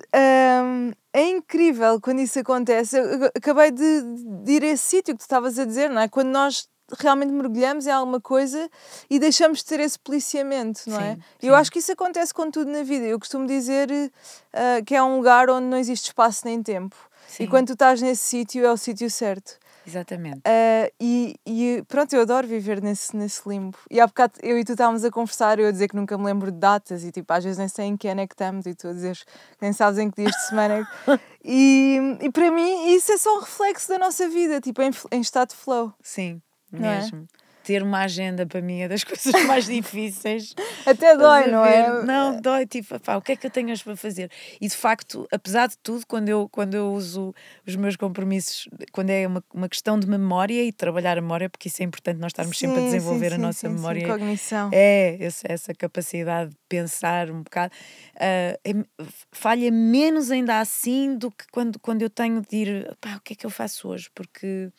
um, 0.64 0.92
é 1.12 1.30
incrível 1.30 2.00
quando 2.00 2.20
isso 2.20 2.38
acontece. 2.38 2.98
Eu 2.98 3.26
acabei 3.36 3.72
de, 3.72 4.02
de 4.44 4.52
ir 4.52 4.64
a 4.64 4.68
esse 4.68 4.84
sítio 4.84 5.14
que 5.16 5.20
tu 5.20 5.22
estavas 5.22 5.58
a 5.58 5.66
dizer, 5.66 5.90
não 5.90 6.02
é? 6.02 6.08
Quando 6.08 6.30
nós 6.30 6.68
realmente 7.00 7.32
mergulhamos 7.32 7.88
em 7.88 7.92
alguma 7.92 8.22
coisa 8.22 8.70
e 9.10 9.18
deixamos 9.18 9.60
de 9.60 9.66
ter 9.66 9.80
esse 9.80 9.98
policiamento, 9.98 10.82
não 10.88 11.00
é? 11.00 11.00
sim, 11.00 11.06
é? 11.06 11.16
Sim. 11.16 11.48
Eu 11.48 11.56
acho 11.56 11.72
que 11.72 11.80
isso 11.80 11.92
acontece 11.92 12.34
com 12.34 12.52
tudo 12.52 12.70
na 12.70 12.84
vida. 12.84 13.06
Eu 13.06 13.18
costumo 13.18 13.48
dizer 13.48 13.90
uh, 13.90 14.84
que 14.86 14.94
é 14.96 15.02
um 15.02 15.18
lugar 15.18 15.50
onde 15.50 15.66
não 15.68 15.78
existe 15.78 16.08
espaço 16.08 16.46
nem 16.46 16.62
tempo. 16.62 16.96
Sim. 17.34 17.46
E 17.46 17.48
quando 17.48 17.68
tu 17.68 17.74
estás 17.74 18.00
nesse 18.00 18.22
sítio, 18.22 18.63
é 18.63 18.72
o 18.72 18.78
sítio 18.78 19.10
certo. 19.10 19.58
Exatamente. 19.88 20.38
Uh, 20.38 20.94
e, 21.00 21.36
e 21.44 21.84
pronto, 21.88 22.13
eu 22.13 22.22
adoro 22.22 22.48
viver 22.48 22.80
nesse, 22.80 23.16
nesse 23.18 23.50
limbo. 23.50 23.75
E 23.90 24.00
há 24.00 24.06
bocado 24.06 24.34
eu 24.44 24.56
e 24.60 24.63
tu 24.63 24.74
estávamos 24.74 25.04
a 25.04 25.10
conversar, 25.10 25.58
eu 25.58 25.68
a 25.68 25.72
dizer 25.72 25.88
que 25.88 25.96
nunca 25.96 26.16
me 26.16 26.25
lembro 26.25 26.52
de 26.52 26.60
datas 26.60 27.04
e 27.04 27.12
tipo, 27.12 27.34
às 27.34 27.44
vezes 27.44 27.58
nem 27.58 27.68
sei 27.68 27.86
em 27.86 27.98
que 27.98 28.08
ano 28.08 28.22
é 28.22 28.28
que 28.28 28.36
estamos 28.36 28.68
e 28.68 28.75
tu 28.75 28.88
a 28.88 28.94
dizer 28.94 29.18
nem 29.60 29.74
sabes 29.74 29.98
em 29.98 30.12
que 30.12 30.22
dias 30.22 30.32
de 30.32 30.48
semana 30.48 30.75
é 30.75 30.84
que... 30.84 31.20
e, 31.44 32.18
e 32.22 32.32
para 32.32 32.52
mim 32.52 32.94
isso 32.94 33.12
é 33.12 33.18
só 33.18 33.36
um 33.36 33.40
reflexo 33.40 33.90
da 33.90 33.98
nossa 33.98 34.30
vida, 34.30 34.62
tipo, 34.62 34.84
em, 34.84 34.92
em 35.12 35.20
estado 35.20 35.50
de 35.50 35.56
flow. 35.56 35.92
Sim, 36.04 36.40
é? 36.72 36.80
mesmo. 36.80 37.28
É? 37.40 37.43
Ter 37.63 37.82
uma 37.82 38.00
agenda 38.00 38.46
para 38.46 38.62
mim 38.62 38.82
é 38.82 38.88
das 38.88 39.03
coisas 39.05 39.34
mais 39.46 39.65
difíceis. 39.65 40.53
Até 40.86 41.15
dói, 41.15 41.48
não 41.48 41.65
é? 41.65 42.03
Não, 42.03 42.39
dói, 42.39 42.65
tipo, 42.65 43.00
pá, 43.00 43.15
o 43.15 43.22
que 43.22 43.32
é 43.32 43.36
que 43.36 43.48
eu 43.48 43.51
tenho 43.51 43.74
para 43.79 43.96
fazer? 43.96 44.29
E 44.60 44.67
de 44.67 44.75
facto, 44.75 45.27
apesar 45.32 45.67
de 45.67 45.77
tudo, 45.77 46.05
quando 46.05 46.29
eu, 46.29 46.48
quando 46.50 46.75
eu 46.75 46.91
uso 46.91 47.34
os 47.65 47.75
meus 47.75 47.96
compromissos, 47.96 48.67
quando 48.91 49.10
é 49.10 49.25
uma, 49.25 49.43
uma 49.53 49.70
questão 49.70 49.98
de 49.98 50.08
memória 50.08 50.63
e 50.63 50.72
trabalhar 50.72 51.17
a 51.17 51.22
memória, 51.22 51.50
porque 51.50 51.70
isso 51.70 51.82
é 51.82 51.86
importante 51.86 52.20
nós 52.20 52.29
estarmos 52.29 52.58
sim, 52.58 52.67
sempre 52.67 52.82
a 52.82 52.86
desenvolver 52.86 53.29
sim, 53.29 53.36
a 53.36 53.38
nossa 53.38 53.67
sim, 53.67 53.74
memória. 53.74 54.01
Sim, 54.01 54.08
cognição. 54.08 54.70
É, 54.74 55.17
essa, 55.20 55.48
essa 55.50 55.74
capacidade 55.74 56.51
de 56.51 56.58
pensar 56.67 57.32
um 57.32 57.43
bocado. 57.43 57.74
Uh, 58.15 58.58
é, 58.63 59.05
falha 59.32 59.72
menos 59.72 60.29
ainda 60.29 60.60
assim 60.60 61.15
do 61.17 61.32
que 61.32 61.46
quando, 61.51 61.79
quando 61.79 62.01
eu 62.01 62.10
tenho 62.10 62.41
de 62.41 62.55
ir, 62.55 62.98
pá, 63.00 63.15
o 63.15 63.22
que 63.22 63.34
é 63.34 63.36
que 63.36 63.46
eu 63.46 63.50
faço 63.50 63.88
hoje? 63.88 64.10
Porque 64.13 64.72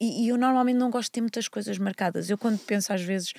e, 0.00 0.24
e, 0.24 0.28
eu 0.28 0.36
normalmente 0.36 0.76
não 0.76 0.90
gosto 0.90 1.06
de 1.06 1.12
ter 1.12 1.20
muitas 1.20 1.48
coisas 1.48 1.78
marcadas. 1.78 2.30
Eu, 2.30 2.38
quando 2.38 2.58
penso 2.58 2.92
às 2.92 3.02
vezes. 3.02 3.32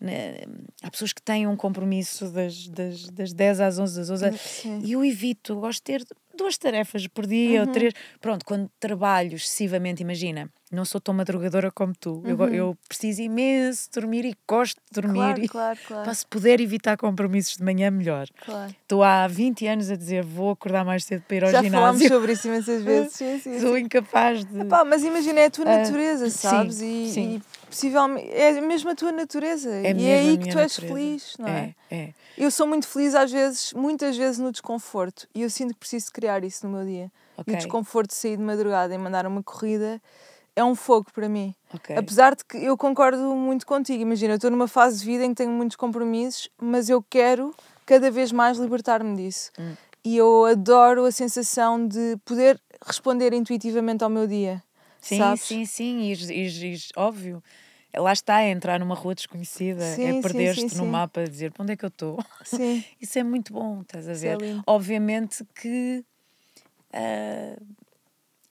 Né, 0.00 0.44
há 0.82 0.90
pessoas 0.90 1.12
que 1.12 1.20
têm 1.20 1.46
um 1.46 1.54
compromisso 1.54 2.30
das, 2.30 2.68
das, 2.68 3.10
das 3.10 3.32
10 3.34 3.60
às 3.60 3.78
11, 3.78 3.98
das 3.98 4.10
11 4.10 4.38
Sim. 4.38 4.80
e 4.82 4.92
eu 4.92 5.04
evito, 5.04 5.54
gosto 5.56 5.80
de 5.80 5.82
ter 5.82 6.06
duas 6.36 6.56
tarefas 6.58 7.06
por 7.06 7.26
dia 7.26 7.62
uhum. 7.62 7.66
ou 7.66 7.72
três. 7.72 7.94
Pronto, 8.20 8.44
quando 8.44 8.70
trabalho 8.78 9.34
excessivamente, 9.34 10.02
imagina, 10.02 10.50
não 10.70 10.84
sou 10.84 11.00
tão 11.00 11.12
madrugadora 11.12 11.70
como 11.70 11.92
tu. 11.98 12.22
Uhum. 12.24 12.28
Eu, 12.28 12.54
eu 12.54 12.78
preciso 12.88 13.22
imenso 13.22 13.90
dormir 13.92 14.24
e 14.24 14.36
gosto 14.48 14.76
de 14.76 15.00
dormir. 15.00 15.18
Claro, 15.18 15.44
e, 15.44 15.48
claro, 15.48 15.78
claro. 15.86 16.04
Para 16.04 16.14
se 16.14 16.26
puder 16.26 16.60
evitar 16.60 16.96
compromissos 16.96 17.56
de 17.56 17.64
manhã, 17.64 17.90
melhor. 17.90 18.28
Claro. 18.44 18.72
Estou 18.82 19.02
há 19.02 19.26
20 19.26 19.66
anos 19.66 19.90
a 19.90 19.96
dizer 19.96 20.24
vou 20.24 20.50
acordar 20.50 20.84
mais 20.84 21.04
cedo 21.04 21.24
para 21.26 21.36
ir 21.36 21.44
ao 21.44 21.50
Já 21.50 21.62
ginásio. 21.62 21.72
Já 21.72 21.78
falámos 21.78 22.02
sobre 22.08 22.32
isso 22.32 22.48
imensas 22.48 22.82
vezes. 22.82 23.12
sim, 23.12 23.40
sim, 23.40 23.60
Sou 23.60 23.76
incapaz 23.76 24.44
de. 24.44 24.60
Epá, 24.60 24.84
mas 24.84 25.02
imagina, 25.02 25.40
é 25.40 25.46
a 25.46 25.50
tua 25.50 25.64
ah, 25.64 25.78
natureza, 25.78 26.26
uh, 26.26 26.30
sabes? 26.30 26.76
Sim, 26.76 27.04
e, 27.04 27.10
sim. 27.10 27.34
e 27.36 27.66
possivelmente 27.66 28.30
é 28.30 28.60
mesmo 28.60 28.90
a 28.90 28.94
tua 28.94 29.10
natureza. 29.10 29.70
É 29.70 29.92
e 29.92 30.06
é 30.06 30.18
aí 30.20 30.38
que 30.38 30.50
tu 30.50 30.58
és 30.58 30.72
natureza. 30.72 30.94
feliz, 30.94 31.34
não 31.36 31.48
é? 31.48 31.74
É, 31.90 31.96
é? 31.96 32.14
Eu 32.38 32.50
sou 32.50 32.66
muito 32.66 32.86
feliz 32.86 33.14
às 33.14 33.30
vezes, 33.32 33.72
muitas 33.72 34.16
vezes 34.16 34.38
no 34.38 34.52
desconforto. 34.52 35.26
E 35.34 35.42
eu 35.42 35.50
sinto 35.50 35.74
que 35.74 35.80
preciso 35.80 36.06
criar 36.20 36.44
isso 36.44 36.66
no 36.66 36.76
meu 36.76 36.86
dia. 36.86 37.10
Okay. 37.38 37.54
E 37.54 37.56
o 37.56 37.58
desconforto 37.58 38.10
de 38.10 38.14
sair 38.14 38.36
de 38.36 38.42
madrugada 38.42 38.94
e 38.94 38.98
mandar 38.98 39.26
uma 39.26 39.42
corrida 39.42 40.00
é 40.54 40.62
um 40.64 40.74
fogo 40.74 41.10
para 41.12 41.28
mim. 41.28 41.54
Okay. 41.74 41.96
Apesar 41.96 42.34
de 42.34 42.44
que 42.44 42.58
eu 42.58 42.76
concordo 42.76 43.34
muito 43.34 43.66
contigo. 43.66 44.02
Imagina, 44.02 44.34
eu 44.34 44.36
estou 44.36 44.50
numa 44.50 44.68
fase 44.68 45.00
de 45.00 45.06
vida 45.06 45.24
em 45.24 45.30
que 45.30 45.36
tenho 45.36 45.50
muitos 45.50 45.76
compromissos, 45.76 46.48
mas 46.60 46.90
eu 46.90 47.02
quero 47.02 47.54
cada 47.86 48.10
vez 48.10 48.30
mais 48.32 48.58
libertar-me 48.58 49.16
disso. 49.16 49.50
Hum. 49.58 49.74
E 50.04 50.16
eu 50.16 50.44
adoro 50.44 51.04
a 51.04 51.12
sensação 51.12 51.86
de 51.86 52.16
poder 52.24 52.60
responder 52.86 53.32
intuitivamente 53.32 54.02
ao 54.04 54.10
meu 54.10 54.26
dia. 54.26 54.62
Sim, 55.00 55.18
sabes? 55.18 55.42
sim, 55.42 55.64
sim, 55.64 56.00
e, 56.00 56.12
e, 56.12 56.74
e, 56.74 56.78
óbvio. 56.96 57.42
Lá 57.96 58.12
está, 58.12 58.40
é 58.40 58.50
entrar 58.50 58.78
numa 58.78 58.94
rua 58.94 59.16
desconhecida, 59.16 59.82
é 59.82 59.94
sim, 59.96 60.18
é 60.18 60.22
perder-te 60.22 60.76
no 60.76 60.86
mapa, 60.86 61.24
dizer 61.24 61.50
para 61.50 61.64
onde 61.64 61.72
é 61.72 61.76
que 61.76 61.84
eu 61.84 61.88
estou. 61.88 62.18
Isso 63.00 63.18
é 63.18 63.24
muito 63.24 63.52
bom, 63.52 63.80
estás 63.80 64.08
a 64.08 64.12
é 64.12 64.14
ver? 64.14 64.42
É 64.42 64.62
Obviamente 64.64 65.44
que 65.60 66.04
uh, 66.94 67.66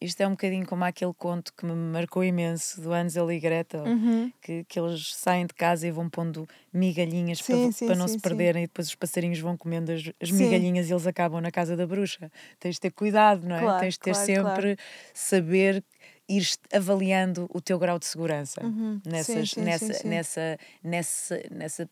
isto 0.01 0.22
é 0.22 0.27
um 0.27 0.31
bocadinho 0.31 0.65
como 0.65 0.86
aquele 0.86 1.13
conto 1.13 1.53
que 1.53 1.65
me 1.65 1.74
marcou 1.74 2.24
imenso 2.24 2.79
do 2.79 2.93
Ansel 2.93 3.29
e 3.31 3.39
Gretel, 3.39 3.84
uhum. 3.84 4.31
que, 4.41 4.63
que 4.63 4.79
eles 4.79 5.13
saem 5.13 5.46
de 5.46 5.53
casa 5.53 5.86
e 5.86 5.91
vão 5.91 6.10
pondo 6.10 6.48
migalhinhas 6.72 7.39
sim, 7.39 7.63
para, 7.63 7.72
sim, 7.74 7.88
para 7.88 7.96
não 7.98 8.08
sim, 8.08 8.13
se 8.13 8.19
perderem 8.19 8.63
e 8.63 8.67
depois 8.67 8.88
os 8.88 8.96
passarinhos 8.96 9.39
vão 9.39 9.58
comendo 9.58 9.91
as, 9.91 10.10
as 10.22 10.31
migalhinhas 10.31 10.89
e 10.89 10.93
eles 10.93 11.05
acabam 11.05 11.41
na 11.41 11.51
casa 11.51 11.75
da 11.75 11.86
bruxa. 11.86 12.31
Tens 12.60 12.75
de 12.75 12.81
ter 12.81 12.91
cuidado, 12.91 13.46
não 13.46 13.58
é? 13.58 13.60
Claro, 13.60 13.79
Tens 13.81 13.96
de 13.96 14.00
ter 14.00 14.12
claro, 14.12 14.25
sempre 14.25 14.62
claro. 14.62 14.77
saber 15.13 15.84
ir 16.29 16.48
avaliando 16.72 17.50
o 17.53 17.60
teu 17.60 17.77
grau 17.77 18.00
de 18.00 18.05
segurança 18.05 18.63
uhum. 18.63 19.01
nessas, 19.05 19.55
nessa, 19.55 20.08
nessa, 20.08 20.60
nessa, 20.81 21.43
nessa 21.51 21.89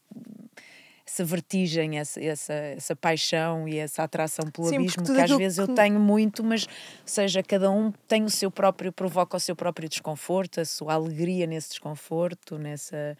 essa 1.08 1.24
vertigem, 1.24 1.98
essa, 1.98 2.22
essa, 2.22 2.54
essa 2.54 2.96
paixão 2.96 3.68
e 3.68 3.78
essa 3.78 4.04
atração 4.04 4.52
pelo 4.52 4.68
Sim, 4.68 4.76
abismo 4.76 5.06
que 5.06 5.22
às 5.22 5.32
vezes 5.32 5.58
que... 5.58 5.72
eu 5.72 5.74
tenho 5.74 6.00
muito, 6.00 6.44
mas 6.44 6.66
ou 6.66 6.72
seja, 7.06 7.42
cada 7.42 7.72
um 7.72 7.94
tem 8.10 8.26
o 8.26 8.30
seu 8.30 8.52
próprio, 8.52 8.92
provoca 8.92 9.38
o 9.38 9.40
seu 9.40 9.56
próprio 9.56 9.88
desconforto, 9.88 10.60
a 10.60 10.66
sua 10.66 10.96
alegria 10.96 11.48
nesse 11.48 11.70
desconforto, 11.70 12.58
nessa. 12.58 13.18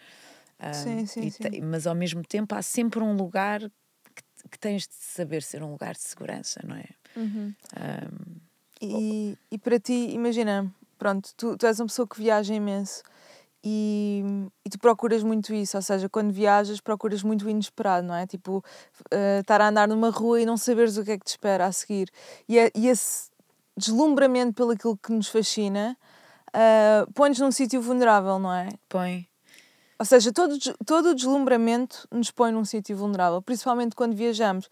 Um, 0.60 0.74
sim, 0.74 1.06
sim, 1.06 1.30
sim. 1.30 1.62
Mas 1.62 1.88
ao 1.88 1.96
mesmo 1.96 2.24
tempo 2.24 2.54
há 2.54 2.62
sempre 2.62 3.00
um 3.00 3.16
lugar 3.16 3.62
que, 3.62 4.50
que, 4.52 4.60
tens 4.60 4.82
de 4.86 4.96
saber 4.96 5.42
ser 5.42 5.64
um 5.64 5.72
lugar 5.72 5.94
de 5.94 6.02
segurança, 6.02 6.60
não 6.68 6.76
é? 6.76 6.90
Uhum. 7.16 7.54
Um, 7.80 8.36
e, 8.82 9.38
e 9.50 9.58
para 9.58 9.80
ti, 9.80 10.10
imagina, 10.12 10.70
pronto, 11.00 11.30
tu, 11.38 11.58
tu 11.58 11.66
és 11.66 11.80
uma 11.80 11.88
pessoa 11.88 12.08
que 12.08 12.18
viaja 12.18 12.54
imenso 12.54 13.02
e, 13.64 14.24
e 14.66 14.70
tu 14.70 14.80
procuras 14.80 15.24
muito 15.24 15.54
isso, 15.54 15.78
ou 15.78 15.82
seja, 15.82 16.08
quando 16.08 16.32
viajas 16.32 16.80
procuras 16.80 17.24
muito 17.24 17.46
o 17.46 17.50
inesperado, 17.50 18.06
não 18.08 18.16
é? 18.16 18.26
Tipo, 18.26 18.64
uh, 19.14 19.40
estar 19.42 19.62
a 19.62 19.70
andar 19.70 19.88
numa 19.88 20.10
rua 20.10 20.42
e 20.42 20.46
não 20.46 20.58
saberes 20.58 20.98
o 20.98 21.04
que 21.04 21.12
é 21.12 21.18
que 21.18 21.26
te 21.26 21.30
espera 21.30 21.66
a 21.66 21.72
seguir. 21.72 22.10
E, 22.48 22.58
é, 22.58 22.72
e 22.76 22.88
esse 22.88 23.30
deslumbramento 23.76 24.54
pelo 24.54 24.72
aquilo 24.72 24.98
que 24.98 25.12
nos 25.12 25.28
fascina 25.28 25.98
uh, 26.50 27.12
põe-nos 27.14 27.40
num 27.40 27.52
sítio 27.52 27.82
vulnerável, 27.82 28.40
não 28.40 28.52
é? 28.52 28.70
Põe. 28.90 29.28
Ou 30.00 30.06
seja, 30.06 30.32
todo, 30.32 30.58
todo 30.86 31.10
o 31.10 31.16
deslumbramento 31.16 32.08
nos 32.12 32.30
põe 32.32 32.52
num 32.52 32.64
sítio 32.64 32.96
vulnerável, 32.96 33.42
principalmente 33.42 33.96
quando 33.96 34.16
viajamos. 34.16 34.70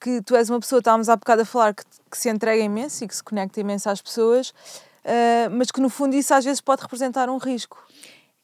Que 0.00 0.20
tu 0.20 0.36
és 0.36 0.50
uma 0.50 0.60
pessoa, 0.60 0.80
estávamos 0.80 1.08
há 1.08 1.16
bocado 1.16 1.42
a 1.42 1.44
falar, 1.44 1.74
que, 1.74 1.84
que 2.10 2.18
se 2.18 2.28
entrega 2.28 2.62
imenso 2.62 3.04
e 3.04 3.08
que 3.08 3.16
se 3.16 3.22
conecta 3.22 3.60
imenso 3.60 3.88
às 3.88 4.02
pessoas, 4.02 4.50
uh, 4.50 5.50
mas 5.52 5.70
que 5.70 5.80
no 5.80 5.88
fundo 5.88 6.14
isso 6.14 6.34
às 6.34 6.44
vezes 6.44 6.60
pode 6.60 6.82
representar 6.82 7.30
um 7.30 7.38
risco. 7.38 7.78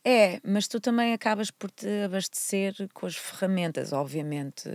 É, 0.04 0.40
mas 0.44 0.66
tu 0.66 0.80
também 0.80 1.12
acabas 1.12 1.50
por 1.50 1.70
te 1.70 1.86
abastecer 2.04 2.74
com 2.92 3.06
as 3.06 3.16
ferramentas, 3.16 3.92
obviamente. 3.92 4.68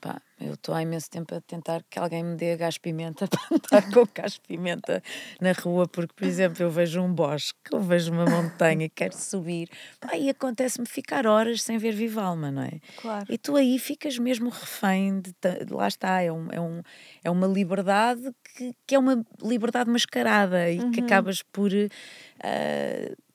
Pá, 0.00 0.20
eu 0.40 0.54
estou 0.54 0.74
há 0.74 0.82
imenso 0.82 1.10
tempo 1.10 1.34
a 1.34 1.42
tentar 1.42 1.84
que 1.90 1.98
alguém 1.98 2.24
me 2.24 2.34
dê 2.34 2.56
gás 2.56 2.78
pimenta 2.78 3.28
para 3.28 3.40
andar 3.50 3.92
com 3.92 4.08
gás 4.14 4.38
pimenta 4.38 5.02
na 5.38 5.52
rua, 5.52 5.86
porque, 5.86 6.14
por 6.14 6.26
exemplo, 6.26 6.62
eu 6.62 6.70
vejo 6.70 7.02
um 7.02 7.12
bosque, 7.12 7.58
eu 7.70 7.80
vejo 7.80 8.10
uma 8.10 8.24
montanha 8.24 8.86
e 8.86 8.88
quero 8.88 9.14
subir, 9.14 9.68
pá, 10.00 10.16
e 10.16 10.30
acontece-me 10.30 10.86
ficar 10.86 11.26
horas 11.26 11.62
sem 11.62 11.76
ver 11.76 11.92
viva 11.92 12.22
alma, 12.22 12.50
não 12.50 12.62
é? 12.62 12.80
Claro. 12.96 13.26
E 13.28 13.36
tu 13.36 13.56
aí 13.56 13.78
ficas 13.78 14.18
mesmo 14.18 14.48
refém 14.48 15.20
de. 15.20 15.34
Lá 15.70 15.86
está, 15.86 16.22
é, 16.22 16.32
um, 16.32 16.48
é, 16.50 16.60
um, 16.60 16.82
é 17.22 17.30
uma 17.30 17.46
liberdade 17.46 18.22
que, 18.56 18.74
que 18.86 18.94
é 18.94 18.98
uma 18.98 19.22
liberdade 19.42 19.90
mascarada 19.90 20.70
e 20.70 20.80
uhum. 20.80 20.90
que 20.90 21.00
acabas 21.00 21.42
por. 21.42 21.70
Uh, 21.70 23.29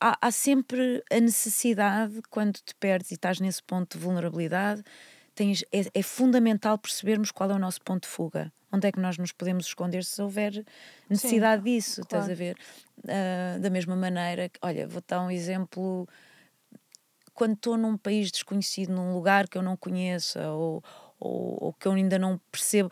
há, 0.00 0.18
há 0.20 0.30
sempre 0.30 1.02
a 1.10 1.20
necessidade, 1.20 2.20
quando 2.30 2.58
te 2.58 2.74
perdes 2.74 3.10
e 3.10 3.14
estás 3.14 3.40
nesse 3.40 3.62
ponto 3.62 3.96
de 3.96 4.04
vulnerabilidade, 4.04 4.82
tens, 5.34 5.64
é, 5.72 5.82
é, 5.94 6.02
fundamental 6.02 6.78
percebermos 6.78 7.30
qual 7.30 7.50
é 7.50 7.54
o 7.54 7.58
nosso 7.58 7.80
ponto 7.82 8.02
de 8.02 8.08
fuga. 8.08 8.52
Onde 8.72 8.86
é 8.86 8.92
que 8.92 9.00
nós 9.00 9.18
nos 9.18 9.32
podemos 9.32 9.66
esconder 9.66 10.04
se 10.04 10.22
houver 10.22 10.64
necessidade 11.08 11.62
Sim, 11.62 11.74
disso, 11.74 12.02
claro. 12.02 12.24
estás 12.24 12.30
a 12.30 12.34
ver? 12.34 12.56
Uh, 12.98 13.60
da 13.60 13.68
mesma 13.68 13.96
maneira, 13.96 14.48
olha, 14.62 14.86
vou 14.86 15.02
dar 15.06 15.22
um 15.22 15.30
exemplo. 15.30 16.08
Quando 17.34 17.54
estou 17.54 17.76
num 17.76 17.96
país 17.96 18.30
desconhecido, 18.30 18.92
num 18.92 19.12
lugar 19.12 19.48
que 19.48 19.58
eu 19.58 19.62
não 19.62 19.76
conheça, 19.76 20.50
ou, 20.50 20.84
ou, 21.20 21.58
ou, 21.60 21.72
que 21.74 21.86
eu 21.86 21.92
ainda 21.92 22.18
não 22.18 22.40
percebo. 22.50 22.90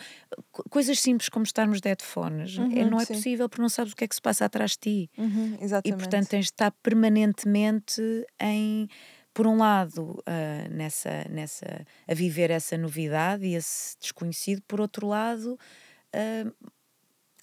Coisas 0.71 1.01
simples 1.01 1.29
como 1.29 1.45
estarmos 1.45 1.81
de 1.81 1.89
headphones. 1.89 2.59
Uhum, 2.59 2.79
é, 2.79 2.85
não 2.85 3.01
é 3.01 3.05
sim. 3.05 3.15
possível 3.15 3.49
porque 3.49 3.63
não 3.63 3.69
sabes 3.69 3.93
o 3.93 3.97
que 3.97 4.05
é 4.05 4.09
que 4.09 4.15
se 4.15 4.23
passa 4.23 4.45
atrás 4.45 4.73
de 4.73 4.79
ti. 4.79 5.11
Uhum, 5.17 5.57
e 5.85 5.93
portanto 5.93 6.29
tens 6.29 6.47
de 6.47 6.53
estar 6.53 6.71
permanentemente 6.83 8.03
em, 8.41 8.89
por 9.33 9.47
um 9.47 9.57
lado, 9.57 10.21
uh, 10.21 10.75
nessa, 10.75 11.25
nessa, 11.31 11.87
a 12.07 12.15
viver 12.15 12.51
essa 12.51 12.77
novidade 12.77 13.47
e 13.47 13.55
esse 13.55 13.97
desconhecido, 13.99 14.63
por 14.69 14.81
outro 14.81 15.07
lado, 15.07 15.59
uh, 16.15 16.71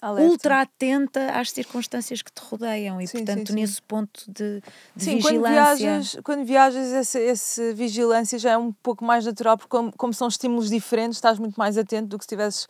Alerta. 0.00 0.30
ultra 0.30 0.60
atenta 0.60 1.30
às 1.32 1.50
circunstâncias 1.50 2.20
que 2.20 2.30
te 2.30 2.40
rodeiam 2.42 3.00
e, 3.00 3.06
sim, 3.06 3.18
portanto, 3.18 3.48
sim, 3.48 3.54
sim. 3.54 3.60
nesse 3.60 3.82
ponto 3.82 4.24
de, 4.30 4.62
de 4.94 5.04
sim, 5.04 5.16
vigilância. 5.16 5.40
Quando 5.40 5.78
viajas, 5.78 6.16
quando 6.22 6.44
viajas 6.44 6.92
essa, 6.92 7.18
essa 7.18 7.74
vigilância 7.74 8.38
já 8.38 8.52
é 8.52 8.58
um 8.58 8.72
pouco 8.72 9.04
mais 9.04 9.24
natural, 9.24 9.56
porque, 9.56 9.70
como, 9.70 9.92
como 9.96 10.12
são 10.12 10.28
estímulos 10.28 10.68
diferentes, 10.68 11.16
estás 11.16 11.38
muito 11.38 11.56
mais 11.56 11.78
atento 11.78 12.08
do 12.08 12.18
que 12.18 12.24
se 12.24 12.34
estivesses 12.34 12.68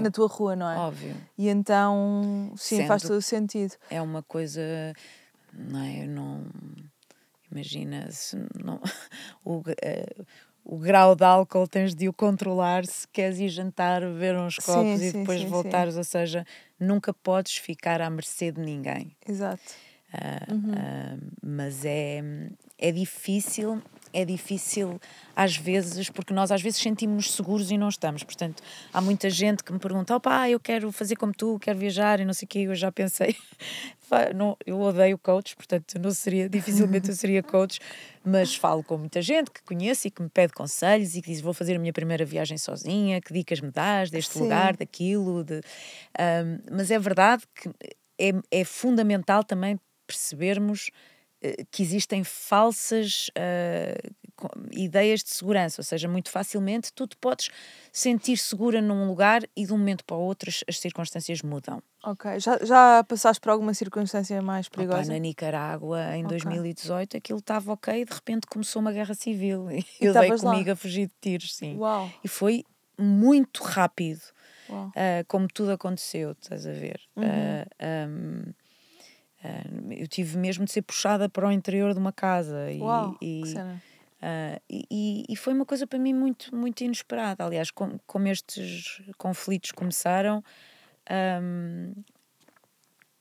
na 0.00 0.10
tua 0.10 0.26
rua, 0.26 0.56
não 0.56 0.70
é? 0.70 0.76
Óbvio. 0.78 1.16
E 1.36 1.48
então, 1.48 2.52
sim, 2.56 2.76
Sendo 2.76 2.88
faz 2.88 3.02
todo 3.02 3.18
o 3.18 3.22
sentido. 3.22 3.74
É 3.90 4.00
uma 4.00 4.22
coisa, 4.22 4.62
não 5.52 5.80
é? 5.80 6.04
Eu 6.04 6.08
não. 6.08 6.46
Imagina, 7.50 8.10
se 8.10 8.36
não, 8.62 8.80
o, 9.44 9.58
uh, 9.58 10.26
o 10.68 10.76
grau 10.76 11.16
de 11.16 11.24
álcool 11.24 11.66
tens 11.66 11.94
de 11.94 12.10
o 12.10 12.12
controlar 12.12 12.84
se 12.84 13.08
queres 13.08 13.40
ir 13.40 13.48
jantar, 13.48 14.02
beber 14.02 14.36
uns 14.36 14.56
copos 14.56 15.00
sim, 15.00 15.06
e 15.06 15.10
sim, 15.10 15.18
depois 15.20 15.40
sim, 15.40 15.46
voltares, 15.46 15.96
ou 15.96 16.04
seja, 16.04 16.46
nunca 16.78 17.14
podes 17.14 17.56
ficar 17.56 18.02
à 18.02 18.10
mercê 18.10 18.52
de 18.52 18.60
ninguém. 18.60 19.16
Exato. 19.26 19.62
Uh, 20.12 20.54
uh, 20.54 21.30
mas 21.42 21.86
é, 21.86 22.22
é 22.78 22.92
difícil 22.92 23.82
é 24.12 24.24
difícil 24.24 25.00
às 25.34 25.56
vezes, 25.56 26.10
porque 26.10 26.34
nós 26.34 26.50
às 26.50 26.60
vezes 26.60 26.80
sentimos-nos 26.80 27.32
seguros 27.32 27.70
e 27.70 27.78
não 27.78 27.88
estamos. 27.88 28.24
Portanto, 28.24 28.62
há 28.92 29.00
muita 29.00 29.30
gente 29.30 29.62
que 29.62 29.72
me 29.72 29.78
pergunta: 29.78 30.16
opá, 30.16 30.48
eu 30.50 30.58
quero 30.58 30.90
fazer 30.90 31.16
como 31.16 31.32
tu, 31.32 31.58
quero 31.60 31.78
viajar 31.78 32.20
e 32.20 32.24
não 32.24 32.34
sei 32.34 32.46
o 32.46 32.48
quê. 32.48 32.58
Eu 32.60 32.74
já 32.74 32.90
pensei, 32.90 33.36
não, 34.34 34.56
eu 34.66 34.80
odeio 34.80 35.16
coaches, 35.18 35.54
portanto, 35.54 35.98
não 35.98 36.10
seria, 36.10 36.48
dificilmente 36.50 37.08
eu 37.08 37.14
seria 37.14 37.42
coach, 37.42 37.78
mas 38.24 38.54
falo 38.54 38.82
com 38.82 38.98
muita 38.98 39.22
gente 39.22 39.50
que 39.50 39.62
conheço 39.62 40.08
e 40.08 40.10
que 40.10 40.22
me 40.22 40.28
pede 40.28 40.52
conselhos 40.52 41.14
e 41.14 41.22
que 41.22 41.30
diz: 41.30 41.40
vou 41.40 41.54
fazer 41.54 41.76
a 41.76 41.78
minha 41.78 41.92
primeira 41.92 42.24
viagem 42.24 42.58
sozinha, 42.58 43.20
que 43.20 43.32
dicas 43.32 43.60
me 43.60 43.70
dás 43.70 44.10
deste 44.10 44.32
Sim. 44.32 44.40
lugar, 44.40 44.76
daquilo. 44.76 45.44
De, 45.44 45.60
um, 46.18 46.58
mas 46.76 46.90
é 46.90 46.98
verdade 46.98 47.44
que 47.54 47.70
é, 48.18 48.32
é 48.50 48.64
fundamental 48.64 49.44
também 49.44 49.78
percebermos 50.06 50.90
que 51.70 51.82
existem 51.82 52.24
falsas 52.24 53.28
uh, 53.28 54.48
ideias 54.72 55.22
de 55.22 55.30
segurança, 55.30 55.80
ou 55.80 55.84
seja, 55.84 56.08
muito 56.08 56.30
facilmente 56.30 56.92
tu 56.92 57.06
te 57.06 57.16
podes 57.16 57.50
sentir 57.92 58.36
segura 58.36 58.80
num 58.80 59.06
lugar 59.06 59.42
e 59.56 59.64
de 59.64 59.72
um 59.72 59.78
momento 59.78 60.04
para 60.04 60.16
o 60.16 60.20
outro 60.20 60.50
as, 60.50 60.64
as 60.68 60.78
circunstâncias 60.78 61.42
mudam. 61.42 61.82
Ok, 62.04 62.38
já, 62.40 62.58
já 62.64 63.04
passaste 63.04 63.40
por 63.40 63.50
alguma 63.50 63.74
circunstância 63.74 64.40
mais 64.42 64.68
perigosa? 64.68 65.02
Opa, 65.02 65.12
na 65.12 65.18
Nicarágua, 65.18 66.16
em 66.16 66.24
okay. 66.24 66.38
2018, 66.38 67.16
aquilo 67.16 67.38
estava 67.38 67.72
ok 67.72 68.02
e 68.02 68.04
de 68.04 68.12
repente 68.12 68.46
começou 68.46 68.80
uma 68.80 68.92
guerra 68.92 69.14
civil 69.14 69.70
e, 69.72 69.84
e 70.00 70.06
eu 70.06 70.12
dei 70.12 70.36
comigo 70.36 70.68
lá? 70.68 70.72
a 70.72 70.76
fugir 70.76 71.06
de 71.06 71.14
tiros, 71.20 71.54
sim. 71.54 71.76
Uau. 71.76 72.10
E 72.22 72.28
foi 72.28 72.64
muito 72.98 73.62
rápido, 73.62 74.22
uh, 74.70 74.92
como 75.28 75.46
tudo 75.46 75.72
aconteceu, 75.72 76.32
estás 76.32 76.66
a 76.66 76.72
ver? 76.72 77.00
Uhum. 77.16 77.24
Uh, 77.24 78.08
um, 78.08 78.52
Uh, 79.44 79.92
eu 79.92 80.08
tive 80.08 80.36
mesmo 80.36 80.64
de 80.64 80.72
ser 80.72 80.82
puxada 80.82 81.28
para 81.28 81.46
o 81.46 81.52
interior 81.52 81.92
de 81.92 81.98
uma 81.98 82.12
casa. 82.12 82.70
E, 82.70 82.80
Uau, 82.80 83.16
e, 83.22 83.42
uh, 83.54 84.60
e, 84.68 85.24
e, 85.28 85.36
foi 85.36 85.54
uma 85.54 85.64
coisa 85.64 85.86
para 85.86 85.98
mim 85.98 86.12
muito, 86.12 86.54
muito 86.54 86.82
inesperada. 86.82 87.44
Aliás, 87.44 87.70
com, 87.70 87.98
como 88.06 88.26
estes 88.26 89.00
conflitos 89.16 89.70
começaram, 89.72 90.42
um, 91.42 91.92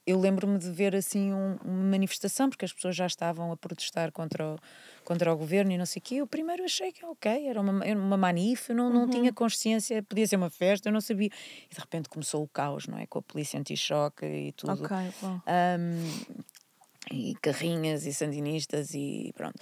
eu 0.07 0.17
lembro-me 0.17 0.57
de 0.57 0.71
ver 0.71 0.95
assim 0.95 1.33
um, 1.33 1.57
uma 1.65 1.83
manifestação, 1.91 2.49
porque 2.49 2.63
as 2.63 2.71
pessoas 2.71 2.95
já 2.95 3.05
estavam 3.05 3.51
a 3.51 3.57
protestar 3.57 4.09
contra 4.13 4.53
o, 4.53 4.59
contra 5.03 5.33
o 5.33 5.37
governo 5.37 5.73
e 5.73 5.77
não 5.77 5.85
sei 5.85 5.99
o 5.99 6.03
quê. 6.03 6.15
Eu 6.15 6.25
primeiro 6.25 6.63
achei 6.63 6.93
que, 6.93 7.05
ok, 7.05 7.45
era 7.45 7.59
uma, 7.59 7.85
era 7.85 7.99
uma 7.99 8.15
manif, 8.15 8.69
eu 8.69 8.75
não, 8.77 8.89
não 8.89 9.09
tinha 9.09 9.25
uhum. 9.25 9.33
consciência, 9.33 10.01
podia 10.01 10.25
ser 10.25 10.37
uma 10.37 10.49
festa, 10.49 10.87
eu 10.87 10.93
não 10.93 11.01
sabia. 11.01 11.29
E 11.69 11.75
de 11.75 11.79
repente 11.79 12.07
começou 12.07 12.41
o 12.41 12.47
caos, 12.47 12.87
não 12.87 12.97
é? 12.97 13.05
Com 13.05 13.19
a 13.19 13.21
polícia 13.21 13.59
anti-choque 13.59 14.25
e 14.25 14.51
tudo. 14.53 14.81
Ok, 14.81 14.95
bom. 15.21 15.41
Um, 15.45 16.41
e 17.11 17.35
carrinhas 17.41 18.05
e 18.05 18.13
sandinistas 18.13 18.93
e 18.93 19.33
pronto. 19.35 19.55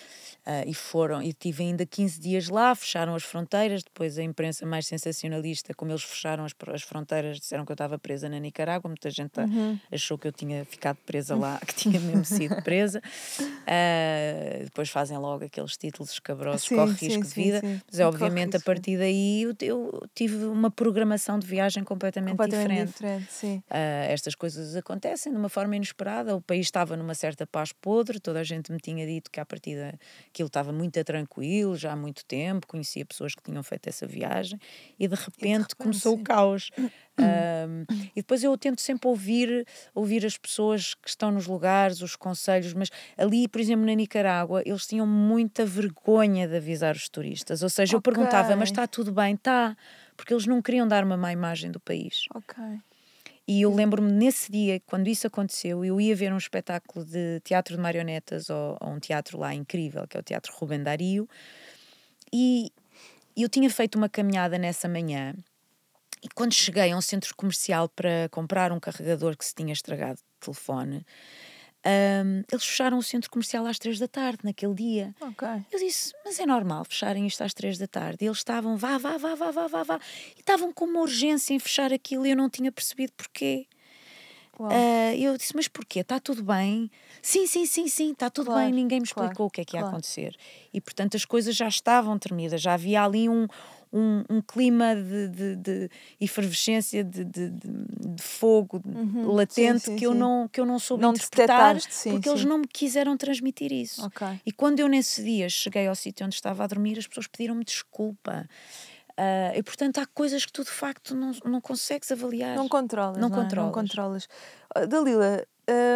Uh, 0.46 0.68
e 0.68 0.74
foram, 0.74 1.22
e 1.22 1.34
tive 1.34 1.64
ainda 1.64 1.86
15 1.86 2.20
dias 2.20 2.50
lá, 2.50 2.76
fecharam 2.76 3.16
as 3.16 3.24
fronteiras, 3.24 3.84
depois 3.84 4.18
a 4.18 4.24
imprensa 4.24 4.66
mais 4.66 4.86
sensacionalista, 4.86 5.74
como 5.74 5.92
eles 5.92 6.04
fecharam 6.04 6.46
as, 6.46 6.54
as 6.74 6.84
fronteiras, 6.84 7.40
disseram 7.40 7.66
que 7.66 7.72
eu 7.72 7.76
estava 7.76 7.98
presa 7.98 8.30
na 8.30 8.38
Nicarágua, 8.40 8.88
muita 8.88 9.10
gente 9.10 9.40
uhum. 9.40 9.80
achou 9.92 10.18
que 10.18 10.28
eu 10.28 10.32
tinha 10.32 10.64
ficado 10.66 10.98
presa 11.06 11.36
lá, 11.36 11.60
que 11.66 11.74
tinha 11.74 12.00
mesmo 12.00 12.24
sido 12.24 12.62
presa. 12.62 13.02
Uh, 13.40 14.64
depois 14.66 14.90
fazem 14.90 15.18
logo 15.18 15.46
aqueles 15.46 15.76
títulos 15.78 16.12
escabrosos, 16.12 16.68
sim, 16.68 16.76
corre 16.76 16.96
sim, 16.96 17.08
risco 17.08 17.26
sim, 17.26 17.30
de 17.30 17.52
vida, 17.52 17.62
mas 17.90 18.00
é 18.00 18.06
obviamente 18.06 18.56
a 18.56 18.60
partir 18.60 18.98
daí 18.98 19.42
eu, 19.42 19.56
eu, 19.62 20.08
tive 20.14 20.46
uma 20.46 20.70
programação 20.70 21.40
de 21.40 21.48
viagem 21.48 21.84
completamente, 21.84 22.38
completamente 22.38 22.92
diferente. 22.92 23.28
diferente 23.32 23.66
uh, 23.70 24.12
estas 24.12 24.36
coisas 24.36 24.76
acontecem 24.76 25.32
de 25.32 25.38
uma 25.38 25.50
forma 25.50 25.76
inesperada, 25.76 26.36
o 26.36 26.42
país 26.42 26.68
estava 26.68 26.96
numa 26.96 27.16
certa 27.16 27.35
certa 27.36 27.46
paz 27.46 27.74
podre, 27.74 28.20
toda 28.20 28.40
a 28.40 28.44
gente 28.44 28.72
me 28.72 28.80
tinha 28.80 29.06
dito 29.06 29.30
que 29.30 29.40
à 29.40 29.46
partida 29.46 30.00
aquilo 30.30 30.48
estava 30.48 30.72
muito 30.72 31.04
tranquilo, 31.04 31.76
já 31.76 31.92
há 31.92 31.96
muito 31.96 32.24
tempo, 32.26 32.66
conhecia 32.66 33.06
pessoas 33.06 33.36
que 33.36 33.44
tinham 33.44 33.62
feito 33.62 33.88
essa 33.88 34.08
viagem 34.08 34.58
e 34.98 35.08
de 35.08 35.16
repente, 35.16 35.36
e 35.38 35.42
de 35.42 35.52
repente 35.58 35.76
começou 35.76 36.16
sim. 36.16 36.22
o 36.22 36.24
caos. 36.24 36.72
Um, 37.18 37.86
e 38.16 38.22
depois 38.22 38.44
eu 38.44 38.58
tento 38.58 38.82
sempre 38.82 39.08
ouvir, 39.08 39.66
ouvir 39.94 40.26
as 40.26 40.38
pessoas 40.38 40.94
que 40.96 41.10
estão 41.10 41.32
nos 41.32 41.48
lugares, 41.48 42.02
os 42.02 42.16
conselhos, 42.16 42.74
mas 42.74 42.90
ali, 43.18 43.48
por 43.48 43.60
exemplo, 43.62 43.86
na 43.86 43.94
Nicarágua, 43.94 44.62
eles 44.66 44.88
tinham 44.88 45.06
muita 45.06 45.66
vergonha 45.66 46.48
de 46.48 46.58
avisar 46.58 46.96
os 46.96 47.10
turistas. 47.10 47.64
Ou 47.64 47.70
seja, 47.70 47.96
okay. 47.96 47.98
eu 47.98 48.02
perguntava, 48.02 48.56
mas 48.56 48.70
está 48.70 48.88
tudo 48.88 49.12
bem? 49.12 49.36
Está. 49.36 49.78
Porque 50.18 50.34
eles 50.34 50.46
não 50.46 50.62
queriam 50.62 50.88
dar 50.88 51.04
uma 51.04 51.18
má 51.18 51.32
imagem 51.32 51.72
do 51.72 51.80
país. 51.80 52.26
Ok. 52.34 52.56
E 53.48 53.62
eu 53.62 53.74
lembro-me 53.74 54.12
nesse 54.12 54.52
dia, 54.52 54.82
quando 54.88 55.08
isso 55.08 55.28
aconteceu, 55.28 55.86
eu 55.86 56.02
ia 56.02 56.16
ver 56.16 56.34
um 56.34 56.38
espetáculo 56.38 57.06
de 57.06 57.40
teatro 57.42 57.76
de 57.76 57.82
marionetas 57.82 58.50
ou, 58.50 58.76
ou 58.82 58.90
um 58.90 59.00
teatro 59.00 59.38
lá 59.38 59.54
incrível, 59.54 60.08
que 60.08 60.18
é 60.18 60.20
o 60.20 60.24
Teatro 60.24 60.52
Rubem 60.56 60.82
Dario, 60.82 61.30
e 62.34 62.72
eu 63.38 63.48
tinha 63.48 63.70
feito 63.70 63.96
uma 63.98 64.10
caminhada 64.10 64.58
nessa 64.58 64.88
manhã. 64.88 65.36
E 66.24 66.30
quando 66.34 66.54
cheguei 66.54 66.92
a 66.92 66.98
um 66.98 67.02
centro 67.02 67.36
comercial 67.36 67.88
para 67.88 68.28
comprar 68.32 68.72
um 68.72 68.80
carregador 68.80 69.38
que 69.38 69.46
se 69.46 69.54
tinha 69.54 69.74
estragado 69.74 70.16
de 70.16 70.24
telefone, 70.40 71.06
um, 71.86 72.44
eles 72.52 72.66
fecharam 72.66 72.98
o 72.98 73.04
centro 73.04 73.30
comercial 73.30 73.66
às 73.68 73.78
três 73.78 74.00
da 74.00 74.08
tarde, 74.08 74.40
naquele 74.44 74.74
dia. 74.74 75.16
Okay. 75.22 75.66
Eu 75.72 75.80
disse, 75.80 76.14
mas 76.26 76.40
é 76.40 76.46
normal 76.46 76.84
fecharem 76.86 77.28
isto 77.28 77.44
às 77.44 77.54
três 77.54 77.78
da 77.78 77.88
tarde. 77.88 78.18
E 78.22 78.26
eles 78.26 78.40
estavam, 78.40 78.76
vá, 78.76 78.98
vá, 78.98 79.18
vá, 79.18 79.36
vá, 79.36 79.52
vá, 79.52 79.68
vá, 79.68 79.84
vá. 79.84 80.00
E 80.36 80.40
estavam 80.40 80.74
com 80.74 80.86
uma 80.86 81.02
urgência 81.02 81.54
em 81.54 81.60
fechar 81.60 81.94
aquilo 81.94 82.26
e 82.26 82.32
eu 82.32 82.36
não 82.36 82.50
tinha 82.50 82.72
percebido 82.72 83.14
porquê. 83.14 83.68
Uh, 84.58 85.14
eu 85.18 85.38
disse, 85.38 85.54
mas 85.54 85.68
porquê? 85.68 86.00
Está 86.00 86.20
tudo 86.20 86.42
bem? 86.42 86.90
Sim, 87.22 87.46
sim, 87.46 87.66
sim, 87.66 87.88
sim, 87.88 88.12
está 88.14 88.30
tudo 88.30 88.48
claro, 88.48 88.62
bem. 88.62 88.74
Ninguém 88.74 89.00
me 89.00 89.06
explicou 89.06 89.36
claro, 89.36 89.48
o 89.48 89.50
que 89.50 89.62
é 89.62 89.66
que 89.66 89.76
ia 89.76 89.82
claro. 89.82 89.96
acontecer. 89.96 90.36
E 90.74 90.80
portanto 90.80 91.18
as 91.18 91.26
coisas 91.26 91.56
já 91.56 91.68
estavam 91.68 92.18
tremidas, 92.18 92.62
já 92.62 92.74
havia 92.74 93.04
ali 93.04 93.28
um, 93.28 93.48
um, 93.96 94.24
um 94.30 94.42
clima 94.42 94.94
de, 94.94 95.30
de, 95.30 95.56
de 95.56 95.90
efervescência, 96.20 97.04
de, 97.04 97.24
de, 97.24 97.50
de 97.50 98.22
fogo 98.22 98.82
uhum. 98.86 99.32
latente 99.32 99.80
sim, 99.80 99.92
sim, 99.92 99.96
que, 99.96 100.06
eu 100.06 100.14
não, 100.14 100.50
que 100.50 100.60
eu 100.60 100.66
não 100.66 100.78
soube 100.78 101.02
não 101.02 101.14
interpretar 101.14 101.78
porque 102.12 102.30
eles 102.30 102.44
não 102.44 102.58
me 102.58 102.68
quiseram 102.68 103.16
transmitir 103.16 103.72
isso. 103.72 104.06
Okay. 104.08 104.42
E 104.46 104.52
quando 104.52 104.82
eu 104.82 104.88
nesse 104.88 105.24
dia 105.24 105.48
cheguei 105.48 105.88
ao 105.88 105.96
sítio 105.96 106.26
onde 106.26 106.36
estava 106.36 106.64
a 106.64 106.68
dormir, 106.68 107.00
as 107.00 107.08
pessoas 107.08 107.28
pediram-me 107.28 107.64
desculpa. 107.64 108.48
Uh, 109.12 109.56
e 109.58 109.64
portanto 109.64 110.00
há 110.00 110.06
coisas 110.06 110.46
que 110.46 110.52
tu 110.52 110.62
de 110.66 110.70
facto 110.70 111.16
não, 111.16 111.32
não 111.46 111.62
consegues 111.62 112.12
avaliar. 112.12 112.58
Não 112.58 112.68
controlas. 112.68 113.18
Não, 113.18 113.30
não 113.30 113.36
controlas. 113.36 113.64
É? 113.64 113.66
Não 113.66 113.72
controlas. 113.72 114.28
Uh, 114.76 114.88
Dalila, 114.88 115.48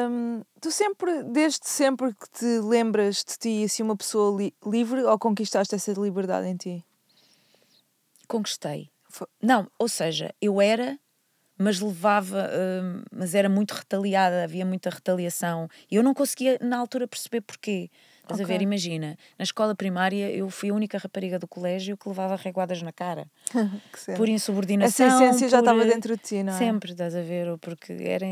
um, 0.10 0.42
tu 0.62 0.72
sempre, 0.72 1.24
desde 1.24 1.68
sempre 1.68 2.14
que 2.14 2.30
te 2.32 2.60
lembras 2.60 3.18
de 3.18 3.38
ti 3.38 3.64
assim 3.66 3.84
uma 3.84 3.96
pessoa 3.96 4.36
li 4.36 4.54
livre 4.66 5.04
ou 5.04 5.20
conquistaste 5.20 5.76
essa 5.76 5.92
liberdade 5.92 6.48
em 6.48 6.56
ti? 6.56 6.86
Conquistei. 8.30 8.89
Não, 9.42 9.68
ou 9.78 9.89
seja, 9.89 10.34
eu 10.39 10.62
era, 10.62 10.98
mas 11.58 11.82
levava, 11.82 12.48
uh, 12.48 13.04
mas 13.12 13.36
era 13.36 13.50
muito 13.50 13.72
retaliada, 13.72 14.44
havia 14.44 14.65
muita 14.65 14.89
retaliação. 14.89 15.68
E 15.92 15.96
eu 15.96 16.04
não 16.04 16.13
conseguia, 16.13 16.58
na 16.62 16.78
altura, 16.78 17.08
perceber 17.08 17.42
porquê. 17.42 17.89
Estás 18.22 18.39
okay. 18.39 18.56
a 18.56 18.58
ver? 18.58 18.63
Imagina, 18.63 19.18
na 19.38 19.44
escola 19.44 19.74
primária 19.74 20.32
eu 20.32 20.50
fui 20.52 20.70
a 20.70 20.74
única 20.74 21.00
rapariga 21.00 21.39
do 21.39 21.48
colégio 21.48 21.98
que 21.98 22.08
levava 22.08 22.36
reguadas 22.36 22.82
na 22.84 22.94
cara. 22.94 23.28
por 24.15 24.30
insubordinação. 24.30 25.08
Essa 25.08 25.15
essência 25.15 25.48
por... 25.48 25.52
já 25.52 25.60
estava 25.60 25.84
dentro 25.84 26.15
de 26.15 26.22
ti, 26.22 26.44
não 26.44 26.54
é? 26.54 26.58
Sempre, 26.58 26.92
estás 26.92 27.15
a 27.15 27.22
ver? 27.22 27.58
Porque 27.58 27.92
era, 27.94 28.26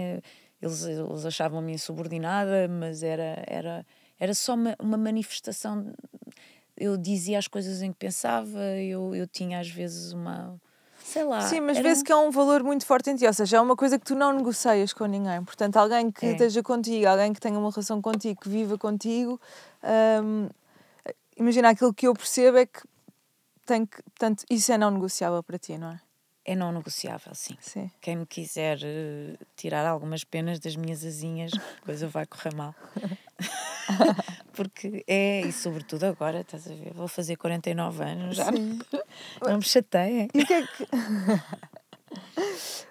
eles, 0.61 0.83
eles 0.83 1.25
achavam-me 1.25 1.73
insubordinada, 1.73 2.67
mas 2.67 3.01
era, 3.01 3.43
era, 3.47 3.85
era 4.19 4.33
só 4.35 4.53
uma, 4.53 4.75
uma 4.79 4.97
manifestação 4.97 5.91
eu 6.77 6.95
dizia 6.95 7.39
as 7.39 7.47
coisas 7.47 7.81
em 7.81 7.91
que 7.91 7.97
pensava, 7.97 8.59
eu, 8.79 9.15
eu 9.15 9.27
tinha 9.27 9.59
às 9.59 9.69
vezes 9.69 10.13
uma. 10.13 10.59
Sei 11.03 11.23
lá. 11.23 11.41
Sim, 11.41 11.61
mas 11.61 11.77
vê-se 11.79 12.01
um... 12.01 12.03
que 12.03 12.11
é 12.11 12.15
um 12.15 12.31
valor 12.31 12.63
muito 12.63 12.85
forte 12.85 13.09
em 13.09 13.15
ti, 13.15 13.25
ou 13.25 13.33
seja, 13.33 13.57
é 13.57 13.61
uma 13.61 13.75
coisa 13.75 13.97
que 13.97 14.05
tu 14.05 14.13
não 14.13 14.33
negocias 14.33 14.93
com 14.93 15.05
ninguém. 15.05 15.43
Portanto, 15.43 15.77
alguém 15.77 16.11
que 16.11 16.25
é. 16.25 16.31
esteja 16.33 16.61
contigo, 16.61 17.07
alguém 17.07 17.33
que 17.33 17.39
tenha 17.39 17.57
uma 17.57 17.71
relação 17.71 18.01
contigo, 18.01 18.41
que 18.41 18.49
viva 18.49 18.77
contigo, 18.77 19.39
hum, 20.23 20.49
imagina 21.37 21.69
aquilo 21.69 21.93
que 21.93 22.07
eu 22.07 22.13
percebo 22.13 22.57
é 22.57 22.65
que 22.65 22.81
tem 23.65 23.85
que. 23.85 24.01
Portanto, 24.03 24.43
isso 24.49 24.71
é 24.71 24.77
não 24.77 24.91
negociável 24.91 25.41
para 25.41 25.57
ti, 25.57 25.77
não 25.77 25.91
é? 25.91 26.06
É 26.49 26.55
não 26.55 26.71
negociável, 26.71 27.35
sim. 27.35 27.57
sim. 27.59 27.91
Quem 27.99 28.15
me 28.15 28.25
quiser 28.25 28.77
uh, 28.77 29.45
tirar 29.57 29.85
algumas 29.85 30.23
penas 30.23 30.61
das 30.61 30.77
minhas 30.77 31.03
asinhas, 31.03 31.51
coisa 31.83 32.07
vai 32.07 32.25
correr 32.25 32.55
mal. 32.55 32.73
Porque 34.53 35.03
é, 35.05 35.41
e 35.41 35.51
sobretudo 35.51 36.05
agora, 36.05 36.39
estás 36.39 36.65
a 36.71 36.73
ver, 36.73 36.93
vou 36.93 37.09
fazer 37.09 37.35
49 37.35 38.01
anos, 38.01 38.37
já 38.37 38.49
não, 38.49 38.79
não 39.41 39.57
me 39.57 39.63
chateia. 39.63 40.29
E 40.33 40.41
o 40.41 40.47
que 40.47 40.53
é 40.53 40.61
que. 40.65 40.87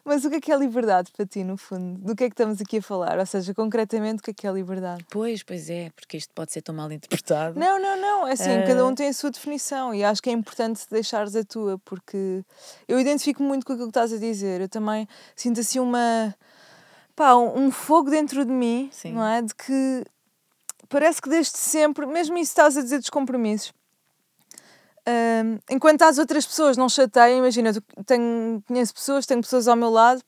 Mas 0.04 0.24
o 0.24 0.30
que 0.30 0.36
é 0.36 0.40
que 0.40 0.52
é 0.52 0.56
liberdade 0.56 1.10
para 1.10 1.26
ti, 1.26 1.42
no 1.44 1.56
fundo? 1.56 1.98
Do 1.98 2.14
que 2.14 2.24
é 2.24 2.28
que 2.28 2.34
estamos 2.34 2.60
aqui 2.60 2.78
a 2.78 2.82
falar? 2.82 3.18
Ou 3.18 3.26
seja, 3.26 3.54
concretamente, 3.54 4.20
o 4.20 4.22
que 4.22 4.30
é 4.30 4.34
que 4.34 4.46
é 4.46 4.52
liberdade? 4.52 5.04
Pois, 5.10 5.42
pois 5.42 5.68
é, 5.70 5.90
porque 5.90 6.16
isto 6.16 6.32
pode 6.34 6.52
ser 6.52 6.62
tão 6.62 6.74
mal 6.74 6.90
interpretado. 6.90 7.58
Não, 7.58 7.80
não, 7.80 8.00
não. 8.00 8.26
É 8.26 8.32
assim, 8.32 8.58
uh... 8.58 8.66
cada 8.66 8.86
um 8.86 8.94
tem 8.94 9.08
a 9.08 9.12
sua 9.12 9.30
definição 9.30 9.94
e 9.94 10.04
acho 10.04 10.22
que 10.22 10.30
é 10.30 10.32
importante 10.32 10.84
deixares 10.90 11.34
a 11.34 11.44
tua, 11.44 11.78
porque 11.84 12.44
eu 12.86 12.98
identifico 13.00 13.42
muito 13.42 13.66
com 13.66 13.72
aquilo 13.72 13.88
que 13.88 13.90
estás 13.90 14.12
a 14.12 14.18
dizer. 14.18 14.60
Eu 14.60 14.68
também 14.68 15.08
sinto 15.34 15.60
assim 15.60 15.78
uma 15.78 16.34
pá, 17.14 17.34
um, 17.34 17.66
um 17.66 17.70
fogo 17.70 18.10
dentro 18.10 18.44
de 18.44 18.52
mim, 18.52 18.90
Sim. 18.92 19.12
não 19.12 19.26
é? 19.26 19.42
De 19.42 19.54
que 19.54 20.04
parece 20.88 21.20
que 21.20 21.28
desde 21.28 21.56
sempre, 21.56 22.06
mesmo 22.06 22.36
isso 22.36 22.50
estás 22.50 22.76
a 22.76 22.82
dizer 22.82 22.98
dos 22.98 23.10
compromissos, 23.10 23.72
um, 25.08 25.58
enquanto 25.70 26.02
as 26.02 26.18
outras 26.18 26.46
pessoas 26.46 26.76
não 26.76 26.88
chateiam, 26.88 27.38
imagina, 27.38 27.70
eu 27.96 28.04
tenho, 28.04 28.62
conheço 28.66 28.92
pessoas, 28.92 29.26
tenho 29.26 29.40
pessoas 29.40 29.68
ao 29.68 29.76
meu 29.76 29.90
lado 29.90 30.22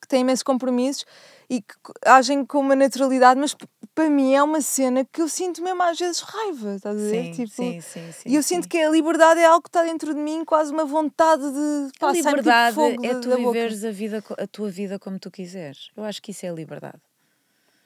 que 0.00 0.08
têm 0.08 0.22
imensos 0.22 0.42
compromissos 0.42 1.04
e 1.48 1.60
que 1.60 1.74
agem 2.04 2.44
com 2.44 2.58
uma 2.58 2.74
naturalidade, 2.74 3.38
mas 3.38 3.54
para 3.94 4.08
mim 4.08 4.34
é 4.34 4.42
uma 4.42 4.60
cena 4.60 5.04
que 5.04 5.20
eu 5.20 5.28
sinto 5.28 5.62
mesmo 5.62 5.82
às 5.82 5.98
vezes 5.98 6.20
raiva, 6.20 6.76
estás 6.76 6.96
a 6.96 6.98
ver? 6.98 7.10
Sim, 7.10 7.32
tipo, 7.32 7.48
sim, 7.50 7.80
sim, 7.80 8.12
sim, 8.12 8.28
E 8.28 8.34
eu 8.34 8.42
sinto 8.42 8.68
que 8.68 8.78
a 8.78 8.88
liberdade 8.88 9.40
é 9.40 9.44
algo 9.44 9.62
que 9.62 9.68
está 9.68 9.84
dentro 9.84 10.14
de 10.14 10.20
mim, 10.20 10.44
quase 10.44 10.72
uma 10.72 10.84
vontade 10.84 11.42
de 11.42 11.98
passar 11.98 12.28
A 12.28 12.30
liberdade 12.30 12.76
tipo 12.76 13.06
é 13.06 13.20
tu 13.20 13.36
viveres 13.36 13.84
a, 13.84 13.90
vida, 13.90 14.24
a 14.38 14.46
tua 14.46 14.70
vida 14.70 14.98
como 14.98 15.18
tu 15.18 15.30
quiseres. 15.30 15.90
Eu 15.94 16.04
acho 16.04 16.22
que 16.22 16.30
isso 16.30 16.46
é 16.46 16.48
a 16.48 16.52
liberdade. 16.52 17.00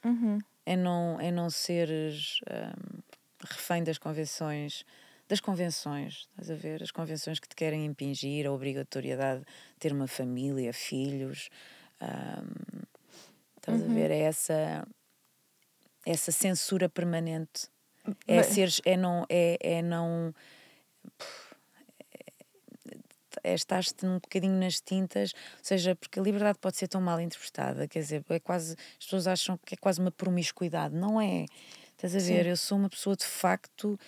Uhum. 0.05 0.39
É, 0.65 0.77
não, 0.77 1.21
é 1.21 1.31
não 1.31 1.51
seres 1.51 2.39
um, 2.49 3.01
refém 3.41 3.83
das 3.83 3.99
convenções 3.99 4.85
das 5.29 5.41
convenções, 5.41 6.29
estás 6.31 6.51
a 6.51 6.55
ver? 6.55 6.83
As 6.83 6.91
convenções 6.91 7.39
que 7.39 7.49
te 7.49 7.57
querem 7.57 7.85
impingir 7.85 8.47
a 8.47 8.53
obrigatoriedade 8.53 9.41
de 9.41 9.79
ter 9.79 9.93
uma 9.93 10.07
família, 10.07 10.73
filhos. 10.73 11.49
Um, 12.01 12.83
estás 13.57 13.81
uhum. 13.81 13.91
a 13.91 13.95
ver? 13.95 14.11
É 14.11 14.21
essa, 14.21 14.87
essa 16.05 16.31
censura 16.31 16.89
permanente. 16.89 17.69
É, 18.27 18.37
Mas... 18.37 18.47
seres, 18.47 18.81
é 18.85 18.97
não. 18.97 19.27
É, 19.29 19.59
é 19.61 19.83
não 19.83 20.33
é, 23.43 23.55
estás-te 23.55 24.05
um 24.05 24.15
bocadinho 24.15 24.59
nas 24.59 24.81
tintas, 24.81 25.33
ou 25.33 25.65
seja, 25.65 25.95
porque 25.95 26.19
a 26.19 26.23
liberdade 26.23 26.59
pode 26.59 26.77
ser 26.77 26.89
tão 26.89 27.01
mal 27.01 27.21
interpretada, 27.21 27.87
quer 27.87 28.01
dizer, 28.01 28.25
é 28.29 28.41
quase, 28.41 28.73
as 28.99 29.05
pessoas 29.05 29.27
acham 29.29 29.59
que 29.65 29.75
é 29.75 29.77
quase 29.77 30.01
uma 30.01 30.11
promiscuidade, 30.11 30.95
não 30.95 31.21
é? 31.21 31.47
Estás 31.93 32.15
a 32.15 32.19
ver? 32.19 32.45
Sim. 32.45 32.51
Eu 32.51 32.57
sou 32.57 32.79
uma 32.79 32.91
pessoa 32.91 33.17
de 33.17 33.25
facto 33.25 33.99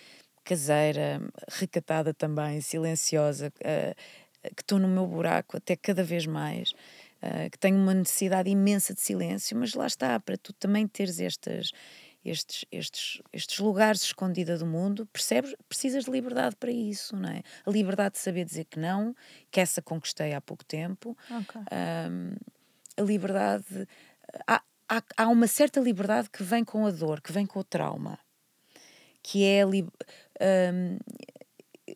caseira, 0.48 1.20
recatada 1.46 2.14
também, 2.14 2.62
silenciosa, 2.62 3.52
uh, 3.58 3.94
que 4.56 4.62
estou 4.62 4.78
no 4.78 4.88
meu 4.88 5.06
buraco 5.06 5.58
até 5.58 5.76
cada 5.76 6.02
vez 6.02 6.24
mais, 6.24 6.70
uh, 7.22 7.50
que 7.52 7.58
tenho 7.58 7.76
uma 7.76 7.92
necessidade 7.92 8.48
imensa 8.48 8.94
de 8.94 9.00
silêncio, 9.02 9.54
mas 9.58 9.74
lá 9.74 9.86
está, 9.86 10.18
para 10.18 10.38
tu 10.38 10.54
também 10.54 10.88
teres 10.88 11.20
estas, 11.20 11.70
estes, 12.24 12.64
estes, 12.72 13.20
estes 13.30 13.58
lugares 13.58 14.02
escondidos 14.02 14.60
do 14.60 14.66
mundo, 14.66 15.04
percebes? 15.12 15.54
Precisas 15.68 16.04
de 16.04 16.10
liberdade 16.10 16.56
para 16.56 16.70
isso, 16.70 17.14
não 17.14 17.28
é? 17.28 17.42
A 17.66 17.70
liberdade 17.70 18.14
de 18.14 18.20
saber 18.20 18.46
dizer 18.46 18.64
que 18.64 18.78
não, 18.78 19.14
que 19.50 19.60
essa 19.60 19.82
conquistei 19.82 20.32
há 20.32 20.40
pouco 20.40 20.64
tempo. 20.64 21.14
Okay. 21.24 21.60
Um, 22.10 22.36
a 22.96 23.02
liberdade. 23.02 23.86
Há, 24.46 24.62
há, 24.88 25.02
há 25.14 25.28
uma 25.28 25.46
certa 25.46 25.78
liberdade 25.78 26.30
que 26.30 26.42
vem 26.42 26.64
com 26.64 26.86
a 26.86 26.90
dor, 26.90 27.20
que 27.20 27.32
vem 27.32 27.44
com 27.44 27.60
o 27.60 27.64
trauma 27.64 28.18
que 29.30 29.44
é 29.44 29.62
um, 30.40 30.98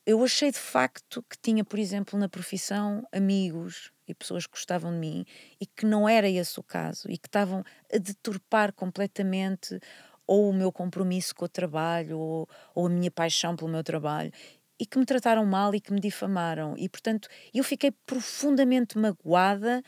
eu 0.06 0.22
achei 0.24 0.50
de 0.50 0.58
facto 0.58 1.22
que 1.28 1.36
tinha, 1.40 1.64
por 1.64 1.78
exemplo, 1.78 2.18
na 2.18 2.28
profissão 2.28 3.06
amigos 3.12 3.92
e 4.08 4.14
pessoas 4.14 4.46
que 4.46 4.52
gostavam 4.52 4.92
de 4.92 4.98
mim 4.98 5.24
e 5.60 5.66
que 5.66 5.86
não 5.86 6.08
era 6.08 6.28
esse 6.28 6.58
o 6.58 6.62
caso 6.62 7.10
e 7.10 7.18
que 7.18 7.28
estavam 7.28 7.62
a 7.92 7.98
deturpar 7.98 8.72
completamente 8.72 9.78
ou 10.26 10.50
o 10.50 10.52
meu 10.52 10.72
compromisso 10.72 11.34
com 11.34 11.44
o 11.44 11.48
trabalho 11.48 12.18
ou, 12.18 12.48
ou 12.74 12.86
a 12.86 12.90
minha 12.90 13.10
paixão 13.10 13.54
pelo 13.54 13.70
meu 13.70 13.84
trabalho 13.84 14.32
e 14.78 14.86
que 14.86 14.98
me 14.98 15.04
trataram 15.04 15.44
mal 15.44 15.74
e 15.74 15.80
que 15.80 15.92
me 15.92 16.00
difamaram 16.00 16.74
e 16.76 16.88
portanto 16.88 17.28
eu 17.52 17.62
fiquei 17.62 17.90
profundamente 18.06 18.98
magoada 18.98 19.82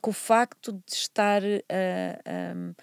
com 0.00 0.10
o 0.10 0.12
facto 0.12 0.72
de 0.72 0.92
estar 0.92 1.42
uh, 1.42 2.56
um, 2.56 2.74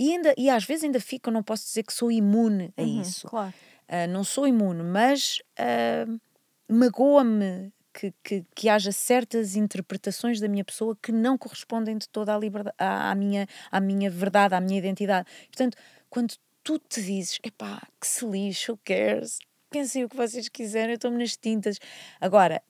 e, 0.00 0.14
ainda, 0.14 0.34
e 0.38 0.48
às 0.48 0.64
vezes 0.64 0.84
ainda 0.84 0.98
fico, 0.98 1.30
não 1.30 1.42
posso 1.42 1.66
dizer 1.66 1.82
que 1.82 1.92
sou 1.92 2.10
imune 2.10 2.72
a 2.74 2.80
uhum, 2.80 3.02
isso. 3.02 3.28
Claro. 3.28 3.52
Uh, 3.90 4.06
não 4.08 4.22
sou 4.22 4.46
imune, 4.46 4.84
mas 4.84 5.40
uh, 5.58 6.20
magoa-me 6.72 7.72
que, 7.92 8.14
que, 8.22 8.46
que, 8.54 8.68
haja 8.68 8.92
certas 8.92 9.56
interpretações 9.56 10.38
da 10.38 10.46
minha 10.46 10.64
pessoa 10.64 10.96
que 11.02 11.10
não 11.10 11.36
correspondem 11.36 11.98
de 11.98 12.08
toda 12.08 12.32
a 12.32 12.38
liberdade, 12.38 12.76
à, 12.78 13.10
à, 13.10 13.14
minha, 13.16 13.48
à 13.68 13.80
minha 13.80 14.08
verdade, 14.08 14.54
à 14.54 14.60
minha 14.60 14.78
identidade. 14.78 15.28
Portanto, 15.46 15.76
quando 16.08 16.34
tu 16.62 16.78
te 16.78 17.02
dizes, 17.02 17.40
epá, 17.44 17.82
que 18.00 18.06
se 18.06 18.24
lixe, 18.24 18.70
who 18.70 18.78
cares? 18.84 19.40
Pensem 19.70 20.04
o 20.04 20.08
que 20.08 20.16
vocês 20.16 20.48
quiserem, 20.48 20.90
eu 20.90 20.94
estou-me 20.94 21.18
nas 21.18 21.36
tintas. 21.36 21.78
Agora, 22.20 22.62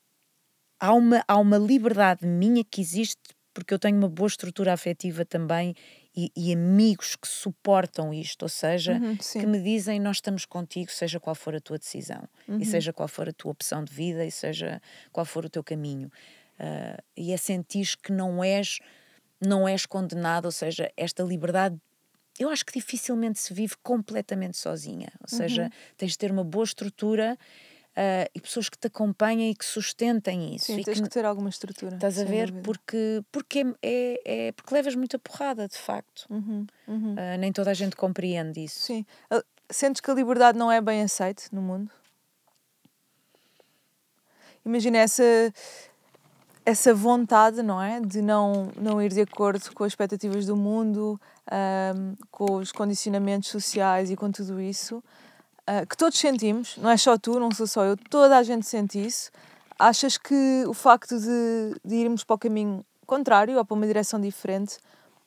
há 0.78 0.94
uma, 0.94 1.22
há 1.28 1.36
uma 1.36 1.58
liberdade 1.58 2.26
minha 2.26 2.64
que 2.64 2.80
existe 2.80 3.20
porque 3.52 3.74
eu 3.74 3.78
tenho 3.78 3.96
uma 3.98 4.08
boa 4.08 4.28
estrutura 4.28 4.72
afetiva 4.72 5.24
também 5.24 5.74
e, 6.16 6.32
e, 6.36 6.52
amigos 6.52 7.14
que 7.14 7.28
suportam 7.28 8.12
isto, 8.12 8.42
ou 8.42 8.48
seja, 8.48 8.94
uhum, 8.94 9.16
que 9.16 9.46
me 9.46 9.62
dizem 9.62 10.00
nós 10.00 10.16
estamos 10.16 10.44
contigo, 10.44 10.90
seja 10.90 11.20
qual 11.20 11.36
for 11.36 11.54
a 11.54 11.60
tua 11.60 11.78
decisão, 11.78 12.28
uhum. 12.48 12.58
e 12.58 12.64
seja 12.64 12.92
qual 12.92 13.08
for 13.08 13.28
a 13.28 13.32
tua 13.32 13.52
opção 13.52 13.84
de 13.84 13.92
vida, 13.92 14.24
e 14.24 14.30
seja 14.30 14.82
qual 15.12 15.24
for 15.24 15.44
o 15.44 15.48
teu 15.48 15.62
caminho. 15.62 16.10
Uh, 16.58 17.02
e 17.16 17.32
é 17.32 17.36
sentir 17.36 17.96
que 18.02 18.12
não 18.12 18.42
és, 18.42 18.80
não 19.40 19.68
és 19.68 19.86
condenado, 19.86 20.46
ou 20.46 20.52
seja, 20.52 20.90
esta 20.96 21.22
liberdade 21.22 21.78
eu 22.38 22.48
acho 22.48 22.64
que 22.64 22.72
dificilmente 22.72 23.38
se 23.38 23.52
vive 23.52 23.74
completamente 23.82 24.56
sozinha. 24.56 25.12
Ou 25.20 25.28
seja, 25.28 25.64
uhum. 25.64 25.70
tens 25.98 26.12
de 26.12 26.18
ter 26.18 26.32
uma 26.32 26.42
boa 26.42 26.64
estrutura 26.64 27.38
uh, 28.00 28.30
e 28.34 28.40
pessoas 28.40 28.68
que 28.68 28.78
te 28.78 28.86
acompanhem 28.86 29.50
e 29.50 29.54
que 29.54 29.64
sustentem 29.64 30.54
isso. 30.54 30.66
Sim, 30.66 30.82
tens 30.82 30.98
que, 30.98 31.02
que, 31.02 31.10
ter 31.10 31.24
alguma 31.24 31.50
estrutura. 31.50 31.96
Estás 31.96 32.18
a 32.18 32.24
ver? 32.24 32.52
Porque, 32.62 33.22
porque, 33.30 33.60
é, 33.60 34.20
é, 34.24 34.46
é, 34.48 34.52
porque 34.52 34.74
levas 34.74 34.94
muita 34.94 35.18
porrada, 35.18 35.68
de 35.68 35.76
facto. 35.76 36.26
Uhum, 36.30 36.66
uhum. 36.88 37.12
Uh, 37.12 37.38
nem 37.38 37.52
toda 37.52 37.70
a 37.70 37.74
gente 37.74 37.94
compreende 37.94 38.64
isso. 38.64 38.80
Sim. 38.80 39.04
Uh, 39.30 39.44
sentes 39.70 40.00
que 40.00 40.10
a 40.10 40.14
liberdade 40.14 40.58
não 40.58 40.72
é 40.72 40.80
bem 40.80 41.02
aceite 41.02 41.48
no 41.52 41.60
mundo? 41.60 41.90
Imagina 44.64 44.98
essa, 44.98 45.22
essa 46.64 46.94
vontade, 46.94 47.62
não 47.62 47.80
é? 47.80 48.00
De 48.00 48.20
não, 48.20 48.70
não 48.76 49.00
ir 49.00 49.10
de 49.10 49.22
acordo 49.22 49.72
com 49.74 49.84
as 49.84 49.92
expectativas 49.92 50.46
do 50.46 50.54
mundo, 50.54 51.18
um, 51.50 52.14
com 52.30 52.56
os 52.56 52.70
condicionamentos 52.70 53.48
sociais 53.48 54.10
e 54.10 54.16
com 54.16 54.30
tudo 54.30 54.60
isso. 54.60 55.02
Ah, 55.72 55.86
que 55.86 55.96
todos 55.96 56.18
sentimos, 56.18 56.76
não 56.78 56.90
é 56.90 56.96
só 56.96 57.16
tu, 57.16 57.38
não 57.38 57.52
sou 57.52 57.64
só 57.64 57.84
eu, 57.84 57.96
toda 57.96 58.36
a 58.36 58.42
gente 58.42 58.66
sente 58.66 58.98
isso. 58.98 59.30
Achas 59.78 60.18
que 60.18 60.64
o 60.66 60.74
facto 60.74 61.16
de, 61.16 61.80
de 61.84 61.94
irmos 61.94 62.24
para 62.24 62.34
o 62.34 62.38
caminho 62.38 62.84
contrário 63.06 63.56
ou 63.56 63.64
para 63.64 63.76
uma 63.76 63.86
direção 63.86 64.20
diferente 64.20 64.78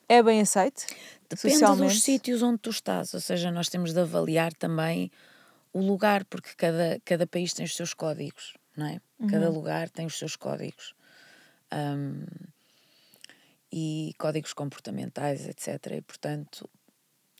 é 0.06 0.22
bem 0.22 0.42
aceito? 0.42 0.84
Depende 1.30 1.64
dos 1.76 2.02
sítios 2.02 2.42
onde 2.42 2.58
tu 2.58 2.68
estás, 2.68 3.14
ou 3.14 3.20
seja, 3.20 3.50
nós 3.50 3.70
temos 3.70 3.94
de 3.94 4.00
avaliar 4.00 4.52
também 4.52 5.10
o 5.72 5.80
lugar, 5.80 6.26
porque 6.26 6.50
cada, 6.58 7.00
cada 7.06 7.26
país 7.26 7.54
tem 7.54 7.64
os 7.64 7.74
seus 7.74 7.94
códigos, 7.94 8.52
não 8.76 8.86
é? 8.86 9.00
Uhum. 9.18 9.28
Cada 9.28 9.48
lugar 9.48 9.88
tem 9.88 10.04
os 10.04 10.18
seus 10.18 10.36
códigos. 10.36 10.94
Um, 11.72 12.26
e 13.72 14.14
códigos 14.18 14.52
comportamentais, 14.52 15.48
etc. 15.48 15.92
E, 15.96 16.02
portanto, 16.02 16.68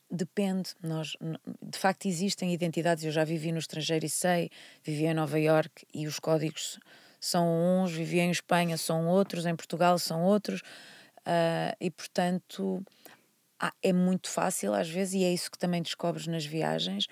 Depende, 0.09 0.69
nós 0.83 1.17
de 1.61 1.79
facto 1.79 2.05
existem 2.05 2.53
identidades, 2.53 3.03
eu 3.03 3.11
já 3.11 3.23
vivi 3.23 3.51
no 3.51 3.57
estrangeiro 3.57 4.05
e 4.05 4.09
sei, 4.09 4.51
vivi 4.83 5.05
em 5.05 5.13
Nova 5.13 5.39
York 5.39 5.85
e 5.93 6.05
os 6.05 6.19
códigos 6.19 6.79
são 7.19 7.47
uns, 7.83 7.91
vivi 7.91 8.19
em 8.19 8.29
Espanha 8.29 8.77
são 8.77 9.07
outros, 9.07 9.47
em 9.47 9.55
Portugal 9.55 9.97
são 9.97 10.23
outros, 10.23 10.61
uh, 10.61 11.75
e 11.81 11.89
portanto 11.89 12.85
é 13.81 13.91
muito 13.91 14.29
fácil 14.29 14.75
às 14.75 14.87
vezes, 14.87 15.15
e 15.15 15.23
é 15.23 15.33
isso 15.33 15.49
que 15.49 15.57
também 15.57 15.81
descobres 15.81 16.27
nas 16.27 16.45
viagens, 16.45 17.07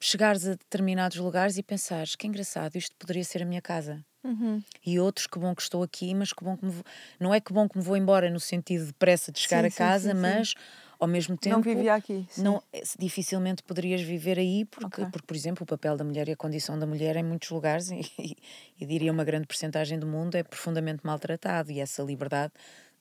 chegares 0.00 0.46
a 0.46 0.52
determinados 0.52 1.18
lugares 1.18 1.58
e 1.58 1.62
pensares 1.62 2.16
que 2.16 2.26
engraçado, 2.26 2.76
isto 2.76 2.96
poderia 2.96 3.24
ser 3.24 3.42
a 3.42 3.44
minha 3.44 3.60
casa. 3.60 4.02
Uhum. 4.24 4.62
E 4.86 5.00
outros, 5.00 5.26
que 5.26 5.38
bom 5.38 5.54
que 5.54 5.62
estou 5.62 5.82
aqui, 5.82 6.14
mas 6.14 6.32
que 6.32 6.44
bom 6.44 6.56
que 6.56 6.64
me 6.64 6.70
vou... 6.70 6.84
Não 7.18 7.34
é 7.34 7.40
que 7.40 7.52
bom 7.52 7.68
que 7.68 7.76
me 7.76 7.82
vou 7.82 7.96
embora 7.96 8.30
no 8.30 8.38
sentido 8.38 8.86
de 8.86 8.92
pressa 8.92 9.32
de 9.32 9.40
chegar 9.40 9.62
sim, 9.62 9.68
a 9.68 9.70
casa, 9.70 10.10
sim, 10.10 10.14
sim, 10.14 10.20
mas 10.20 10.54
ao 11.02 11.08
mesmo 11.08 11.36
tempo. 11.36 11.56
Não 11.56 11.62
vivia 11.62 11.94
aqui. 11.94 12.24
Sim. 12.30 12.42
Não, 12.42 12.62
eh, 12.72 12.80
dificilmente 12.96 13.60
poderias 13.64 14.00
viver 14.00 14.38
aí, 14.38 14.64
porque, 14.64 15.00
okay. 15.00 15.06
porque, 15.06 15.26
por 15.26 15.36
exemplo, 15.36 15.64
o 15.64 15.66
papel 15.66 15.96
da 15.96 16.04
mulher 16.04 16.28
e 16.28 16.32
a 16.32 16.36
condição 16.36 16.78
da 16.78 16.86
mulher 16.86 17.16
em 17.16 17.24
muitos 17.24 17.50
lugares, 17.50 17.90
e, 17.90 18.00
e, 18.16 18.36
e 18.80 18.86
diria 18.86 19.10
uma 19.10 19.24
grande 19.24 19.48
porcentagem 19.48 19.98
do 19.98 20.06
mundo, 20.06 20.36
é 20.36 20.44
profundamente 20.44 21.04
maltratado. 21.04 21.72
E 21.72 21.80
essa 21.80 22.04
liberdade 22.04 22.52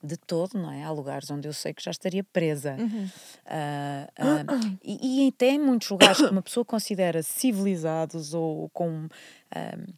de 0.04 0.18
todo, 0.18 0.58
não 0.58 0.72
é? 0.72 0.84
Há 0.84 0.90
lugares 0.90 1.30
onde 1.30 1.48
eu 1.48 1.54
sei 1.54 1.76
que 1.76 1.84
já 1.84 1.92
estaria 1.92 2.24
presa. 2.24 2.76
Uhum. 2.80 3.08
Uh, 3.46 4.74
uh, 4.74 4.78
e, 4.84 5.26
e 5.26 5.28
até 5.28 5.52
em 5.52 5.60
muitos 5.60 5.88
lugares 5.88 6.18
que 6.18 6.26
uma 6.26 6.42
pessoa 6.42 6.66
considera 6.66 7.22
civilizados 7.22 8.34
ou 8.34 8.68
com. 8.70 9.06
Uh, 9.06 9.94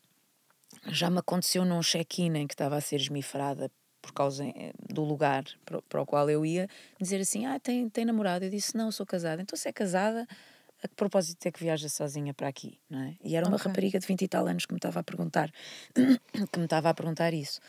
já 0.88 1.10
me 1.10 1.20
aconteceu 1.20 1.64
num 1.64 1.80
check-in 1.80 2.36
em 2.36 2.46
que 2.46 2.54
estava 2.54 2.76
a 2.76 2.82
ser 2.82 2.98
esmifrada 2.98 3.72
por 4.04 4.12
causa 4.12 4.46
eh, 4.46 4.74
do 4.94 5.02
lugar 5.02 5.46
para, 5.66 5.82
para 5.84 6.02
o 6.02 6.06
qual 6.06 6.30
eu 6.30 6.46
ia, 6.46 6.68
dizer 7.00 7.22
assim: 7.22 7.46
Ah, 7.46 7.58
tem, 7.58 7.90
tem 7.90 8.04
namorado? 8.04 8.44
Eu 8.46 8.50
disse: 8.52 8.76
Não, 8.76 8.92
sou 8.92 9.06
casada. 9.06 9.42
Então, 9.42 9.58
se 9.58 9.68
é 9.70 9.72
casada, 9.72 10.28
a 10.84 10.88
que 10.88 10.96
propósito 10.96 11.46
é 11.46 11.52
que 11.52 11.60
viaja 11.60 11.88
sozinha 11.88 12.34
para 12.34 12.50
aqui? 12.50 12.78
Não 12.90 13.00
é? 13.00 13.16
E 13.24 13.36
era 13.36 13.48
uma 13.48 13.56
okay. 13.56 13.70
rapariga 13.70 13.98
de 13.98 14.06
20 14.06 14.22
e 14.22 14.28
tal 14.28 14.46
anos 14.46 14.66
que 14.66 14.74
me 14.74 14.78
estava 14.78 15.00
a 15.00 15.04
perguntar, 15.04 15.50
que 15.96 16.60
me 16.60 16.66
estava 16.66 16.90
a 16.90 16.94
perguntar 16.94 17.34
isso. 17.34 17.62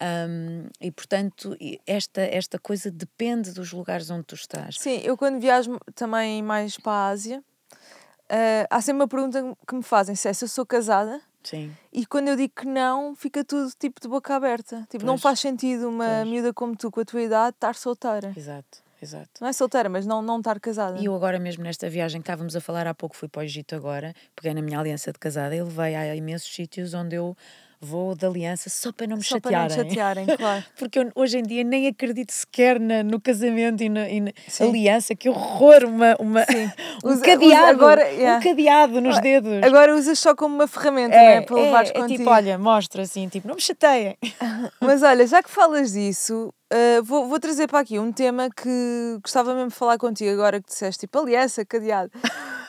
Um, 0.00 0.68
e 0.80 0.90
portanto, 0.90 1.56
esta, 1.86 2.20
esta 2.20 2.58
coisa 2.58 2.90
depende 2.90 3.52
dos 3.52 3.72
lugares 3.72 4.10
onde 4.10 4.24
tu 4.24 4.34
estás. 4.34 4.76
Sim, 4.78 5.00
eu 5.04 5.16
quando 5.16 5.40
viajo 5.40 5.78
também 5.94 6.42
mais 6.42 6.76
para 6.76 6.92
a 6.92 7.08
Ásia, 7.08 7.38
uh, 7.38 8.66
há 8.68 8.80
sempre 8.80 9.02
uma 9.02 9.08
pergunta 9.08 9.56
que 9.66 9.74
me 9.74 9.82
fazem: 9.82 10.14
se 10.14 10.28
é 10.28 10.32
se 10.32 10.44
eu 10.44 10.48
sou 10.48 10.66
casada. 10.66 11.20
Sim. 11.48 11.74
E 11.92 12.04
quando 12.04 12.28
eu 12.28 12.36
digo 12.36 12.52
que 12.54 12.66
não, 12.66 13.14
fica 13.14 13.42
tudo 13.42 13.70
tipo 13.78 14.00
de 14.00 14.08
boca 14.08 14.36
aberta. 14.36 14.80
Tipo, 14.90 14.98
pois. 14.98 15.04
não 15.04 15.16
faz 15.16 15.40
sentido 15.40 15.88
uma 15.88 16.04
pois. 16.04 16.28
miúda 16.28 16.52
como 16.52 16.76
tu, 16.76 16.90
com 16.90 17.00
a 17.00 17.04
tua 17.04 17.22
idade, 17.22 17.56
estar 17.56 17.74
solteira. 17.74 18.32
Exato. 18.36 18.86
Exato. 19.00 19.30
Não 19.40 19.48
é 19.48 19.52
solteira, 19.52 19.88
mas 19.88 20.04
não, 20.04 20.20
não 20.20 20.38
estar 20.38 20.58
casada. 20.58 20.98
E 20.98 21.04
eu 21.04 21.14
agora 21.14 21.38
mesmo 21.38 21.62
nesta 21.62 21.88
viagem 21.88 22.20
que 22.20 22.24
estávamos 22.24 22.56
a 22.56 22.60
falar 22.60 22.86
há 22.86 22.92
pouco, 22.92 23.16
fui 23.16 23.28
para 23.28 23.40
o 23.40 23.42
Egito 23.44 23.74
agora, 23.76 24.12
peguei 24.34 24.52
na 24.52 24.60
minha 24.60 24.78
aliança 24.78 25.12
de 25.12 25.18
casada 25.18 25.54
e 25.54 25.62
levei 25.62 25.94
a 25.94 26.16
imensos 26.16 26.52
sítios 26.52 26.94
onde 26.94 27.14
eu 27.14 27.36
vou 27.80 28.14
de 28.14 28.26
aliança 28.26 28.68
só 28.68 28.92
para 28.92 29.06
não 29.06 29.16
me 29.16 29.22
só 29.22 29.36
chatearem. 29.36 29.68
Para 29.68 29.76
não 29.76 29.84
me 29.84 29.90
chatearem, 29.90 30.26
claro. 30.36 30.64
Porque 30.78 30.98
eu, 30.98 31.10
hoje 31.14 31.38
em 31.38 31.42
dia 31.42 31.64
nem 31.64 31.86
acredito 31.86 32.32
sequer 32.32 32.80
na, 32.80 33.02
no 33.02 33.20
casamento 33.20 33.82
e 33.82 33.88
na, 33.88 34.08
e 34.08 34.20
na 34.20 34.32
aliança, 34.60 35.14
que 35.14 35.28
horror, 35.28 35.84
uma, 35.84 36.16
uma, 36.18 36.40
um 37.04 37.10
usa, 37.10 37.24
cadeado, 37.24 37.46
usa 37.46 37.70
agora, 37.70 38.08
yeah. 38.10 38.38
um 38.38 38.42
cadeado 38.42 39.00
nos 39.00 39.20
dedos. 39.20 39.62
Agora 39.62 39.94
usas 39.94 40.18
só 40.18 40.34
como 40.34 40.54
uma 40.54 40.66
ferramenta, 40.66 41.14
é, 41.14 41.22
não 41.22 41.30
é? 41.30 41.40
Para 41.42 41.56
levares 41.56 41.90
é, 41.90 41.92
contigo. 41.94 42.14
É 42.14 42.16
tipo, 42.18 42.30
olha, 42.30 42.58
mostra 42.58 43.02
assim, 43.02 43.28
tipo, 43.28 43.46
não 43.46 43.54
me 43.54 43.60
chateiem. 43.60 44.16
Mas 44.80 45.02
olha, 45.02 45.26
já 45.26 45.42
que 45.42 45.50
falas 45.50 45.92
disso, 45.92 46.52
uh, 46.72 47.02
vou, 47.04 47.28
vou 47.28 47.38
trazer 47.38 47.68
para 47.68 47.80
aqui 47.80 47.98
um 47.98 48.12
tema 48.12 48.48
que 48.50 49.18
gostava 49.22 49.54
mesmo 49.54 49.70
de 49.70 49.74
falar 49.74 49.98
contigo 49.98 50.30
agora 50.32 50.60
que 50.60 50.68
disseste, 50.68 51.00
tipo, 51.00 51.18
aliança, 51.18 51.64
cadeado. 51.64 52.10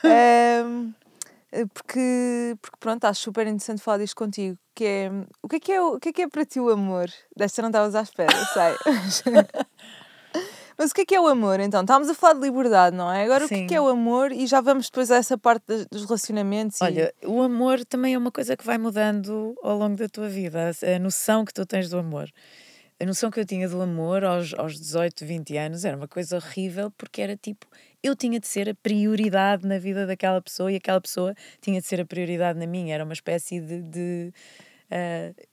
um, 0.03 0.09
Eh, 0.09 0.63
porque, 1.73 2.55
porque 2.61 2.77
pronto, 2.79 3.05
acho 3.05 3.21
super 3.21 3.47
interessante 3.47 3.81
falar 3.81 3.97
disto 3.97 4.15
contigo, 4.15 4.57
que 4.75 4.85
é, 4.85 5.11
o 5.41 5.47
que 5.47 5.55
é 5.55 5.59
que 5.59 5.71
é, 5.71 5.81
o 5.81 5.99
que 5.99 6.09
é, 6.09 6.13
que 6.13 6.21
é 6.21 6.27
para 6.27 6.45
ti 6.45 6.59
o 6.59 6.69
amor? 6.69 7.09
Desta 7.35 7.61
não 7.61 7.69
estavas 7.69 7.95
à 7.95 8.01
espera, 8.01 8.33
sei. 8.53 8.75
Mas 10.77 10.91
o 10.91 10.93
que 10.93 11.01
é 11.01 11.05
que 11.05 11.15
é 11.15 11.19
o 11.19 11.27
amor, 11.27 11.59
então? 11.59 11.81
Estávamos 11.81 12.09
a 12.09 12.13
falar 12.13 12.35
de 12.35 12.39
liberdade, 12.39 12.95
não 12.95 13.11
é? 13.11 13.25
Agora, 13.25 13.45
Sim. 13.45 13.53
o 13.53 13.57
que 13.57 13.63
é 13.63 13.67
que 13.67 13.75
é 13.75 13.81
o 13.81 13.89
amor? 13.89 14.31
E 14.31 14.47
já 14.47 14.61
vamos 14.61 14.85
depois 14.85 15.11
a 15.11 15.17
essa 15.17 15.37
parte 15.37 15.65
dos 15.91 16.05
relacionamentos. 16.05 16.79
E... 16.79 16.83
Olha, 16.85 17.13
o 17.25 17.41
amor 17.41 17.83
também 17.83 18.13
é 18.13 18.17
uma 18.17 18.31
coisa 18.31 18.55
que 18.55 18.65
vai 18.65 18.77
mudando 18.77 19.55
ao 19.61 19.77
longo 19.77 19.97
da 19.97 20.07
tua 20.07 20.29
vida, 20.29 20.71
a 20.95 20.99
noção 20.99 21.43
que 21.43 21.53
tu 21.53 21.65
tens 21.65 21.89
do 21.89 21.97
amor 21.97 22.31
a 22.99 23.05
noção 23.05 23.31
que 23.31 23.39
eu 23.39 23.45
tinha 23.45 23.67
do 23.69 23.81
amor 23.81 24.23
aos, 24.23 24.53
aos 24.53 24.77
18, 24.77 25.25
20 25.25 25.57
anos 25.57 25.85
era 25.85 25.95
uma 25.95 26.07
coisa 26.07 26.35
horrível 26.35 26.91
porque 26.91 27.21
era 27.21 27.37
tipo, 27.37 27.65
eu 28.03 28.15
tinha 28.15 28.39
de 28.39 28.47
ser 28.47 28.69
a 28.69 28.75
prioridade 28.75 29.65
na 29.65 29.79
vida 29.79 30.05
daquela 30.05 30.41
pessoa 30.41 30.71
e 30.71 30.75
aquela 30.75 30.99
pessoa 30.99 31.33
tinha 31.61 31.79
de 31.79 31.87
ser 31.87 32.01
a 32.01 32.05
prioridade 32.05 32.59
na 32.59 32.67
minha. 32.67 32.93
Era 32.93 33.03
uma 33.03 33.13
espécie 33.13 33.61
de. 33.61 33.81
de 33.81 34.33
uh, 34.91 35.49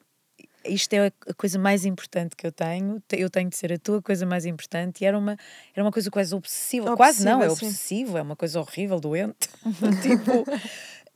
isto 0.68 0.92
é 0.94 1.06
a 1.06 1.34
coisa 1.34 1.60
mais 1.60 1.84
importante 1.84 2.34
que 2.34 2.44
eu 2.44 2.50
tenho, 2.50 3.00
eu 3.12 3.30
tenho 3.30 3.48
de 3.48 3.56
ser 3.56 3.72
a 3.72 3.78
tua 3.78 4.02
coisa 4.02 4.26
mais 4.26 4.44
importante, 4.44 5.02
e 5.02 5.06
era 5.06 5.16
uma, 5.16 5.36
era 5.72 5.84
uma 5.84 5.92
coisa 5.92 6.10
quase 6.10 6.34
obsessiva, 6.34 6.96
quase 6.96 7.24
não, 7.24 7.40
é 7.40 7.48
obsessivo, 7.48 8.12
sim. 8.12 8.18
é 8.18 8.22
uma 8.22 8.34
coisa 8.34 8.58
horrível, 8.58 8.98
doente. 8.98 9.48
tipo, 10.02 10.44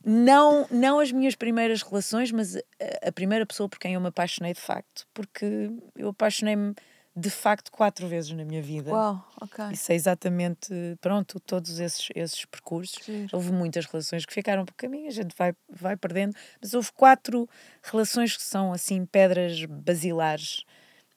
não, 0.03 0.67
não 0.71 0.99
as 0.99 1.11
minhas 1.11 1.35
primeiras 1.35 1.81
relações, 1.81 2.31
mas 2.31 2.55
a, 2.55 2.61
a, 3.07 3.11
primeira 3.11 3.45
pessoa 3.45 3.69
por 3.69 3.79
quem 3.79 3.93
eu 3.93 4.01
me 4.01 4.07
apaixonei 4.07 4.53
de 4.53 4.61
facto, 4.61 5.07
porque 5.13 5.69
eu 5.95 6.09
apaixonei-me 6.09 6.73
de 7.15 7.29
facto 7.29 7.71
quatro 7.71 8.07
vezes 8.07 8.31
na 8.31 8.45
minha 8.45 8.61
vida. 8.61 8.91
Uau, 8.91 9.27
ok. 9.41 9.65
E 9.71 9.75
sei 9.75 9.95
exatamente, 9.95 10.69
pronto, 11.01 11.39
todos 11.41 11.79
esses, 11.79 12.07
esses 12.15 12.45
percursos. 12.45 13.03
Sim. 13.03 13.27
Houve 13.31 13.51
muitas 13.51 13.85
relações 13.85 14.25
que 14.25 14.33
ficaram 14.33 14.65
por 14.65 14.73
caminho, 14.73 15.07
a 15.07 15.11
gente 15.11 15.35
vai, 15.37 15.53
vai 15.69 15.97
perdendo, 15.97 16.35
mas 16.61 16.73
houve 16.73 16.91
quatro 16.93 17.47
relações 17.83 18.35
que 18.35 18.43
são 18.43 18.71
assim 18.71 19.05
pedras 19.05 19.65
basilares 19.65 20.63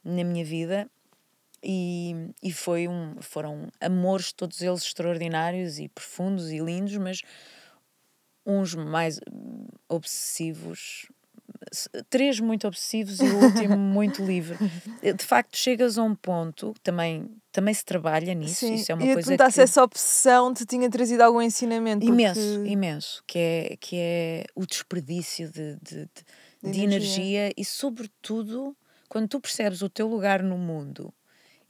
na 0.05 0.25
minha 0.25 0.45
vida 0.45 0.91
e, 1.63 2.15
e 2.43 2.53
foi 2.53 2.87
um, 2.87 3.17
foram 3.21 3.69
amores, 3.81 4.33
todos 4.33 4.61
eles 4.61 4.83
extraordinários 4.83 5.79
e 5.79 5.89
profundos 5.89 6.51
e 6.51 6.59
lindos, 6.59 6.97
mas 6.99 7.23
uns 8.47 8.75
mais 8.75 9.21
obsessivos, 9.89 11.09
três 12.11 12.41
muito 12.41 12.67
obsessivos 12.67 13.21
e 13.21 13.25
o 13.25 13.45
último 13.45 13.77
muito 13.79 14.25
livre. 14.25 14.57
De 15.03 15.25
facto, 15.25 15.57
chegas 15.57 15.99
a 15.99 16.03
um 16.03 16.15
ponto, 16.15 16.75
também, 16.83 17.31
também 17.53 17.73
se 17.73 17.85
trabalha 17.85 18.35
nisso, 18.35 18.67
Sim. 18.67 18.75
isso 18.75 18.93
é 18.93 18.95
uma 18.95 19.05
e 19.05 19.13
coisa 19.15 19.37
que... 19.37 19.51
se 19.51 19.63
essa 19.63 19.83
obsessão 19.83 20.53
te 20.53 20.65
tinha 20.65 20.89
trazido 20.91 21.23
algum 21.23 21.41
ensinamento. 21.41 22.05
Imenso, 22.05 22.41
porque... 22.41 22.71
imenso, 22.71 23.25
que 23.27 23.39
é, 23.39 23.77
que 23.81 23.97
é 23.99 24.45
o 24.55 24.67
desperdício 24.67 25.51
de, 25.51 25.77
de, 25.77 26.05
de, 26.05 26.09
de 26.63 26.81
energia. 26.81 26.85
energia 26.85 27.53
e 27.57 27.65
sobretudo 27.65 28.77
quando 29.09 29.29
tu 29.29 29.41
percebes 29.41 29.83
o 29.83 29.89
teu 29.89 30.09
lugar 30.09 30.43
no 30.43 30.59
mundo 30.59 31.13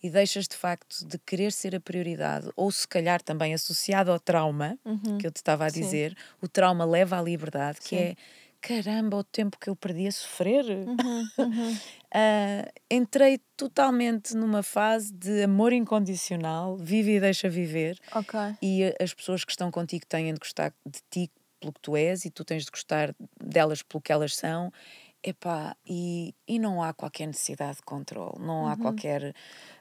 e 0.05 0.11
deixas 0.11 0.47
de 0.47 0.55
facto 0.55 1.03
de 1.07 1.19
querer 1.19 1.51
ser 1.51 1.75
a 1.75 1.81
prioridade, 1.81 2.51
ou 2.55 2.71
se 2.71 2.87
calhar 2.87 3.23
também 3.23 3.55
associado 3.55 4.12
ao 4.12 4.21
trauma, 4.21 4.79
uhum. 4.85 5.17
que 5.17 5.27
eu 5.27 5.31
te 5.31 5.37
estava 5.37 5.64
a 5.64 5.71
dizer, 5.71 6.11
Sim. 6.11 6.17
o 6.43 6.47
trauma 6.47 6.85
leva 6.85 7.19
à 7.19 7.23
liberdade, 7.23 7.81
que 7.81 7.97
Sim. 7.97 7.97
é 7.97 8.17
caramba, 8.61 9.17
o 9.17 9.25
tempo 9.25 9.59
que 9.59 9.71
eu 9.71 9.75
perdi 9.75 10.07
a 10.07 10.12
sofrer. 10.12 10.67
Uhum, 10.67 11.29
uhum. 11.38 11.73
uh, 11.73 12.73
entrei 12.90 13.40
totalmente 13.57 14.37
numa 14.37 14.62
fase 14.62 15.11
de 15.11 15.43
amor 15.45 15.73
incondicional, 15.73 16.77
vive 16.77 17.17
e 17.17 17.21
deixa 17.21 17.49
viver. 17.49 17.99
Okay. 18.14 18.57
E 18.61 18.95
as 19.01 19.14
pessoas 19.14 19.43
que 19.43 19.53
estão 19.53 19.71
contigo 19.71 20.05
têm 20.07 20.35
de 20.35 20.38
gostar 20.38 20.75
de 20.85 21.01
ti 21.11 21.31
pelo 21.59 21.73
que 21.73 21.81
tu 21.81 21.97
és 21.97 22.27
e 22.27 22.31
tu 22.31 22.45
tens 22.45 22.67
de 22.67 22.71
gostar 22.71 23.14
delas 23.43 23.83
pelo 23.83 24.03
que 24.03 24.12
elas 24.12 24.37
são. 24.37 24.71
Epá, 25.27 25.75
e, 25.87 26.35
e 26.47 26.59
não 26.59 26.83
há 26.83 26.93
qualquer 26.93 27.27
necessidade 27.27 27.77
de 27.77 27.83
controle, 27.83 28.39
não 28.39 28.67
há 28.67 28.73
uhum. 28.73 28.77
qualquer 28.77 29.35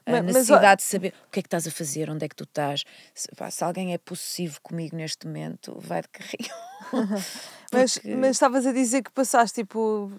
uh, 0.08 0.22
necessidade 0.22 0.64
mas, 0.64 0.76
de 0.78 0.82
saber 0.84 1.14
o 1.26 1.30
que 1.30 1.40
é 1.40 1.42
que 1.42 1.46
estás 1.46 1.66
a 1.66 1.70
fazer, 1.70 2.08
onde 2.08 2.24
é 2.24 2.28
que 2.30 2.34
tu 2.34 2.44
estás. 2.44 2.82
Se, 3.14 3.28
pá, 3.36 3.50
se 3.50 3.62
alguém 3.62 3.92
é 3.92 3.98
possessivo 3.98 4.58
comigo 4.62 4.96
neste 4.96 5.26
momento, 5.26 5.78
vai 5.78 6.00
de 6.00 6.08
carrinho. 6.08 6.54
mas, 7.70 8.00
mas 8.02 8.30
estavas 8.30 8.64
a 8.64 8.72
dizer 8.72 9.02
que 9.02 9.12
passaste 9.12 9.60
tipo, 9.60 10.10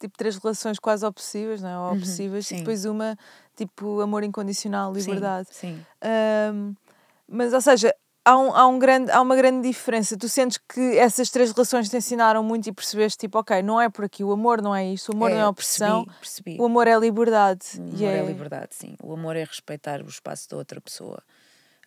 tipo 0.00 0.18
três 0.18 0.36
relações 0.36 0.80
quase 0.80 1.06
obsessivas, 1.06 1.62
não 1.62 1.68
é? 1.68 1.78
Ou 1.78 1.84
uhum, 1.84 1.98
obsessivas, 1.98 2.50
e 2.50 2.56
depois 2.56 2.84
uma 2.84 3.16
tipo 3.54 4.00
amor 4.00 4.24
incondicional, 4.24 4.92
liberdade. 4.92 5.46
Sim. 5.52 5.76
sim. 5.76 5.86
Um, 6.52 6.74
mas, 7.28 7.52
ou 7.52 7.60
seja, 7.60 7.94
há, 8.24 8.38
um, 8.38 8.54
há, 8.54 8.66
um 8.66 8.78
grande, 8.78 9.10
há 9.10 9.20
uma 9.20 9.36
grande 9.36 9.68
diferença. 9.68 10.16
Tu 10.16 10.28
sentes 10.28 10.58
que 10.58 10.98
essas 10.98 11.30
três 11.30 11.52
relações 11.52 11.88
te 11.88 11.96
ensinaram 11.96 12.42
muito 12.42 12.68
e 12.68 12.72
percebeste, 12.72 13.18
tipo, 13.18 13.38
ok, 13.38 13.62
não 13.62 13.80
é 13.80 13.88
por 13.88 14.04
aqui, 14.04 14.24
o 14.24 14.32
amor 14.32 14.60
não 14.62 14.74
é 14.74 14.84
isso, 14.86 15.12
o 15.12 15.14
amor 15.14 15.30
é, 15.30 15.34
não 15.34 15.40
é 15.40 15.48
opressão, 15.48 16.04
percebi, 16.04 16.20
percebi. 16.20 16.56
o 16.60 16.64
amor 16.64 16.86
é 16.86 16.98
liberdade. 16.98 17.66
O 17.78 17.82
amor 17.82 18.02
é... 18.02 18.18
é 18.18 18.24
liberdade, 18.24 18.74
sim. 18.74 18.96
O 19.02 19.12
amor 19.12 19.36
é 19.36 19.44
respeitar 19.44 20.02
o 20.02 20.06
espaço 20.06 20.48
da 20.48 20.56
outra 20.56 20.80
pessoa. 20.80 21.22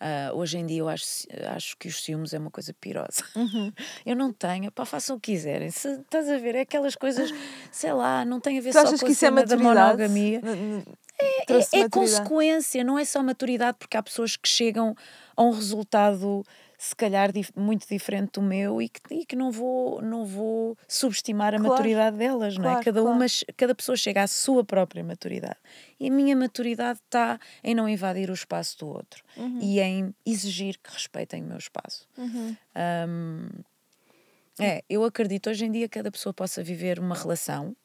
Uh, 0.02 0.36
hoje 0.36 0.58
em 0.58 0.66
dia 0.66 0.80
eu 0.80 0.90
acho, 0.90 1.06
acho 1.56 1.78
que 1.78 1.88
os 1.88 2.04
ciúmes 2.04 2.34
é 2.34 2.40
uma 2.40 2.52
coisa 2.52 2.74
pirosa. 2.74 3.24
Uhum. 3.34 3.72
Eu 4.06 4.16
não 4.16 4.34
tenho, 4.34 4.70
pá, 4.70 4.86
façam 4.86 5.16
o 5.16 5.20
que 5.20 5.32
quiserem. 5.32 5.72
Se 5.72 5.88
estás 5.88 6.30
a 6.30 6.38
ver, 6.38 6.56
é 6.56 6.62
aquelas 6.62 6.96
coisas, 6.96 7.32
sei 7.72 7.94
lá, 7.94 8.26
não 8.26 8.42
tem 8.42 8.58
a 8.58 8.62
ver 8.62 8.72
tu 8.72 8.74
só 8.74 8.98
com 8.98 9.06
a 9.06 9.10
é 9.10 9.14
cena 9.14 9.42
é 9.42 9.46
da 9.46 9.56
monogamia. 9.56 10.42
É, 11.18 11.54
é, 11.54 11.80
é 11.82 11.90
consequência, 11.90 12.84
não 12.84 13.00
é 13.00 13.06
só 13.06 13.24
maturidade, 13.24 13.78
porque 13.80 13.96
há 13.96 14.04
pessoas 14.04 14.36
que 14.36 14.50
chegam 14.50 14.94
a 15.36 15.44
um 15.44 15.52
resultado 15.52 16.44
se 16.78 16.96
calhar 16.96 17.32
dif 17.32 17.52
muito 17.56 17.88
diferente 17.88 18.34
do 18.34 18.42
meu 18.42 18.82
e 18.82 18.90
que, 18.90 19.02
e 19.14 19.26
que 19.26 19.36
não 19.36 19.52
vou 19.52 20.02
não 20.02 20.26
vou 20.26 20.78
subestimar 20.88 21.54
a 21.54 21.58
claro. 21.58 21.72
maturidade 21.72 22.18
delas, 22.18 22.56
claro, 22.56 22.72
não 22.72 22.80
é? 22.80 22.84
Cada 22.84 23.02
claro. 23.02 23.16
uma 23.16 23.26
cada 23.56 23.76
pessoa 23.76 23.96
chega 23.96 24.24
à 24.24 24.28
sua 24.28 24.64
própria 24.64 25.04
maturidade. 25.04 25.58
E 26.00 26.08
a 26.08 26.12
minha 26.12 26.36
maturidade 26.36 27.00
está 27.04 27.40
em 27.64 27.74
não 27.74 27.88
invadir 27.88 28.30
o 28.30 28.34
espaço 28.34 28.80
do 28.80 28.88
outro 28.88 29.24
uhum. 29.38 29.60
e 29.62 29.80
em 29.80 30.14
exigir 30.26 30.78
que 30.82 30.92
respeitem 30.92 31.44
o 31.44 31.48
meu 31.48 31.58
espaço. 31.58 32.08
Uhum. 32.18 32.56
Um, 33.08 33.48
é, 34.60 34.84
eu 34.90 35.04
acredito 35.04 35.50
hoje 35.50 35.66
em 35.66 35.72
dia 35.72 35.90
cada 35.90 36.12
pessoa 36.12 36.34
possa 36.34 36.64
viver 36.64 37.00
uma 37.00 37.16
relação 37.16 37.76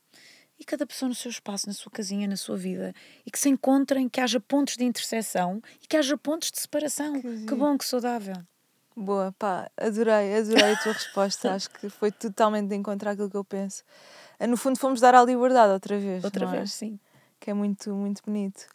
e 0.61 0.65
cada 0.65 0.87
pessoa 0.87 1.09
no 1.09 1.15
seu 1.15 1.31
espaço, 1.31 1.67
na 1.67 1.73
sua 1.73 1.91
casinha, 1.91 2.29
na 2.29 2.37
sua 2.37 2.55
vida, 2.55 2.95
e 3.25 3.31
que 3.31 3.39
se 3.39 3.49
encontrem, 3.49 4.11
que 4.11 4.21
haja 4.21 4.39
pontos 4.39 4.77
de 4.77 4.85
interseção 4.85 5.63
e 5.83 5.87
que 5.87 5.97
haja 5.97 6.19
pontos 6.19 6.51
de 6.51 6.61
separação. 6.61 7.19
Que, 7.21 7.47
que 7.47 7.55
bom, 7.55 7.79
que 7.79 7.85
saudável. 7.85 8.37
Boa, 8.97 9.35
pá, 9.39 9.71
adorei, 9.77 10.37
adorei 10.37 10.73
a 10.73 10.77
tua 10.77 10.93
resposta. 10.93 11.53
Acho 11.55 11.71
que 11.71 11.89
foi 11.89 12.11
totalmente 12.11 12.69
de 12.69 12.75
encontrar 12.75 13.13
aquilo 13.13 13.31
que 13.31 13.37
eu 13.37 13.45
penso. 13.45 13.83
Ah, 14.39 14.47
no 14.47 14.57
fundo, 14.57 14.79
fomos 14.79 15.01
dar 15.01 15.15
a 15.15 15.25
liberdade 15.25 15.73
outra 15.73 15.99
vez. 15.99 16.25
Outra 16.25 16.47
é? 16.47 16.49
vez, 16.49 16.73
sim. 16.73 16.99
Que 17.39 17.51
é 17.51 17.55
muito, 17.55 17.95
muito 17.95 18.23
bonito. 18.25 18.67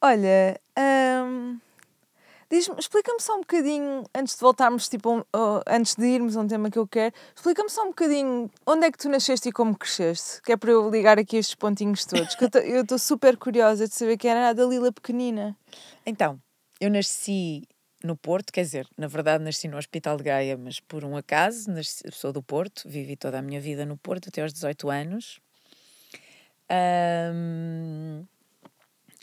Olha, 0.00 0.60
hum, 0.78 1.58
explica-me 2.50 3.20
só 3.20 3.36
um 3.36 3.40
bocadinho, 3.40 4.04
antes 4.14 4.34
de 4.34 4.40
voltarmos, 4.40 4.88
tipo, 4.88 5.18
uh, 5.18 5.62
antes 5.66 5.94
de 5.94 6.06
irmos 6.06 6.36
a 6.36 6.40
um 6.40 6.46
tema 6.46 6.70
que 6.70 6.78
eu 6.78 6.86
quero, 6.86 7.14
explica-me 7.34 7.70
só 7.70 7.82
um 7.82 7.88
bocadinho 7.88 8.50
onde 8.66 8.86
é 8.86 8.92
que 8.92 8.98
tu 8.98 9.08
nasceste 9.08 9.48
e 9.48 9.52
como 9.52 9.76
cresceste, 9.76 10.42
que 10.42 10.52
é 10.52 10.56
para 10.56 10.70
eu 10.70 10.90
ligar 10.90 11.18
aqui 11.18 11.36
estes 11.36 11.54
pontinhos 11.54 12.04
todos, 12.04 12.34
que 12.34 12.44
eu 12.44 12.82
estou 12.82 12.98
super 12.98 13.36
curiosa 13.36 13.88
de 13.88 13.94
saber 13.94 14.16
quem 14.16 14.30
era 14.30 14.50
a 14.50 14.52
Dalila 14.52 14.92
pequenina. 14.92 15.56
Então, 16.04 16.38
eu 16.80 16.90
nasci 16.90 17.62
no 18.04 18.16
Porto, 18.16 18.52
quer 18.52 18.62
dizer, 18.62 18.86
na 18.98 19.06
verdade 19.06 19.42
nasci 19.42 19.66
no 19.66 19.78
Hospital 19.78 20.18
de 20.18 20.24
Gaia, 20.24 20.56
mas 20.58 20.78
por 20.78 21.04
um 21.04 21.16
acaso, 21.16 21.70
nasci, 21.70 22.04
sou 22.12 22.32
do 22.32 22.42
Porto, 22.42 22.82
vivi 22.86 23.16
toda 23.16 23.38
a 23.38 23.42
minha 23.42 23.60
vida 23.60 23.86
no 23.86 23.96
Porto 23.96 24.28
até 24.28 24.42
aos 24.42 24.52
18 24.52 24.90
anos. 24.90 25.40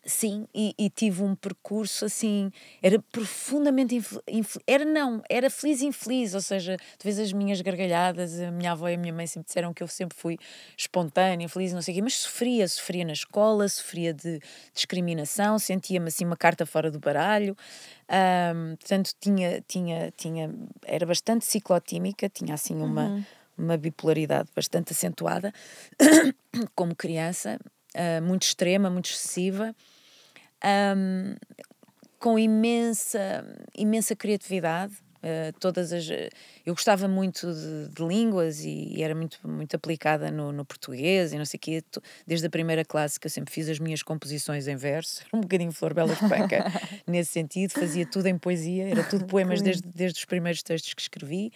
Sim, 0.04 0.48
e, 0.54 0.74
e, 0.78 0.90
tive 0.90 1.22
um 1.22 1.36
percurso 1.36 2.06
assim, 2.06 2.52
era 2.82 3.00
profundamente 3.12 3.96
infeliz, 3.96 4.64
era 4.66 4.84
não, 4.84 5.22
era 5.30 5.50
feliz 5.50 5.82
e 5.82 5.86
infeliz, 5.86 6.34
ou 6.34 6.42
seja, 6.42 6.76
vês 7.04 7.20
as 7.20 7.32
minhas 7.32 7.62
gargalhadas, 7.62 8.40
a 8.40 8.50
minha 8.50 8.72
avó 8.72 8.90
e 8.90 8.96
a 8.96 8.98
minha 8.98 9.14
mãe 9.14 9.28
sempre 9.28 9.48
disseram 9.48 9.74
que 9.74 9.84
eu 9.84 9.88
sempre 9.88 10.18
fui 10.18 10.38
espontânea, 10.76 11.48
feliz, 11.48 11.72
não 11.72 11.82
sei 11.82 11.94
o 11.94 11.96
quê, 11.96 12.02
mas 12.02 12.16
sofria, 12.16 12.68
sofria 12.68 13.06
na 13.06 13.14
escola, 13.14 13.68
sofria 13.70 14.14
de 14.14 14.40
discriminação, 14.74 15.60
sentia-me 15.60 16.08
assim 16.08 16.26
uma 16.26 16.38
carta 16.38 16.66
fora 16.66 16.90
do 16.90 17.00
baralho, 17.00 17.56
um, 18.10 18.76
portanto 18.76 19.12
tinha, 19.20 19.62
tinha, 19.68 20.12
tinha, 20.18 20.52
era 20.84 21.06
bastante 21.06 21.46
ciclotímica, 21.46 22.28
tinha 22.28 22.56
assim 22.56 22.76
uma... 22.76 23.06
Uhum. 23.06 23.24
uma 23.58 23.78
bipolaridade 23.78 24.50
bastante 24.56 24.94
acentuada 24.94 25.54
como 26.74 26.96
criança, 26.96 27.60
uh, 27.96 28.22
muito 28.24 28.44
extrema, 28.44 28.90
muito 28.90 29.12
excessiva, 29.12 29.76
um, 30.64 31.36
com 32.20 32.38
imensa, 32.38 33.46
imensa 33.76 34.16
criatividade. 34.16 34.94
Uh, 35.24 35.54
todas 35.60 35.94
as 35.94 36.08
eu 36.66 36.74
gostava 36.74 37.08
muito 37.08 37.54
de, 37.54 37.90
de 37.94 38.04
línguas 38.04 38.66
e, 38.66 38.96
e, 38.96 39.04
era 39.04 39.14
muito 39.14 39.38
muito 39.48 39.76
aplicada 39.76 40.32
no, 40.32 40.52
no, 40.52 40.66
português 40.66 41.32
e 41.32 41.38
não 41.38 41.46
sei 41.46 41.60
quê. 41.60 41.84
Desde 42.26 42.48
a 42.48 42.50
primeira 42.50 42.84
classe 42.84 43.20
que 43.20 43.28
eu 43.28 43.30
sempre 43.30 43.54
fiz 43.54 43.70
as 43.70 43.78
minhas 43.78 44.02
composições 44.02 44.68
em 44.68 44.76
verso 44.76 45.24
um 45.32 45.42
bocadinho 45.42 45.72
flor 45.72 45.94
bela 45.94 46.12
espanca 46.12 46.66
nesse 47.06 47.34
sentido. 47.34 47.70
Fazia 47.70 48.04
tudo 48.04 48.26
em 48.26 48.38
poesia 48.38 48.90
era 48.90 49.04
tudo 49.04 49.26
poemas 49.26 49.62
desde, 49.62 49.84
desde 49.88 50.18
os 50.18 50.26
primeiros 50.26 50.64
textos 50.64 50.96
que 50.96 51.02
escrevi 51.04 51.52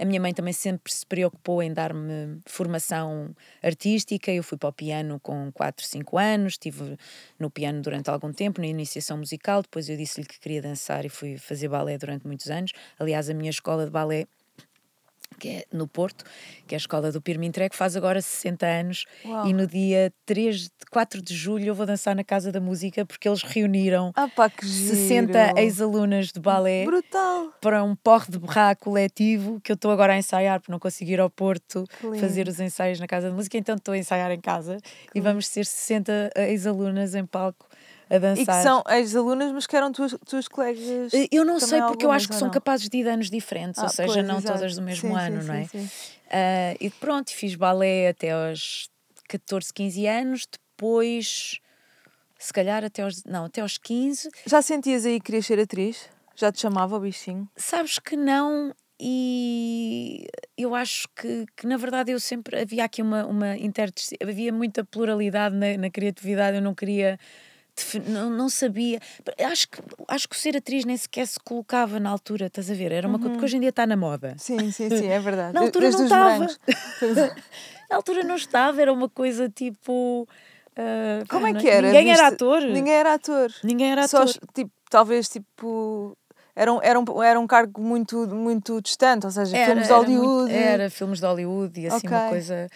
a 0.00 0.04
minha 0.06 0.18
mãe 0.18 0.32
também 0.32 0.54
sempre 0.54 0.90
se 0.90 1.04
preocupou 1.04 1.62
em 1.62 1.70
dar-me 1.74 2.40
formação 2.46 3.34
artística. 3.62 4.32
Eu 4.32 4.42
fui 4.42 4.56
para 4.56 4.70
o 4.70 4.72
piano 4.72 5.20
com 5.20 5.52
4, 5.52 5.84
5 5.84 6.16
anos, 6.16 6.54
estive 6.54 6.96
no 7.38 7.50
piano 7.50 7.82
durante 7.82 8.08
algum 8.08 8.32
tempo, 8.32 8.62
na 8.62 8.66
iniciação 8.66 9.18
musical. 9.18 9.60
Depois 9.60 9.90
eu 9.90 9.98
disse-lhe 9.98 10.26
que 10.26 10.40
queria 10.40 10.62
dançar 10.62 11.04
e 11.04 11.10
fui 11.10 11.36
fazer 11.36 11.68
balé 11.68 11.98
durante 11.98 12.26
muitos 12.26 12.48
anos. 12.48 12.72
Aliás, 12.98 13.28
a 13.28 13.34
minha 13.34 13.50
escola 13.50 13.84
de 13.84 13.90
balé 13.90 14.26
que 15.40 15.48
é 15.48 15.64
no 15.72 15.88
Porto, 15.88 16.24
que 16.66 16.74
é 16.74 16.76
a 16.76 16.78
escola 16.78 17.10
do 17.10 17.20
Pirmintré, 17.20 17.68
que 17.68 17.76
faz 17.76 17.96
agora 17.96 18.20
60 18.20 18.66
anos. 18.66 19.06
Uau. 19.24 19.46
E 19.46 19.52
no 19.52 19.66
dia 19.66 20.12
3, 20.26 20.70
4 20.90 21.22
de 21.22 21.34
julho 21.34 21.66
eu 21.66 21.74
vou 21.74 21.86
dançar 21.86 22.14
na 22.14 22.22
Casa 22.22 22.52
da 22.52 22.60
Música 22.60 23.04
porque 23.06 23.28
eles 23.28 23.42
reuniram 23.42 24.12
ah, 24.14 24.28
pá, 24.28 24.50
60 24.60 25.54
ex-alunas 25.56 26.28
de 26.28 26.38
balé 26.38 26.84
Brutal. 26.84 27.52
para 27.60 27.82
um 27.82 27.96
porre 27.96 28.30
de 28.30 28.38
berrar 28.38 28.76
coletivo 28.76 29.60
que 29.60 29.72
eu 29.72 29.74
estou 29.74 29.90
agora 29.90 30.12
a 30.12 30.18
ensaiar 30.18 30.60
porque 30.60 30.70
não 30.70 30.78
consegui 30.78 31.14
ir 31.14 31.20
ao 31.20 31.30
Porto 31.30 31.84
fazer 32.20 32.46
os 32.46 32.60
ensaios 32.60 33.00
na 33.00 33.06
Casa 33.06 33.30
da 33.30 33.34
Música, 33.34 33.56
então 33.56 33.76
estou 33.76 33.94
a 33.94 33.98
ensaiar 33.98 34.30
em 34.30 34.40
casa 34.40 34.78
e 35.14 35.20
vamos 35.20 35.46
ser 35.46 35.64
60 35.64 36.32
ex-alunas 36.36 37.14
em 37.14 37.24
palco 37.24 37.66
a 38.10 38.18
dançar. 38.18 38.42
E 38.42 38.46
que 38.46 38.62
são 38.62 38.82
ex-alunas, 38.90 39.52
mas 39.52 39.66
que 39.66 39.76
eram 39.76 39.92
tuas, 39.92 40.16
tuas 40.26 40.48
colegas. 40.48 41.14
Eh, 41.14 41.28
eu 41.30 41.44
não 41.44 41.60
sei, 41.60 41.80
porque 41.82 42.04
eu 42.04 42.10
acho 42.10 42.28
que 42.28 42.34
são 42.34 42.50
capazes 42.50 42.88
de 42.88 42.98
ir 42.98 43.04
de 43.04 43.08
anos 43.08 43.30
diferentes, 43.30 43.78
ah, 43.78 43.84
ou 43.84 43.88
seja, 43.88 44.12
pois, 44.12 44.26
não 44.26 44.38
exato. 44.38 44.58
todas 44.58 44.74
do 44.74 44.82
mesmo 44.82 45.10
sim, 45.10 45.16
ano, 45.16 45.40
sim, 45.40 45.48
não 45.48 45.54
é? 45.54 45.64
Sim, 45.64 45.84
uh, 45.84 46.76
e 46.80 46.90
pronto, 46.90 47.30
fiz 47.30 47.54
balé 47.54 48.08
até 48.08 48.32
aos 48.32 48.90
14, 49.28 49.72
15 49.72 50.06
anos, 50.06 50.46
depois, 50.50 51.60
se 52.36 52.52
calhar 52.52 52.84
até 52.84 53.02
aos, 53.02 53.22
não, 53.24 53.44
até 53.44 53.60
aos 53.60 53.78
15. 53.78 54.28
Já 54.44 54.60
sentias 54.60 55.06
aí 55.06 55.20
que 55.20 55.26
querias 55.26 55.46
ser 55.46 55.60
atriz? 55.60 56.08
Já 56.34 56.50
te 56.50 56.60
chamava 56.60 56.96
o 56.96 57.00
bichinho? 57.00 57.48
Sabes 57.56 57.98
que 57.98 58.16
não, 58.16 58.74
e 58.98 60.26
eu 60.58 60.74
acho 60.74 61.08
que, 61.16 61.46
que 61.56 61.66
na 61.66 61.76
verdade 61.76 62.12
eu 62.12 62.18
sempre 62.20 62.60
havia 62.60 62.84
aqui 62.84 63.00
uma, 63.00 63.24
uma 63.24 63.56
interdisciplina, 63.56 64.30
havia 64.30 64.52
muita 64.52 64.84
pluralidade 64.84 65.54
na, 65.54 65.76
na 65.76 65.90
criatividade, 65.90 66.56
eu 66.56 66.62
não 66.62 66.74
queria 66.74 67.18
não, 68.06 68.30
não 68.30 68.48
sabia. 68.48 69.00
Acho 69.38 69.68
que, 69.68 69.78
acho 70.08 70.28
que 70.28 70.36
ser 70.36 70.56
atriz 70.56 70.84
nem 70.84 70.96
sequer 70.96 71.26
se 71.26 71.38
colocava 71.40 72.00
na 72.00 72.10
altura, 72.10 72.46
estás 72.46 72.70
a 72.70 72.74
ver? 72.74 72.92
Era 72.92 73.06
uma 73.06 73.16
uhum. 73.16 73.22
coisa 73.22 73.38
que 73.38 73.44
hoje 73.44 73.56
em 73.56 73.60
dia 73.60 73.68
está 73.70 73.86
na 73.86 73.96
moda. 73.96 74.34
Sim, 74.38 74.70
sim, 74.70 74.88
sim, 74.88 75.08
é 75.08 75.18
verdade. 75.18 75.52
na 75.54 75.60
altura 75.60 75.90
Desde 75.90 75.98
não 75.98 76.06
estava. 76.06 76.46
na 77.90 77.96
altura 77.96 78.22
não 78.22 78.36
estava, 78.36 78.82
era 78.82 78.92
uma 78.92 79.08
coisa 79.08 79.48
tipo. 79.48 80.26
Uh, 80.72 81.26
Como 81.28 81.46
é 81.46 81.54
que 81.54 81.68
era? 81.68 81.88
Ninguém 81.88 82.04
Viste? 82.06 82.20
era 82.20 82.28
ator. 82.28 82.62
Ninguém 82.62 82.94
era 82.94 83.14
ator. 83.14 83.52
Ninguém 83.64 83.92
era 83.92 84.04
ator. 84.04 84.28
Só, 84.28 84.40
tipo, 84.54 84.70
talvez 84.88 85.28
tipo 85.28 86.16
era 86.54 86.72
um, 86.72 86.80
era 86.82 87.00
um, 87.00 87.22
era 87.22 87.40
um 87.40 87.46
cargo 87.46 87.80
muito, 87.80 88.26
muito 88.28 88.80
distante, 88.82 89.24
ou 89.24 89.32
seja, 89.32 89.56
era, 89.56 89.66
filmes 89.66 89.86
de 89.86 89.92
Hollywood. 89.92 90.52
Era, 90.52 90.60
muito, 90.60 90.72
era, 90.72 90.90
filmes 90.90 91.20
de 91.20 91.26
Hollywood 91.26 91.80
e 91.80 91.86
assim 91.86 92.06
okay. 92.06 92.18
uma 92.18 92.28
coisa. 92.28 92.68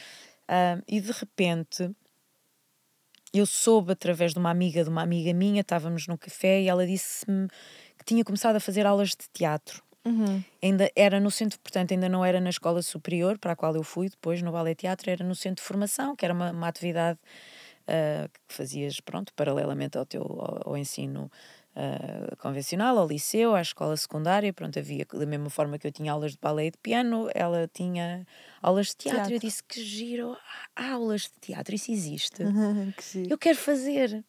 Uh, 0.49 0.83
e 0.87 1.01
de 1.01 1.13
repente 1.13 1.91
eu 3.39 3.47
soube 3.47 3.93
através 3.93 4.33
de 4.33 4.39
uma 4.39 4.51
amiga 4.51 4.85
de 4.85 4.91
uma 4.91 5.03
amiga 5.03 5.33
minha, 5.33 5.61
estávamos 5.61 6.07
num 6.07 6.17
café 6.17 6.61
e 6.63 6.69
ela 6.69 6.87
disse-me 6.87 7.49
que 7.99 8.05
tinha 8.05 8.25
começado 8.25 8.57
a 8.57 8.61
fazer 8.61 8.87
aulas 8.87 9.11
de 9.11 9.29
teatro. 9.33 9.83
Uhum. 10.05 10.43
Ainda 10.63 10.91
era 10.95 11.19
no 11.19 11.31
centro, 11.31 11.59
portanto, 11.61 11.93
ainda 11.93 12.09
não 12.09 12.25
era 12.25 12.41
na 12.41 12.51
escola 12.51 12.83
superior, 12.83 13.39
para 13.39 13.53
a 13.53 13.57
qual 13.57 13.75
eu 13.75 13.83
fui 13.83 14.09
depois, 14.09 14.43
no 14.43 14.53
Ballet 14.53 14.75
Teatro, 14.75 15.11
era 15.11 15.25
no 15.25 15.35
centro 15.35 15.63
de 15.63 15.67
formação, 15.67 16.15
que 16.15 16.25
era 16.25 16.35
uma, 16.35 16.51
uma 16.51 16.69
atividade 16.69 17.19
uh, 17.89 18.29
que 18.29 18.55
fazias, 18.55 19.01
pronto, 19.01 19.33
paralelamente 19.35 19.97
ao 19.97 20.05
teu 20.05 20.23
ao, 20.23 20.71
ao 20.71 20.77
ensino 20.77 21.31
uh, 21.77 22.37
convencional, 22.37 22.99
ao 22.99 23.07
liceu, 23.07 23.55
à 23.55 23.61
escola 23.61 23.97
secundária, 23.97 24.53
pronto, 24.53 24.79
havia, 24.79 25.07
da 25.13 25.27
mesma 25.27 25.51
forma 25.51 25.79
que 25.79 25.87
eu 25.87 25.93
tinha 25.93 26.13
aulas 26.13 26.33
de 26.33 26.39
ballet 26.39 26.69
e 26.69 26.71
de 26.73 26.79
piano, 26.79 27.29
ela 27.35 27.69
tinha 27.73 28.27
aulas 28.63 28.89
de 28.89 28.97
teatro. 28.97 29.19
teatro. 29.19 29.35
Eu 29.35 29.39
disse 29.39 29.63
que 29.63 29.83
giro, 29.83 30.37
há 30.75 30.93
aulas 30.93 31.23
de 31.23 31.33
teatro, 31.41 31.75
isso 31.75 31.91
existe. 31.91 32.43
eu 33.29 33.39
quero 33.39 33.59
fazer. 33.59 34.25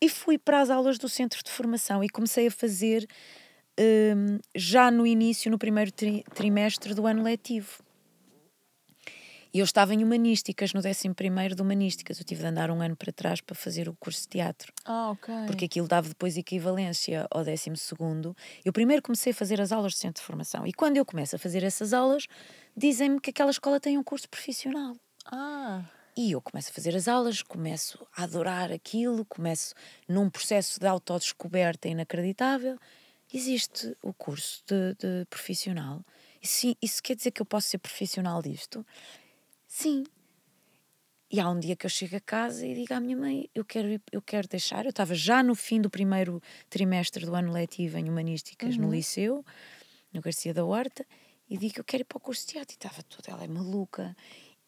E 0.00 0.08
fui 0.08 0.38
para 0.38 0.60
as 0.60 0.70
aulas 0.70 0.98
do 0.98 1.08
centro 1.08 1.42
de 1.44 1.50
formação 1.50 2.02
e 2.02 2.08
comecei 2.08 2.46
a 2.46 2.50
fazer 2.50 3.06
um, 3.78 4.38
já 4.54 4.90
no 4.90 5.06
início, 5.06 5.50
no 5.50 5.58
primeiro 5.58 5.92
tri 5.92 6.24
trimestre 6.34 6.94
do 6.94 7.06
ano 7.06 7.22
letivo. 7.22 7.82
E 9.52 9.58
eu 9.58 9.64
estava 9.64 9.92
em 9.94 10.04
Humanísticas, 10.04 10.72
no 10.72 10.80
11 10.80 11.54
de 11.54 11.62
Humanísticas. 11.62 12.18
Eu 12.18 12.24
tive 12.24 12.42
de 12.42 12.46
andar 12.46 12.70
um 12.70 12.80
ano 12.80 12.94
para 12.94 13.12
trás 13.12 13.40
para 13.40 13.56
fazer 13.56 13.88
o 13.88 13.96
curso 13.96 14.22
de 14.22 14.28
teatro. 14.28 14.72
Ah, 14.84 15.10
ok. 15.10 15.34
Porque 15.46 15.64
aquilo 15.64 15.88
dava 15.88 16.08
depois 16.08 16.36
equivalência 16.36 17.26
ao 17.30 17.44
12. 17.44 17.72
Eu 18.64 18.72
primeiro 18.72 19.02
comecei 19.02 19.32
a 19.32 19.34
fazer 19.34 19.60
as 19.60 19.72
aulas 19.72 19.92
de 19.92 19.98
centro 19.98 20.22
de 20.22 20.26
formação. 20.26 20.64
E 20.66 20.72
quando 20.72 20.96
eu 20.96 21.04
começo 21.04 21.34
a 21.34 21.38
fazer 21.38 21.64
essas 21.64 21.92
aulas, 21.92 22.26
dizem-me 22.76 23.20
que 23.20 23.30
aquela 23.30 23.50
escola 23.50 23.80
tem 23.80 23.98
um 23.98 24.04
curso 24.04 24.28
profissional. 24.28 24.96
Ah. 25.26 25.84
E 26.16 26.32
eu 26.32 26.40
começo 26.40 26.70
a 26.70 26.72
fazer 26.72 26.94
as 26.94 27.08
aulas, 27.08 27.42
começo 27.42 28.06
a 28.16 28.24
adorar 28.24 28.70
aquilo, 28.70 29.24
começo 29.24 29.74
num 30.08 30.30
processo 30.30 30.78
de 30.78 30.86
autodescoberta 30.86 31.88
inacreditável. 31.88 32.78
Existe 33.32 33.96
o 34.02 34.12
curso 34.12 34.62
de, 34.66 34.94
de 34.94 35.24
profissional. 35.26 36.04
Isso, 36.42 36.76
isso 36.80 37.02
quer 37.02 37.14
dizer 37.16 37.30
que 37.30 37.42
eu 37.42 37.46
posso 37.46 37.68
ser 37.68 37.78
profissional 37.78 38.42
disto? 38.42 38.84
Sim. 39.70 40.02
E 41.30 41.38
há 41.38 41.48
um 41.48 41.60
dia 41.60 41.76
que 41.76 41.86
eu 41.86 41.90
chego 41.90 42.16
a 42.16 42.20
casa 42.20 42.66
e 42.66 42.74
digo 42.74 42.92
à 42.92 42.98
minha 42.98 43.16
mãe: 43.16 43.48
eu 43.54 43.64
quero, 43.64 44.00
eu 44.10 44.20
quero 44.20 44.48
deixar. 44.48 44.84
Eu 44.84 44.90
estava 44.90 45.14
já 45.14 45.44
no 45.44 45.54
fim 45.54 45.80
do 45.80 45.88
primeiro 45.88 46.42
trimestre 46.68 47.24
do 47.24 47.36
ano 47.36 47.52
letivo 47.52 47.96
em 47.96 48.08
Humanísticas 48.08 48.74
uhum. 48.74 48.82
no 48.82 48.90
Liceu, 48.90 49.44
no 50.12 50.20
Garcia 50.20 50.52
da 50.52 50.64
Horta, 50.64 51.06
e 51.48 51.56
digo: 51.56 51.74
eu 51.78 51.84
quero 51.84 52.02
ir 52.02 52.04
para 52.04 52.18
o 52.18 52.20
curso 52.20 52.44
de 52.44 52.54
teatro. 52.54 52.74
E 52.74 52.76
estava 52.76 53.00
tudo, 53.04 53.28
ela 53.28 53.44
é 53.44 53.46
maluca. 53.46 54.16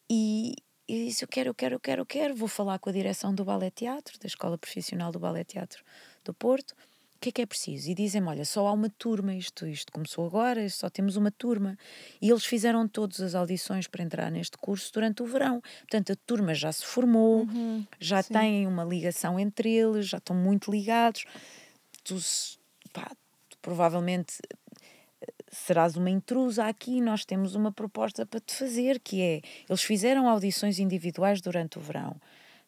E, 0.09 0.55
e 0.87 1.07
disse: 1.07 1.25
eu 1.25 1.29
quero, 1.29 1.51
eu 1.51 1.55
quero, 1.55 1.75
eu 1.75 1.81
quero, 1.81 2.03
eu 2.03 2.07
quero. 2.07 2.37
Vou 2.37 2.47
falar 2.47 2.79
com 2.79 2.89
a 2.89 2.93
direção 2.93 3.35
do 3.35 3.45
Ballet 3.45 3.73
Teatro, 3.75 4.17
da 4.21 4.29
Escola 4.29 4.57
Profissional 4.57 5.11
do 5.11 5.19
Ballet 5.19 5.45
Teatro 5.45 5.83
do 6.23 6.33
Porto 6.33 6.77
que 7.23 7.29
é 7.29 7.33
que 7.33 7.43
é 7.43 7.47
preciso? 7.47 7.89
E 7.89 7.95
dizem-me, 7.95 8.27
olha, 8.27 8.45
só 8.45 8.67
há 8.67 8.73
uma 8.73 8.91
turma, 8.91 9.33
isto, 9.33 9.65
isto 9.65 9.93
começou 9.93 10.27
agora, 10.27 10.69
só 10.69 10.91
temos 10.91 11.17
uma 11.17 11.31
turma. 11.31 11.79
E 12.21 12.29
eles 12.29 12.45
fizeram 12.45 12.89
todas 12.89 13.21
as 13.21 13.37
audições 13.37 13.87
para 13.87 14.03
entrar 14.03 14.29
neste 14.29 14.59
curso 14.59 14.93
durante 14.93 15.23
o 15.23 15.27
verão. 15.27 15.63
Portanto, 15.83 16.13
a 16.13 16.17
turma 16.27 16.53
já 16.53 16.73
se 16.73 16.85
formou, 16.85 17.43
uhum, 17.43 17.87
já 18.01 18.21
sim. 18.23 18.35
têm 18.35 18.67
uma 18.67 18.83
ligação 18.83 19.39
entre 19.39 19.71
eles, 19.71 20.09
já 20.09 20.19
estão 20.19 20.35
muito 20.35 20.69
ligados. 20.69 21.25
Tu, 22.03 22.17
pá, 22.93 23.13
tu 23.49 23.57
provavelmente 23.63 24.41
eh, 24.51 25.27
serás 25.49 25.97
uma 25.97 26.11
intrusa 26.11 26.65
aqui, 26.65 27.01
nós 27.01 27.25
temos 27.25 27.55
uma 27.55 27.71
proposta 27.71 28.27
para 28.27 28.41
te 28.41 28.53
fazer, 28.53 28.99
que 28.99 29.23
é, 29.23 29.41
eles 29.69 29.83
fizeram 29.83 30.29
audições 30.29 30.81
individuais 30.81 31.41
durante 31.41 31.79
o 31.79 31.81
verão. 31.81 32.17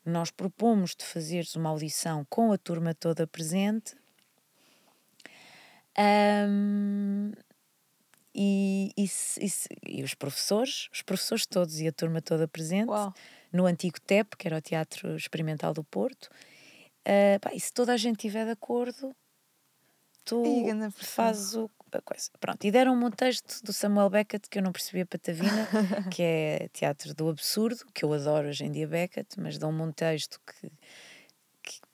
Nós 0.06 0.30
propomos-te 0.30 1.04
fazeres 1.04 1.56
uma 1.56 1.70
audição 1.70 2.24
com 2.30 2.52
a 2.52 2.58
turma 2.58 2.94
toda 2.94 3.26
presente 3.26 3.96
um, 5.98 7.32
e, 8.34 8.90
e, 8.96 9.04
e, 9.04 10.00
e, 10.00 10.02
os 10.02 10.14
professores, 10.14 10.88
os 10.92 11.02
professores 11.02 11.46
todos 11.46 11.80
e 11.80 11.86
a 11.86 11.92
turma 11.92 12.20
toda 12.20 12.48
presente, 12.48 12.88
Uau. 12.88 13.14
no 13.52 13.64
antigo 13.66 14.00
TEP, 14.00 14.36
que 14.36 14.48
era 14.48 14.58
o 14.58 14.60
Teatro 14.60 15.14
Experimental 15.14 15.72
do 15.72 15.84
Porto. 15.84 16.28
Uh, 17.06 17.38
pá, 17.40 17.50
e 17.54 17.60
se 17.60 17.72
toda 17.72 17.92
a 17.92 17.96
gente 17.96 18.16
estiver 18.16 18.44
de 18.44 18.50
acordo, 18.50 19.14
tu 20.24 20.42
fazes 20.90 21.54
o, 21.54 21.70
a 21.92 22.00
coisa. 22.00 22.30
Pronto, 22.40 22.64
e 22.64 22.70
deram-me 22.70 23.04
um 23.04 23.10
texto 23.10 23.62
do 23.62 23.72
Samuel 23.72 24.10
Beckett 24.10 24.48
que 24.48 24.58
eu 24.58 24.62
não 24.62 24.72
percebia 24.72 25.06
patavina, 25.06 25.68
que 26.10 26.22
é 26.22 26.68
Teatro 26.72 27.14
do 27.14 27.28
Absurdo, 27.28 27.84
que 27.94 28.04
eu 28.04 28.12
adoro 28.12 28.48
hoje 28.48 28.64
em 28.64 28.72
dia 28.72 28.88
Beckett, 28.88 29.38
mas 29.38 29.58
dão-me 29.58 29.82
um 29.82 29.92
texto 29.92 30.40
que, 30.44 30.68
que 30.68 30.76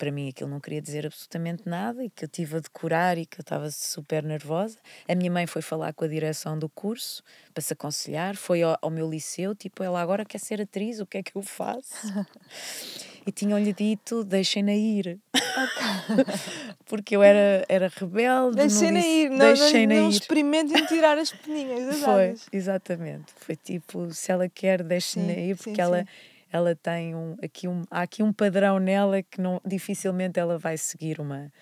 para 0.00 0.10
mim 0.10 0.30
aquilo 0.30 0.48
não 0.48 0.58
queria 0.58 0.80
dizer 0.80 1.04
absolutamente 1.04 1.68
nada 1.68 2.02
e 2.02 2.08
que 2.08 2.24
eu 2.24 2.28
tive 2.28 2.56
a 2.56 2.60
decorar 2.60 3.18
e 3.18 3.26
que 3.26 3.38
eu 3.38 3.42
estava 3.42 3.70
super 3.70 4.24
nervosa. 4.24 4.78
A 5.06 5.14
minha 5.14 5.30
mãe 5.30 5.46
foi 5.46 5.60
falar 5.60 5.92
com 5.92 6.06
a 6.06 6.08
direção 6.08 6.58
do 6.58 6.70
curso 6.70 7.22
para 7.52 7.62
se 7.62 7.74
aconselhar, 7.74 8.34
foi 8.34 8.62
ao, 8.62 8.78
ao 8.80 8.90
meu 8.90 9.08
liceu, 9.08 9.54
tipo, 9.54 9.82
ela 9.82 10.00
agora 10.00 10.24
quer 10.24 10.38
ser 10.38 10.58
atriz, 10.62 11.00
o 11.00 11.06
que 11.06 11.18
é 11.18 11.22
que 11.22 11.36
eu 11.36 11.42
faço? 11.42 11.84
e 13.26 13.30
tinham-lhe 13.30 13.74
dito: 13.74 14.24
deixem-na 14.24 14.72
ir. 14.72 15.18
Porque 16.86 17.14
eu 17.14 17.22
era, 17.22 17.64
era 17.68 17.92
rebelde. 17.94 18.56
Deixem-na 18.56 19.00
ir, 19.00 19.28
não, 19.28 19.38
deixem 19.38 19.86
não, 19.86 19.96
não 19.96 20.08
experimentem 20.08 20.86
tirar 20.86 21.18
as 21.18 21.30
peninhas 21.44 21.98
Foi, 21.98 22.34
exatamente. 22.50 23.34
Foi 23.36 23.54
tipo: 23.54 24.10
se 24.12 24.32
ela 24.32 24.48
quer, 24.48 24.82
deixem-na 24.82 25.34
ir, 25.34 25.56
porque 25.56 25.74
sim, 25.74 25.80
ela. 25.80 26.00
Sim. 26.00 26.39
Ela 26.52 26.74
tem 26.74 27.14
um, 27.14 27.36
aqui 27.42 27.68
um, 27.68 27.82
há 27.90 28.02
aqui 28.02 28.22
um 28.22 28.32
padrão 28.32 28.78
nela 28.78 29.22
que 29.22 29.40
não, 29.40 29.60
dificilmente 29.64 30.38
ela 30.38 30.58
vai 30.58 30.76
seguir 30.76 31.20
uma, 31.20 31.52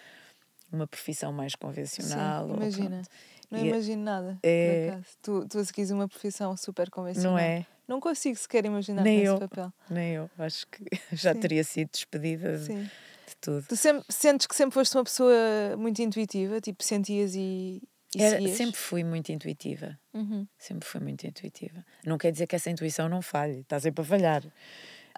uma 0.73 0.87
profissão 0.87 1.33
mais 1.33 1.55
convencional. 1.55 2.49
Sim, 2.49 2.55
imagina. 2.55 3.03
Não 3.51 3.59
e 3.59 3.63
é 3.63 3.67
imagino 3.69 4.03
nada, 4.03 4.39
é... 4.43 4.99
Tu, 5.23 5.47
tu 5.49 5.59
a 5.59 5.65
seguires 5.65 5.91
uma 5.91 6.07
profissão 6.07 6.55
super 6.57 6.91
convencional. 6.91 7.33
Não 7.33 7.39
é? 7.39 7.67
Não 7.87 7.99
consigo 7.99 8.37
sequer 8.37 8.67
imaginar 8.67 9.03
nem 9.03 9.21
esse 9.21 9.27
eu, 9.27 9.39
papel. 9.39 9.73
Nem 9.89 10.13
eu. 10.13 10.31
Acho 10.39 10.67
que 10.67 10.85
já 11.13 11.33
Sim. 11.33 11.41
teria 11.41 11.65
sido 11.65 11.91
despedida 11.91 12.59
Sim. 12.59 12.83
de 12.83 13.37
tudo. 13.41 13.65
Tu 13.67 13.77
sempre, 13.77 14.05
sentes 14.11 14.47
que 14.47 14.55
sempre 14.55 14.75
foste 14.75 14.95
uma 14.95 15.05
pessoa 15.05 15.35
muito 15.79 16.03
intuitiva? 16.03 16.61
Tipo, 16.61 16.85
sentias 16.85 17.35
e 17.35 17.83
Era, 18.23 18.49
sempre 18.49 18.77
fui 18.77 19.05
muito 19.05 19.31
intuitiva. 19.31 19.99
Uhum. 20.13 20.47
Sempre 20.59 20.89
fui 20.89 21.01
muito 21.01 21.27
intuitiva. 21.27 21.85
Não 22.05 22.19
quer 22.19 22.33
dizer 22.33 22.47
que 22.47 22.57
essa 22.57 22.71
intuição 22.71 23.09
não 23.09 23.23
falhe. 23.23 23.61
Está 23.61 23.79
sempre 23.79 24.03
a 24.03 24.05
falhar. 24.05 24.43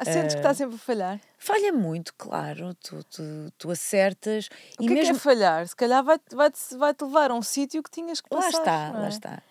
Ah, 0.01 0.05
sentes 0.05 0.32
uh, 0.32 0.36
que 0.36 0.40
está 0.40 0.55
sempre 0.55 0.76
a 0.76 0.78
falhar? 0.78 1.20
Falha 1.36 1.72
muito, 1.72 2.14
claro. 2.16 2.72
Tu, 2.74 3.05
tu, 3.05 3.22
tu 3.59 3.70
acertas. 3.70 4.48
O 4.78 4.84
e 4.84 4.86
que 4.86 4.94
mesmo... 4.94 5.01
é, 5.01 5.11
que 5.11 5.16
é 5.16 5.20
falhar? 5.20 5.68
Se 5.68 5.76
calhar 5.76 6.03
vai-te 6.03 6.34
vai 6.34 6.51
-te, 6.51 6.76
vai 6.78 6.94
-te 6.94 7.05
levar 7.05 7.30
a 7.30 7.34
um 7.34 7.42
sítio 7.42 7.82
que 7.82 7.90
tinhas 7.90 8.20
que 8.20 8.28
passar. 8.30 8.51
Lá 8.51 8.59
está, 8.59 8.92
é? 8.94 8.98
lá 8.98 9.09
está. 9.09 9.42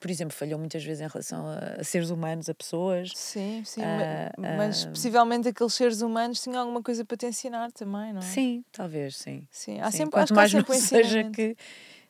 Por 0.00 0.10
exemplo, 0.10 0.34
falhou 0.34 0.58
muitas 0.58 0.82
vezes 0.82 1.02
em 1.02 1.08
relação 1.08 1.44
a, 1.46 1.84
seres 1.84 2.08
humanos, 2.08 2.48
a 2.48 2.54
pessoas. 2.54 3.12
Sim, 3.14 3.62
sim. 3.66 3.82
Uh, 3.82 4.56
mas 4.56 4.84
uh, 4.84 4.88
possivelmente 4.88 5.48
aqueles 5.48 5.74
seres 5.74 6.00
humanos 6.00 6.40
tinham 6.40 6.60
alguma 6.60 6.82
coisa 6.82 7.04
para 7.04 7.16
te 7.18 7.26
ensinar 7.26 7.70
também, 7.72 8.12
não 8.14 8.20
é? 8.20 8.24
Sim, 8.24 8.64
talvez, 8.72 9.16
sim. 9.16 9.46
Sim, 9.50 9.78
há 9.80 9.90
sim. 9.90 9.98
sempre, 9.98 10.12
Quanto 10.12 10.34
mais 10.34 10.50
não 10.54 10.64
seja 10.72 11.24
que 11.30 11.54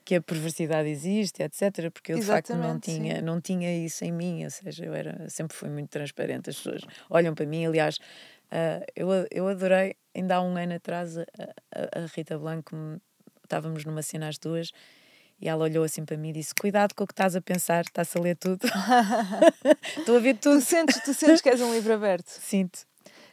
que 0.09 0.15
a 0.15 0.23
perversidade 0.23 0.89
existe, 0.89 1.43
etc. 1.43 1.91
Porque 1.93 2.15
eu 2.15 2.19
de 2.19 2.25
facto 2.25 2.55
não 2.55 2.81
tinha, 2.81 3.21
não 3.21 3.43
tinha 3.43 3.77
isso 3.77 4.07
em 4.07 4.11
mim, 4.11 4.43
ou 4.43 4.51
seja, 4.51 4.87
eu 4.87 4.95
era, 4.95 5.29
sempre 5.29 5.55
fui 5.55 5.69
muito 5.69 5.91
transparente. 5.91 6.49
As 6.49 6.57
pessoas 6.57 6.81
olham 7.11 7.35
para 7.35 7.45
mim, 7.45 7.67
aliás, 7.67 7.99
Uh, 8.51 8.81
eu, 8.97 9.09
eu 9.31 9.47
adorei, 9.47 9.95
ainda 10.15 10.37
há 10.37 10.41
um 10.41 10.57
ano 10.57 10.73
atrás, 10.73 11.19
a, 11.19 11.23
a, 11.23 12.01
a 12.01 12.07
Rita 12.07 12.39
Blanco, 12.39 12.75
estávamos 13.45 13.85
numa 13.85 14.01
cena 14.01 14.27
às 14.27 14.39
duas, 14.39 14.73
e 15.39 15.47
ela 15.47 15.65
olhou 15.65 15.85
assim 15.85 16.03
para 16.03 16.17
mim 16.17 16.31
e 16.31 16.33
disse: 16.33 16.55
Cuidado 16.55 16.95
com 16.95 17.05
o 17.05 17.07
que 17.07 17.13
estás 17.13 17.37
a 17.37 17.43
pensar, 17.43 17.85
estás 17.85 18.17
a 18.17 18.19
ler 18.19 18.37
tudo. 18.37 18.61
Estou 19.99 20.17
a 20.17 20.19
ver 20.19 20.39
tudo. 20.39 20.61
Tu 20.61 20.65
sentes, 20.65 20.99
tu 21.05 21.13
sentes 21.13 21.43
que 21.43 21.51
és 21.51 21.61
um 21.61 21.75
livro 21.75 21.93
aberto? 21.93 22.29
Sinto 22.29 22.88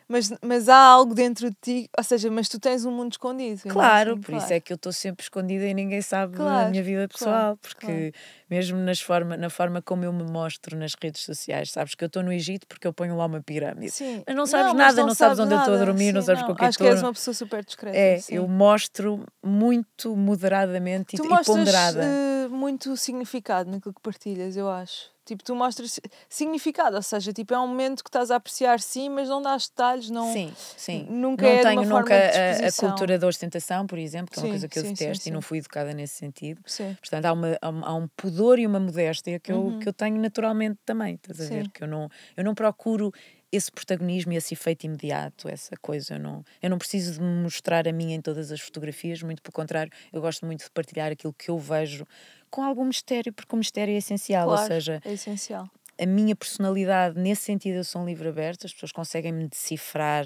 mas, 0.07 0.31
mas 0.41 0.69
há 0.69 0.77
algo 0.77 1.15
dentro 1.15 1.49
de 1.49 1.55
ti, 1.61 1.89
ou 1.97 2.03
seja, 2.03 2.29
mas 2.29 2.47
tu 2.47 2.59
tens 2.59 2.85
um 2.85 2.91
mundo 2.91 3.13
escondido. 3.13 3.61
Claro, 3.63 4.11
assim, 4.11 4.21
por 4.21 4.27
claro. 4.27 4.43
isso 4.43 4.53
é 4.53 4.59
que 4.59 4.71
eu 4.71 4.75
estou 4.75 4.91
sempre 4.91 5.23
escondida 5.23 5.65
e 5.65 5.73
ninguém 5.73 6.01
sabe 6.01 6.35
claro, 6.35 6.65
da 6.65 6.69
minha 6.69 6.83
vida 6.83 7.07
pessoal, 7.07 7.31
claro, 7.31 7.59
porque 7.61 8.13
mesmo 8.49 8.77
nas 8.77 9.01
forma, 9.01 9.35
na 9.35 9.49
forma 9.49 9.81
como 9.81 10.05
eu 10.05 10.13
me 10.13 10.23
mostro 10.23 10.77
nas 10.77 10.93
redes 11.01 11.23
sociais, 11.23 11.71
sabes 11.71 11.95
que 11.95 12.03
eu 12.03 12.07
estou 12.07 12.21
no 12.21 12.31
Egito 12.31 12.67
porque 12.67 12.85
eu 12.85 12.93
ponho 12.93 13.17
lá 13.17 13.25
uma 13.25 13.41
pirâmide. 13.41 13.91
Sim. 13.91 14.23
Mas 14.27 14.35
não 14.35 14.45
sabes 14.45 14.67
não, 14.67 14.73
nada, 14.75 14.97
não, 14.97 15.07
não 15.07 15.15
sabes, 15.15 15.39
onde 15.39 15.49
nada. 15.49 15.61
eu 15.61 15.73
estou 15.73 15.81
a 15.81 15.85
dormir, 15.85 16.07
sim, 16.07 16.11
não 16.11 16.21
sabes 16.21 16.43
com 16.43 16.51
o 16.51 16.55
que 16.55 16.65
Acho 16.65 16.77
que 16.77 16.85
és 16.85 17.01
uma 17.01 17.13
pessoa 17.13 17.33
super 17.33 17.65
discreta. 17.65 17.97
É, 17.97 18.19
sim. 18.19 18.35
eu 18.35 18.47
mostro 18.47 19.25
muito 19.43 20.15
moderadamente 20.15 21.17
tu 21.17 21.25
e, 21.25 21.33
e 21.33 21.43
ponderada. 21.43 22.01
Uh, 22.03 22.49
muito 22.49 22.95
significado 22.95 23.71
naquilo 23.71 23.93
que 23.93 24.01
partilhas, 24.01 24.55
eu 24.55 24.69
acho. 24.69 25.14
Tipo, 25.25 25.43
tu 25.43 25.55
mostras 25.55 25.99
significado, 26.29 26.95
ou 26.95 27.01
seja, 27.01 27.33
tipo, 27.33 27.53
é 27.53 27.59
um 27.59 27.67
momento 27.67 28.03
que 28.03 28.09
estás 28.09 28.29
a 28.29 28.35
apreciar 28.35 28.79
sim, 28.79 29.09
mas 29.09 29.27
não 29.27 29.41
dás 29.41 29.67
detalhes, 29.67 30.09
não. 30.09 30.31
Sim, 30.31 30.53
sim. 30.77 31.07
Nunca 31.09 31.43
não 31.43 31.51
é 31.51 31.61
tenho 31.63 31.81
de 31.81 31.87
nunca 31.87 32.13
a, 32.15 32.67
a, 32.67 32.71
cultura 32.71 33.17
da 33.17 33.27
ostentação, 33.27 33.87
por 33.87 33.97
exemplo, 33.97 34.31
que 34.31 34.39
é 34.39 34.43
uma 34.43 34.49
coisa 34.49 34.67
que 34.67 34.77
eu 34.77 34.83
sim, 34.83 34.93
detesto 34.93 35.23
sim, 35.23 35.29
e 35.31 35.33
não 35.33 35.41
fui 35.41 35.57
educada 35.57 35.93
nesse 35.93 36.13
sentido. 36.13 36.61
Portanto, 36.99 37.25
há, 37.25 37.33
uma, 37.33 37.57
há 37.61 37.95
um 37.95 38.07
pudor 38.15 38.59
e 38.59 38.67
uma 38.67 38.79
modéstia 38.79 39.39
que 39.39 39.51
eu, 39.51 39.61
uhum. 39.61 39.79
que 39.79 39.89
eu 39.89 39.93
tenho 39.93 40.21
naturalmente 40.21 40.79
também, 40.85 41.15
estás 41.15 41.41
a 41.41 41.49
ver? 41.49 41.69
Que 41.69 41.83
eu 41.83 41.87
não, 41.87 42.07
eu 42.37 42.43
não 42.43 42.53
procuro 42.53 43.11
esse 43.51 43.71
protagonismo 43.71 44.33
e 44.33 44.35
esse 44.35 44.53
efeito 44.53 44.85
imediato, 44.85 45.47
essa 45.47 45.75
coisa. 45.81 46.15
Eu 46.15 46.19
não, 46.19 46.43
eu 46.61 46.69
não 46.69 46.77
preciso 46.77 47.13
de 47.13 47.21
me 47.21 47.43
mostrar 47.43 47.87
a 47.87 47.91
mim 47.91 48.13
em 48.13 48.21
todas 48.21 48.51
as 48.51 48.59
fotografias, 48.59 49.21
muito 49.21 49.41
pelo 49.41 49.53
contrário, 49.53 49.91
eu 50.11 50.21
gosto 50.21 50.45
muito 50.45 50.65
de 50.65 50.71
partilhar 50.71 51.11
aquilo 51.11 51.33
que 51.33 51.49
eu 51.49 51.57
vejo 51.57 52.05
com 52.49 52.63
algum 52.63 52.85
mistério, 52.85 53.33
porque 53.33 53.53
o 53.53 53.57
mistério 53.57 53.93
é 53.93 53.97
essencial, 53.97 54.47
claro, 54.47 54.61
ou 54.61 54.67
seja, 54.67 55.01
é 55.03 55.13
essencial. 55.13 55.69
a 55.99 56.05
minha 56.05 56.35
personalidade, 56.35 57.19
nesse 57.19 57.43
sentido, 57.43 57.75
eu 57.75 57.83
sou 57.83 58.01
um 58.01 58.05
livro 58.05 58.29
aberto, 58.29 58.65
as 58.65 58.73
pessoas 58.73 58.91
conseguem 58.91 59.31
me 59.31 59.47
decifrar 59.47 60.25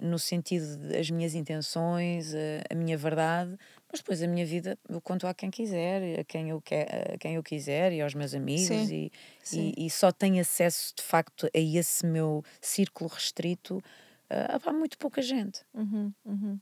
no 0.00 0.18
sentido 0.18 0.76
das 0.88 1.08
minhas 1.10 1.34
intenções, 1.34 2.34
a, 2.34 2.38
a, 2.72 2.74
minha 2.74 2.96
verdade, 2.96 3.56
mas 3.90 4.00
depois 4.00 4.22
a 4.22 4.26
minha 4.26 4.44
vida 4.44 4.78
eu 4.88 5.00
conto 5.00 5.26
a 5.26 5.34
quem 5.34 5.50
quiser, 5.50 6.20
a 6.20 6.24
quem 6.24 6.50
eu, 6.50 6.60
quer, 6.60 7.12
a 7.14 7.18
quem 7.18 7.34
eu 7.36 7.42
quiser 7.42 7.92
e 7.92 8.00
aos 8.00 8.14
meus 8.14 8.34
amigos 8.34 8.66
sim, 8.66 8.94
e, 8.94 9.12
sim. 9.42 9.72
E, 9.76 9.86
e, 9.86 9.90
só 9.90 10.10
tenho 10.10 10.40
acesso 10.40 10.94
de 10.96 11.02
facto 11.02 11.46
a 11.46 11.58
esse 11.58 12.04
meu 12.04 12.44
círculo 12.60 13.08
restrito 13.08 13.80
a, 14.28 14.68
a 14.68 14.72
muito 14.72 14.98
pouca 14.98 15.22
gente. 15.22 15.60
Uhum, 15.72 16.12
uhum. 16.24 16.60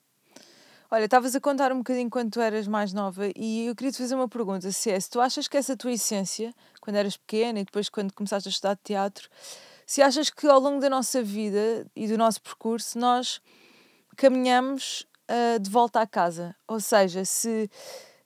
Olha, 0.95 1.07
estavas 1.07 1.34
a 1.34 1.40
contar 1.40 1.72
um 1.72 1.78
bocadinho 1.78 2.11
quando 2.11 2.32
tu 2.32 2.38
eras 2.38 2.68
mais 2.68 2.93
nova 2.93 3.26
e 3.34 3.66
eu 3.66 3.74
queria 3.74 3.90
te 3.90 3.97
fazer 3.97 4.14
uma 4.14 4.28
pergunta: 4.28 4.70
se 4.70 4.90
é, 4.90 5.01
se 5.01 5.09
tu 5.09 5.22
achas 5.22 5.49
que 5.49 5.57
essa 5.57 5.74
tua 5.74 5.90
essência, 5.90 6.55
quando 6.82 6.97
eras 6.97 7.16
pequena 7.16 7.61
e 7.61 7.64
depois 7.64 7.88
quando 7.88 8.12
começaste 8.12 8.47
a 8.47 8.51
estudar 8.51 8.76
teatro, 8.84 9.26
se 9.86 10.03
achas 10.03 10.28
que 10.28 10.47
ao 10.47 10.61
longo 10.61 10.80
da 10.80 10.90
nossa 10.90 11.22
vida 11.22 11.86
e 11.97 12.07
do 12.07 12.18
nosso 12.18 12.43
percurso 12.43 12.99
nós 12.99 13.40
caminhamos 14.18 15.07
uh, 15.30 15.59
de 15.59 15.70
volta 15.70 15.99
à 15.99 16.07
casa? 16.07 16.55
Ou 16.68 16.78
seja, 16.78 17.24
se 17.24 17.70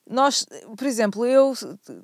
nós, 0.04 0.44
por 0.76 0.88
exemplo, 0.88 1.24
eu 1.24 1.54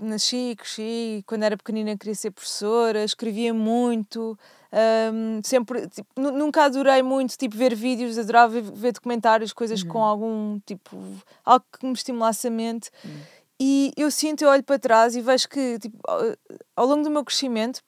nasci, 0.01 0.55
cresci, 0.57 1.25
quando 1.27 1.43
era 1.43 1.57
pequenina 1.57 1.99
queria 1.99 2.15
ser 2.15 2.31
professora, 2.31 3.03
escrevia 3.03 3.53
muito, 3.53 4.39
um, 4.73 5.41
sempre, 5.45 5.87
tipo, 5.89 6.09
nunca 6.19 6.65
adorei 6.65 7.03
muito, 7.03 7.37
tipo, 7.37 7.57
ver 7.57 7.75
vídeos, 7.75 8.19
adorava 8.19 8.61
ver, 8.61 8.93
documentários, 8.93 9.53
coisas 9.53 9.83
uhum. 9.83 9.89
com 9.89 10.03
algum, 10.03 10.61
tipo, 10.61 10.97
algo 11.45 11.65
que 11.79 11.87
me 11.87 11.93
estimulasse 11.93 12.49
a 12.49 12.51
mente. 12.51 12.91
Uhum. 13.05 13.21
E 13.61 13.93
eu 13.97 14.11
sinto, 14.11 14.43
eu 14.43 14.49
olho 14.49 14.63
para 14.63 14.79
trás 14.79 15.15
e 15.15 15.21
vejo 15.21 15.49
que, 15.49 15.79
tipo, 15.79 15.97
ao 16.75 16.87
longo 16.87 17.05
do 17.05 17.11
meu 17.11 17.25
crescimento, 17.25 17.81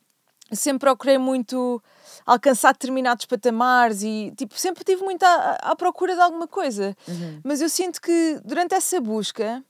sempre 0.53 0.81
procurei 0.81 1.19
muito 1.19 1.83
alcançar 2.27 2.73
determinados 2.73 3.25
patamares 3.25 4.03
e, 4.03 4.33
tipo, 4.37 4.59
sempre 4.59 4.85
tive 4.85 5.03
muito 5.03 5.23
à, 5.25 5.59
à 5.63 5.75
procura 5.75 6.15
de 6.15 6.21
alguma 6.21 6.47
coisa. 6.47 6.95
Uhum. 7.09 7.41
Mas 7.43 7.61
eu 7.61 7.69
sinto 7.69 8.01
que, 8.01 8.41
durante 8.45 8.75
essa 8.75 9.01
busca, 9.01 9.65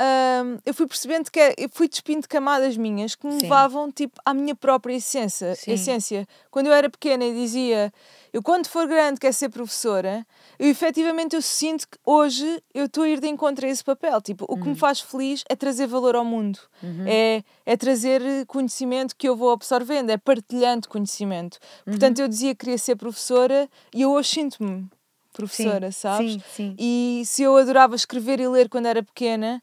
um, 0.00 0.58
eu 0.64 0.72
fui 0.72 0.86
percebendo 0.86 1.30
que 1.30 1.40
é, 1.40 1.54
eu 1.58 1.68
fui 1.68 1.88
despindo 1.88 2.28
camadas 2.28 2.76
minhas 2.76 3.14
que 3.14 3.26
me 3.26 3.32
Sim. 3.32 3.42
levavam 3.42 3.90
tipo, 3.90 4.20
à 4.24 4.32
minha 4.32 4.54
própria 4.54 4.94
essência, 4.94 5.56
essência. 5.66 6.26
Quando 6.50 6.68
eu 6.68 6.72
era 6.72 6.88
pequena 6.88 7.24
e 7.24 7.34
dizia 7.34 7.92
eu 8.32 8.42
quando 8.42 8.68
for 8.68 8.86
grande 8.86 9.18
quero 9.18 9.32
ser 9.32 9.48
professora, 9.48 10.24
eu 10.58 10.68
efetivamente 10.68 11.34
eu 11.34 11.42
sinto 11.42 11.88
que 11.88 11.98
hoje 12.04 12.62
eu 12.72 12.84
estou 12.86 13.04
a 13.04 13.08
ir 13.08 13.20
de 13.20 13.26
encontro 13.26 13.66
a 13.66 13.68
esse 13.68 13.82
papel. 13.82 14.20
Tipo, 14.20 14.44
o 14.48 14.56
que 14.56 14.64
me 14.64 14.68
uhum. 14.70 14.76
faz 14.76 15.00
feliz 15.00 15.42
é 15.48 15.56
trazer 15.56 15.86
valor 15.86 16.14
ao 16.14 16.24
mundo, 16.24 16.60
uhum. 16.82 17.04
é, 17.06 17.42
é 17.66 17.76
trazer 17.76 18.22
conhecimento 18.46 19.16
que 19.16 19.28
eu 19.28 19.34
vou 19.34 19.50
absorvendo, 19.50 20.10
é 20.10 20.16
partilhando 20.16 20.88
conhecimento. 20.88 21.58
Uhum. 21.86 21.92
Portanto, 21.94 22.20
eu 22.20 22.28
dizia 22.28 22.54
que 22.54 22.60
queria 22.60 22.78
ser 22.78 22.96
professora 22.96 23.68
e 23.92 24.02
eu 24.02 24.12
hoje 24.12 24.28
sinto-me 24.28 24.86
professora, 25.32 25.92
sim, 25.92 26.00
sabes? 26.00 26.32
Sim, 26.32 26.42
sim. 26.54 26.76
E 26.78 27.22
se 27.24 27.42
eu 27.42 27.56
adorava 27.56 27.94
escrever 27.94 28.40
e 28.40 28.48
ler 28.48 28.68
quando 28.68 28.86
era 28.86 29.02
pequena, 29.02 29.62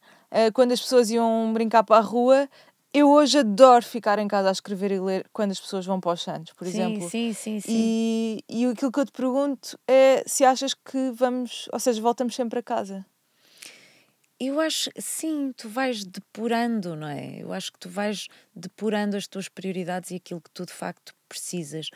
quando 0.53 0.71
as 0.71 0.82
pessoas 0.82 1.09
iam 1.09 1.51
brincar 1.53 1.84
para 1.84 1.97
a 1.97 2.01
rua, 2.01 2.49
eu 2.93 3.09
hoje 3.09 3.39
adoro 3.39 3.84
ficar 3.84 4.19
em 4.19 4.28
casa 4.28 4.47
a 4.47 4.51
escrever 4.53 4.89
e 4.91 4.99
ler 4.99 5.28
quando 5.34 5.51
as 5.51 5.59
pessoas 5.59 5.86
vão 5.86 5.99
para 5.99 6.13
os 6.13 6.21
Santos, 6.21 6.53
por 6.53 6.65
sim, 6.65 6.73
exemplo. 6.73 7.09
Sim, 7.09 7.34
sim, 7.34 7.59
sim. 7.59 7.69
E, 7.69 8.43
e 8.47 8.65
aquilo 8.67 8.89
que 8.89 8.99
eu 8.99 9.05
te 9.05 9.11
pergunto 9.11 9.78
é 9.86 10.23
se 10.26 10.45
achas 10.45 10.73
que 10.73 11.11
vamos, 11.11 11.67
ou 11.73 11.80
seja, 11.80 12.01
voltamos 12.01 12.34
sempre 12.34 12.59
a 12.59 12.63
casa. 12.63 13.05
Eu 14.39 14.61
acho, 14.61 14.89
sim, 14.97 15.53
tu 15.57 15.67
vais 15.67 16.05
depurando, 16.05 16.95
não 16.95 17.07
é? 17.07 17.41
Eu 17.41 17.51
acho 17.51 17.71
que 17.71 17.80
tu 17.80 17.89
vais 17.89 18.28
depurando 18.55 19.17
as 19.17 19.28
tuas 19.28 19.49
prioridades 19.49 20.11
e 20.11 20.15
aquilo 20.15 20.39
que 20.39 20.51
tu 20.51 20.65
de 20.65 20.73
facto 20.73 21.13
precisas. 21.28 21.89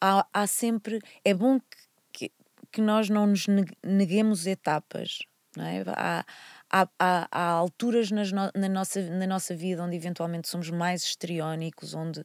Há, 0.00 0.26
há 0.32 0.46
sempre. 0.48 1.00
É 1.24 1.32
bom 1.32 1.60
que, 1.60 1.76
que, 2.12 2.32
que 2.72 2.80
nós 2.80 3.08
não 3.08 3.26
nos 3.26 3.46
neguemos 3.84 4.46
etapas, 4.46 5.20
não 5.56 5.64
é? 5.64 5.84
Há, 5.96 6.24
há, 6.70 6.88
há, 6.98 7.28
há 7.30 7.50
alturas 7.50 8.10
nas 8.10 8.30
no, 8.30 8.50
na, 8.54 8.68
nossa, 8.68 9.02
na 9.02 9.26
nossa 9.26 9.54
vida 9.54 9.82
onde 9.82 9.96
eventualmente 9.96 10.48
somos 10.48 10.70
mais 10.70 11.02
histriónicos, 11.02 11.94
onde, 11.94 12.22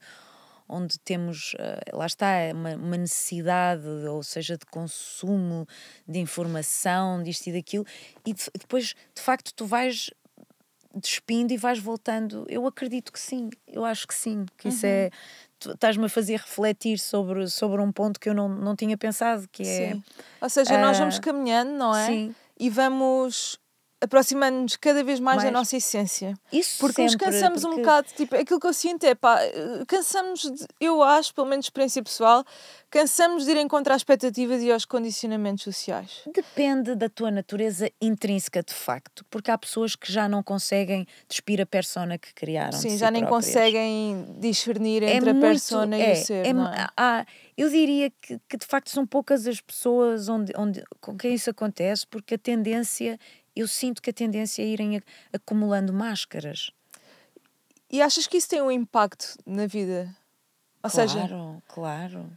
onde 0.70 1.00
temos, 1.00 1.54
uh, 1.56 1.98
lá 1.98 2.06
está, 2.06 2.28
uma, 2.54 2.76
uma, 2.76 2.98
necessidade, 2.98 3.88
ou 3.88 4.22
seja, 4.24 4.58
de 4.58 4.66
consumo 4.68 5.68
de 6.08 6.20
informação, 6.20 7.22
disto 7.24 7.48
e 7.48 7.54
daquilo, 7.54 7.86
e 8.26 8.34
de, 8.34 8.44
depois, 8.60 8.96
de 9.16 9.22
facto, 9.22 9.52
tu 9.54 9.66
vais 9.66 10.12
despindo 10.94 11.52
e 11.52 11.58
vais 11.58 11.78
voltando. 11.78 12.46
Eu 12.48 12.66
acredito 12.66 13.12
que 13.12 13.20
sim, 13.20 13.50
eu 13.68 13.84
acho 13.84 14.08
que 14.08 14.14
sim, 14.14 14.46
que 14.58 14.70
isso 14.70 14.86
é. 14.86 15.10
Uhum. 15.66 15.72
Estás-me 15.74 16.06
a 16.06 16.10
fazer 16.10 16.38
refletir 16.38 17.00
sobre, 17.00 17.48
sobre 17.50 17.82
um 17.82 17.92
ponto 17.92 18.20
que 18.20 18.30
eu 18.30 18.34
não, 18.34 18.48
não 18.48 18.76
tinha 18.76 18.98
pensado, 18.98 19.48
que 19.52 19.64
é. 19.64 19.94
Sim. 19.94 20.04
Ou 20.40 20.50
seja, 20.50 20.76
uh, 20.76 20.82
nós 20.82 20.98
vamos 20.98 21.18
ah, 21.18 21.22
caminhando, 21.22 21.72
não 21.72 21.96
é? 21.96 22.06
Sim. 22.06 22.36
E 22.58 22.70
vamos 22.70 23.60
aproximando-nos 24.02 24.76
cada 24.76 25.04
vez 25.04 25.20
mais, 25.20 25.38
mais, 25.38 25.48
da 25.48 25.52
nossa 25.52 25.78
essência. 25.78 26.34
Isso 26.52 26.80
Porque 26.80 27.08
sempre, 27.08 27.14
nos 27.14 27.16
cansamos 27.16 27.62
porque... 27.62 27.76
um 27.76 27.80
bocado, 27.82 28.08
tipo, 28.16 28.36
aquilo 28.36 28.60
que 28.60 28.68
eu 28.68 28.74
sinto 28.74 29.04
é, 29.06 29.16
pá, 29.16 29.40
cansamos, 29.88 30.42
de, 30.42 30.66
eu 30.80 31.02
acho, 31.02 31.34
pelo 31.34 31.48
menos 31.48 31.66
experiência 31.66 32.04
pessoal, 32.04 32.44
cansamos 32.90 33.46
de 33.46 33.52
ir 33.52 33.58
em 33.58 33.68
contra 33.68 33.94
às 33.94 34.02
expectativas 34.02 34.62
e 34.62 34.72
aos 34.72 34.86
condicionamentos 34.86 35.64
sociais. 35.64 36.22
Depende 36.34 36.96
da 36.96 37.10
tua 37.10 37.32
natureza 37.32 37.90
intrínseca, 38.02 38.62
de 38.62 38.74
facto, 38.74 39.26
porque 39.30 39.50
há 39.50 39.58
pessoas 39.58 39.96
que 39.96 40.12
já 40.12 40.30
não 40.30 40.44
conseguem 40.44 41.08
despir 41.28 41.60
a 41.62 41.66
persona 41.66 42.18
que 42.18 42.34
criaram. 42.34 42.78
Sim, 42.78 42.98
já 42.98 43.08
si 43.08 43.14
nem 43.14 43.26
próprias. 43.26 43.48
conseguem 43.48 44.38
discernir 44.40 45.04
é 45.04 45.16
entre 45.16 45.34
muito, 45.34 45.46
a 45.46 45.50
persona 45.50 45.96
é, 45.96 46.10
e 46.10 46.14
o 46.14 46.26
ser. 46.26 46.46
É, 46.46 46.54
não 46.54 46.68
é? 46.68 46.88
Há, 46.96 47.26
eu 47.58 47.70
diria 47.70 48.10
que, 48.10 48.40
que, 48.48 48.58
de 48.58 48.66
facto 48.66 48.90
são 48.90 49.06
poucas 49.08 49.48
as 49.48 49.62
pessoas 49.62 50.28
onde, 50.28 50.54
onde, 50.58 50.84
com 51.00 51.18
quem 51.18 51.34
isso 51.34 51.50
acontece, 51.50 52.06
porque 52.06 52.36
a 52.36 52.38
tendência 52.38 53.18
eu 53.56 53.68
sinto 53.68 54.02
que 54.02 54.10
a 54.10 54.14
tendência 54.14 54.62
é 54.62 54.66
irem 54.66 55.02
acumulando 55.32 55.94
máscaras. 55.94 56.72
E 57.90 58.02
achas 58.02 58.28
que 58.28 58.38
isso 58.38 58.50
tem 58.50 58.62
um 58.62 58.72
impacto 58.72 59.38
na 59.46 59.68
vida? 59.68 60.14
Ou 60.84 60.90
claro, 60.90 61.10
seja, 61.10 61.30
claro. 61.68 62.30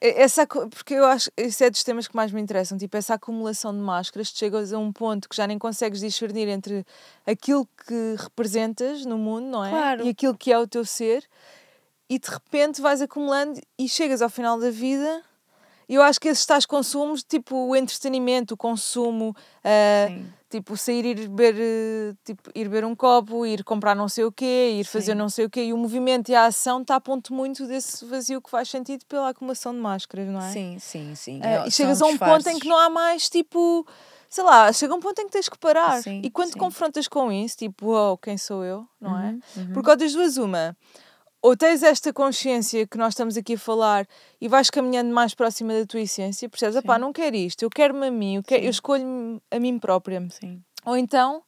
Essa, 0.00 0.46
porque 0.46 0.94
eu 0.94 1.06
acho 1.06 1.30
que 1.30 1.42
esse 1.42 1.64
é 1.64 1.70
dos 1.70 1.82
temas 1.82 2.06
que 2.06 2.16
mais 2.16 2.30
me 2.30 2.40
interessam, 2.40 2.76
tipo 2.76 2.94
essa 2.96 3.14
acumulação 3.14 3.72
de 3.72 3.80
máscaras, 3.80 4.30
tu 4.30 4.38
chegas 4.38 4.72
a 4.72 4.78
um 4.78 4.92
ponto 4.92 5.28
que 5.28 5.36
já 5.36 5.46
nem 5.46 5.58
consegues 5.58 6.00
discernir 6.00 6.48
entre 6.48 6.84
aquilo 7.26 7.66
que 7.86 8.16
representas 8.18 9.06
no 9.06 9.16
mundo, 9.16 9.46
não 9.46 9.64
é? 9.64 9.70
Claro. 9.70 10.04
E 10.04 10.10
aquilo 10.10 10.36
que 10.36 10.52
é 10.52 10.58
o 10.58 10.66
teu 10.66 10.84
ser, 10.84 11.24
e 12.08 12.18
de 12.18 12.28
repente 12.28 12.82
vais 12.82 13.00
acumulando 13.00 13.58
e 13.78 13.88
chegas 13.88 14.20
ao 14.20 14.28
final 14.28 14.58
da 14.58 14.70
vida 14.70 15.22
e 15.88 15.94
eu 15.94 16.02
acho 16.02 16.20
que 16.20 16.28
esses 16.28 16.44
tais 16.46 16.64
consumos, 16.64 17.22
tipo 17.22 17.56
o 17.56 17.76
entretenimento, 17.76 18.54
o 18.54 18.56
consumo, 18.56 19.36
uh, 19.64 20.24
tipo 20.54 20.76
sair 20.76 21.04
ir 21.04 21.28
beber, 21.28 22.16
tipo, 22.24 22.48
ir 22.54 22.68
beber 22.68 22.84
um 22.84 22.94
copo, 22.94 23.44
ir 23.44 23.64
comprar 23.64 23.94
não 23.96 24.08
sei 24.08 24.24
o 24.24 24.30
quê, 24.30 24.76
ir 24.78 24.84
Sim. 24.84 24.90
fazer 24.92 25.14
não 25.14 25.28
sei 25.28 25.46
o 25.46 25.50
quê, 25.50 25.64
e 25.64 25.72
o 25.72 25.76
movimento 25.76 26.28
e 26.28 26.34
a 26.34 26.46
ação 26.46 26.80
está 26.80 26.94
a 26.94 27.00
ponto 27.00 27.34
muito 27.34 27.66
desse 27.66 28.04
vazio 28.04 28.40
que 28.40 28.48
faz 28.48 28.68
sentido 28.68 29.04
pela 29.06 29.30
acumulação 29.30 29.72
de 29.72 29.80
máscaras, 29.80 30.28
não 30.28 30.40
é? 30.40 30.52
Sim, 30.52 30.76
sim, 30.78 31.14
sim. 31.16 31.40
Uh, 31.40 31.66
e 31.66 31.70
chegas 31.72 32.00
a 32.00 32.06
um 32.06 32.16
ponto 32.16 32.48
em 32.48 32.58
que 32.60 32.68
não 32.68 32.78
há 32.78 32.88
mais 32.88 33.28
tipo 33.28 33.84
sei 34.28 34.44
lá, 34.44 34.72
chega 34.72 34.94
um 34.94 35.00
ponto 35.00 35.20
em 35.20 35.26
que 35.26 35.32
tens 35.32 35.48
que 35.48 35.58
parar. 35.58 36.02
Sim, 36.02 36.20
e 36.24 36.30
quando 36.30 36.48
sim. 36.48 36.54
te 36.54 36.58
confrontas 36.58 37.06
com 37.06 37.30
isso, 37.30 37.56
tipo, 37.56 37.94
oh, 37.94 38.18
quem 38.18 38.36
sou 38.36 38.64
eu, 38.64 38.84
não 39.00 39.16
é? 39.16 39.30
uhum, 39.30 39.40
é? 39.56 39.60
Uhum. 39.60 39.72
Porque 39.72 39.90
ou 39.90 39.96
das 39.96 40.12
duas, 40.12 40.36
uma, 40.36 40.76
ou 41.44 41.54
tens 41.54 41.82
esta 41.82 42.10
consciência 42.10 42.86
que 42.86 42.96
nós 42.96 43.12
estamos 43.12 43.36
aqui 43.36 43.52
a 43.52 43.58
falar 43.58 44.08
e 44.40 44.48
vais 44.48 44.70
caminhando 44.70 45.12
mais 45.12 45.34
próxima 45.34 45.74
da 45.74 45.84
tua 45.84 46.00
essência, 46.00 46.48
percebes? 46.48 46.80
Pá, 46.80 46.98
não 46.98 47.12
quero 47.12 47.36
isto, 47.36 47.62
eu 47.62 47.68
quero-me 47.68 48.06
a 48.06 48.10
mim, 48.10 48.36
eu, 48.36 48.42
quero, 48.42 48.64
eu 48.64 48.70
escolho-me 48.70 49.38
a 49.50 49.60
mim 49.60 49.78
própria. 49.78 50.26
Sim. 50.30 50.64
Ou 50.86 50.96
então 50.96 51.42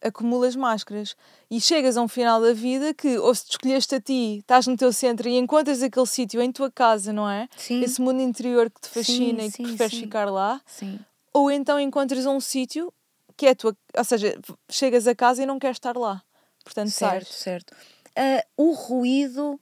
acumulas 0.00 0.54
máscaras 0.54 1.16
e 1.50 1.60
chegas 1.60 1.96
a 1.96 2.02
um 2.02 2.06
final 2.06 2.40
da 2.40 2.52
vida 2.52 2.94
que, 2.94 3.18
ou 3.18 3.34
se 3.34 3.46
te 3.46 3.50
escolheste 3.50 3.96
a 3.96 4.00
ti, 4.00 4.38
estás 4.38 4.68
no 4.68 4.76
teu 4.76 4.92
centro 4.92 5.28
e 5.28 5.36
encontras 5.36 5.82
aquele 5.82 6.06
sítio 6.06 6.40
em 6.40 6.52
tua 6.52 6.70
casa, 6.70 7.12
não 7.12 7.28
é? 7.28 7.48
Sim. 7.56 7.82
Esse 7.82 8.00
mundo 8.00 8.22
interior 8.22 8.70
que 8.70 8.82
te 8.82 8.88
fascina 8.88 9.40
sim, 9.40 9.46
e 9.46 9.50
que 9.50 9.56
sim, 9.56 9.64
preferes 9.64 9.98
ficar 9.98 10.30
lá. 10.30 10.60
Sim. 10.64 11.00
Ou 11.32 11.50
então 11.50 11.80
encontras 11.80 12.24
um 12.24 12.38
sítio 12.38 12.94
que 13.36 13.46
é 13.46 13.50
a 13.50 13.54
tua. 13.56 13.76
Ou 13.98 14.04
seja, 14.04 14.38
chegas 14.70 15.08
a 15.08 15.14
casa 15.14 15.42
e 15.42 15.46
não 15.46 15.58
queres 15.58 15.74
estar 15.78 15.96
lá. 15.96 16.22
Portanto, 16.62 16.90
certo, 16.90 17.32
certo. 17.32 17.74
Uh, 18.16 18.42
o 18.56 18.72
ruído 18.72 19.60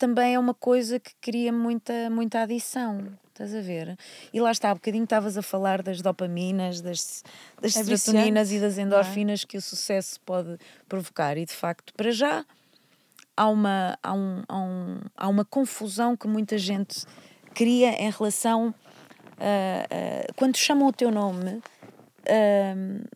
também 0.00 0.34
é 0.34 0.38
uma 0.38 0.54
coisa 0.54 0.98
que 0.98 1.12
cria 1.20 1.52
muita, 1.52 2.08
muita 2.10 2.40
adição. 2.40 3.06
Estás 3.28 3.54
a 3.54 3.60
ver? 3.60 3.96
E 4.32 4.40
lá 4.40 4.50
está, 4.50 4.70
há 4.70 4.74
bocadinho 4.74 5.04
estavas 5.04 5.36
a 5.36 5.42
falar 5.42 5.82
das 5.82 6.02
dopaminas, 6.02 6.80
das, 6.80 7.22
das 7.60 7.76
é 7.76 7.84
serotoninas 7.84 8.50
e 8.50 8.58
das 8.58 8.78
é? 8.78 8.82
endorfinas 8.82 9.42
é? 9.44 9.46
que 9.46 9.56
o 9.56 9.62
sucesso 9.62 10.20
pode 10.20 10.58
provocar. 10.88 11.36
E 11.36 11.44
de 11.44 11.52
facto, 11.52 11.94
para 11.94 12.10
já, 12.10 12.44
há 13.36 13.48
uma, 13.48 13.98
há 14.02 14.12
um, 14.12 14.42
há 14.48 14.58
um, 14.58 15.00
há 15.16 15.28
uma 15.28 15.44
confusão 15.44 16.16
que 16.16 16.26
muita 16.26 16.58
gente 16.58 17.06
cria 17.54 17.90
em 18.02 18.10
relação. 18.10 18.68
Uh, 18.68 20.30
uh, 20.30 20.34
quando 20.36 20.56
chamam 20.56 20.88
o 20.88 20.92
teu 20.92 21.10
nome, 21.10 21.62
uh, 22.26 23.08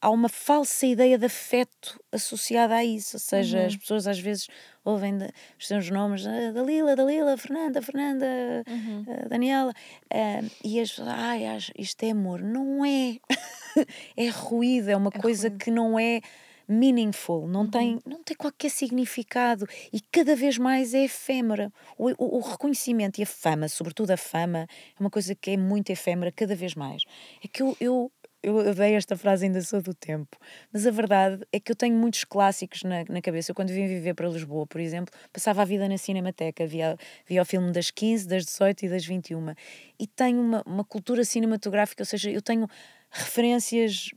há 0.00 0.10
uma 0.10 0.28
falsa 0.28 0.86
ideia 0.86 1.18
de 1.18 1.26
afeto 1.26 2.00
associada 2.12 2.74
a 2.74 2.84
isso, 2.84 3.16
ou 3.16 3.20
seja, 3.20 3.60
uhum. 3.60 3.66
as 3.66 3.76
pessoas 3.76 4.06
às 4.06 4.18
vezes 4.18 4.48
ouvem 4.84 5.16
de, 5.16 5.28
os 5.58 5.66
seus 5.66 5.90
nomes, 5.90 6.26
ah, 6.26 6.52
Dalila, 6.52 6.94
Dalila, 6.94 7.36
Fernanda, 7.36 7.82
Fernanda, 7.82 8.26
uhum. 8.68 9.04
uh, 9.08 9.28
Daniela, 9.28 9.72
uh, 9.72 10.50
e 10.62 10.80
as 10.80 10.90
pessoas, 10.90 11.08
ai, 11.08 11.42
isto 11.76 12.02
é 12.04 12.10
amor. 12.10 12.40
Não 12.40 12.84
é. 12.84 13.18
é 14.16 14.28
ruído, 14.28 14.90
é 14.90 14.96
uma 14.96 15.10
é 15.12 15.18
coisa 15.18 15.48
ruído. 15.48 15.64
que 15.64 15.70
não 15.70 15.98
é 15.98 16.20
meaningful, 16.68 17.46
não, 17.46 17.60
uhum. 17.60 17.70
tem, 17.70 17.98
não 18.04 18.22
tem 18.22 18.36
qualquer 18.36 18.70
significado 18.70 19.66
e 19.92 20.00
cada 20.00 20.34
vez 20.34 20.58
mais 20.58 20.94
é 20.94 21.04
efêmera. 21.04 21.72
O, 21.96 22.10
o, 22.10 22.38
o, 22.38 22.40
reconhecimento 22.40 23.20
e 23.20 23.22
a 23.22 23.26
fama, 23.26 23.68
sobretudo 23.68 24.10
a 24.10 24.16
fama, 24.16 24.66
é 24.98 25.00
uma 25.00 25.10
coisa 25.10 25.34
que 25.34 25.52
é 25.52 25.56
muito 25.56 25.90
efêmera 25.90 26.32
cada 26.32 26.54
vez 26.54 26.74
mais. 26.74 27.02
É 27.42 27.48
que 27.48 27.62
eu, 27.62 27.76
eu 27.80 28.10
eu 28.46 28.54
odeio 28.58 28.96
esta 28.96 29.16
frase, 29.16 29.44
ainda 29.44 29.60
sou 29.60 29.82
do 29.82 29.92
tempo. 29.92 30.38
Mas 30.72 30.86
a 30.86 30.92
verdade 30.92 31.44
é 31.52 31.58
que 31.58 31.72
eu 31.72 31.74
tenho 31.74 31.96
muitos 31.96 32.22
clássicos 32.22 32.84
na, 32.84 33.04
na 33.08 33.20
cabeça. 33.20 33.50
Eu, 33.50 33.56
quando 33.56 33.70
vim 33.70 33.88
viver 33.88 34.14
para 34.14 34.28
Lisboa, 34.28 34.64
por 34.64 34.80
exemplo, 34.80 35.12
passava 35.32 35.62
a 35.62 35.64
vida 35.64 35.88
na 35.88 35.98
Cinemateca, 35.98 36.64
via, 36.64 36.96
via 37.26 37.42
o 37.42 37.44
filme 37.44 37.72
das 37.72 37.90
15, 37.90 38.28
das 38.28 38.44
18 38.44 38.86
e 38.86 38.88
das 38.88 39.04
21. 39.04 39.52
E 39.98 40.06
tenho 40.06 40.40
uma, 40.40 40.62
uma 40.64 40.84
cultura 40.84 41.24
cinematográfica, 41.24 42.02
ou 42.02 42.06
seja, 42.06 42.30
eu 42.30 42.40
tenho 42.40 42.68
referências 43.10 44.10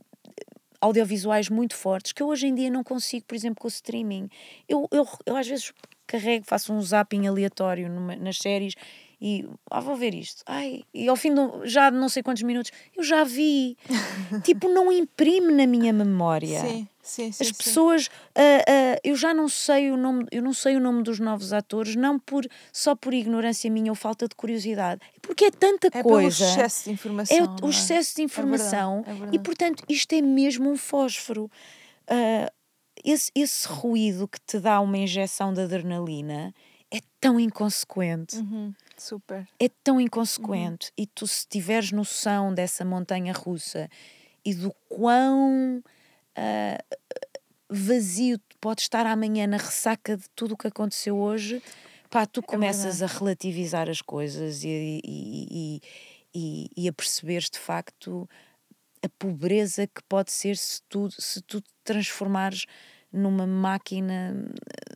audiovisuais 0.80 1.48
muito 1.48 1.74
fortes 1.74 2.12
que 2.12 2.22
eu 2.22 2.28
hoje 2.28 2.46
em 2.46 2.54
dia 2.54 2.70
não 2.70 2.84
consigo, 2.84 3.26
por 3.26 3.34
exemplo, 3.34 3.60
com 3.60 3.66
o 3.66 3.68
streaming. 3.68 4.28
Eu, 4.68 4.86
eu, 4.92 5.08
eu 5.26 5.36
às 5.36 5.48
vezes 5.48 5.72
carrego, 6.06 6.46
faço 6.46 6.72
um 6.72 6.80
zapping 6.80 7.26
aleatório 7.26 7.88
numa, 7.88 8.14
nas 8.14 8.38
séries 8.38 8.74
e 9.20 9.46
ah, 9.70 9.80
vou 9.80 9.96
ver 9.96 10.14
isto. 10.14 10.42
Ai, 10.46 10.82
e 10.94 11.06
ao 11.06 11.14
fim 11.14 11.34
de 11.34 11.68
já 11.68 11.90
não 11.90 12.08
sei 12.08 12.22
quantos 12.22 12.42
minutos, 12.42 12.72
eu 12.96 13.02
já 13.02 13.22
vi. 13.22 13.76
tipo, 14.42 14.68
não 14.68 14.90
imprime 14.90 15.52
na 15.52 15.66
minha 15.66 15.92
memória. 15.92 16.60
Sim, 16.60 16.88
sim, 17.02 17.32
sim. 17.32 17.44
As 17.44 17.52
pessoas, 17.52 18.08
Uh, 18.30 18.40
uh, 18.40 19.00
eu 19.04 19.16
já 19.16 19.34
não 19.34 19.48
sei 19.48 19.90
o 19.90 19.96
nome, 19.96 20.24
eu 20.30 20.40
não 20.40 20.54
sei 20.54 20.76
o 20.76 20.80
nome 20.80 21.02
dos 21.02 21.18
novos 21.18 21.52
atores, 21.52 21.96
não 21.96 22.18
por 22.18 22.46
só 22.72 22.94
por 22.94 23.12
ignorância 23.12 23.70
minha 23.70 23.90
ou 23.90 23.96
falta 23.96 24.26
de 24.26 24.34
curiosidade, 24.34 25.00
é 25.04 25.18
porque 25.20 25.46
é 25.46 25.50
tanta 25.50 25.88
é 25.92 26.02
coisa. 26.02 26.44
É 26.44 26.48
o 26.48 26.50
excesso 26.50 26.84
de 26.84 26.90
informação. 26.92 27.36
É 27.36 27.42
o, 27.42 27.64
o 27.64 27.66
é? 27.66 27.70
excesso 27.70 28.16
de 28.16 28.22
informação 28.22 29.04
é 29.06 29.12
verdade, 29.12 29.32
é 29.32 29.34
e 29.34 29.38
portanto 29.38 29.84
isto 29.88 30.12
é 30.14 30.22
mesmo 30.22 30.70
um 30.70 30.76
fósforo. 30.76 31.50
Uh, 32.08 32.50
esse, 33.04 33.30
esse 33.34 33.66
ruído 33.66 34.28
que 34.28 34.40
te 34.40 34.58
dá 34.58 34.80
uma 34.80 34.96
injeção 34.96 35.52
de 35.52 35.60
adrenalina 35.60 36.54
é 36.90 37.00
tão 37.20 37.38
inconsequente. 37.38 38.36
Uhum. 38.36 38.72
Super. 39.00 39.48
É 39.58 39.68
tão 39.82 39.98
inconsequente. 39.98 40.88
Uhum. 40.88 41.04
E 41.04 41.06
tu, 41.06 41.26
se 41.26 41.46
tiveres 41.48 41.90
noção 41.90 42.52
dessa 42.52 42.84
montanha 42.84 43.32
russa 43.32 43.88
e 44.44 44.54
do 44.54 44.74
quão 44.90 45.78
uh, 45.78 46.96
vazio 47.68 48.38
pode 48.60 48.82
estar 48.82 49.06
amanhã 49.06 49.46
na 49.46 49.56
ressaca 49.56 50.18
de 50.18 50.28
tudo 50.36 50.52
o 50.52 50.56
que 50.56 50.66
aconteceu 50.66 51.16
hoje, 51.16 51.62
pá, 52.10 52.26
tu 52.26 52.40
é 52.40 52.42
começas 52.42 53.00
é 53.00 53.06
a 53.06 53.08
relativizar 53.08 53.88
as 53.88 54.02
coisas 54.02 54.64
e, 54.64 55.00
e, 55.02 55.80
e, 56.34 56.70
e, 56.76 56.88
a 56.88 56.92
perceberes 56.92 57.48
de 57.48 57.58
facto 57.58 58.28
a 59.02 59.08
pobreza 59.18 59.86
que 59.86 60.02
pode 60.06 60.30
ser 60.30 60.58
se 60.58 60.82
tu, 60.90 61.08
se 61.10 61.40
tu 61.40 61.62
te 61.62 61.70
transformares 61.82 62.66
numa 63.12 63.46
máquina 63.46 64.34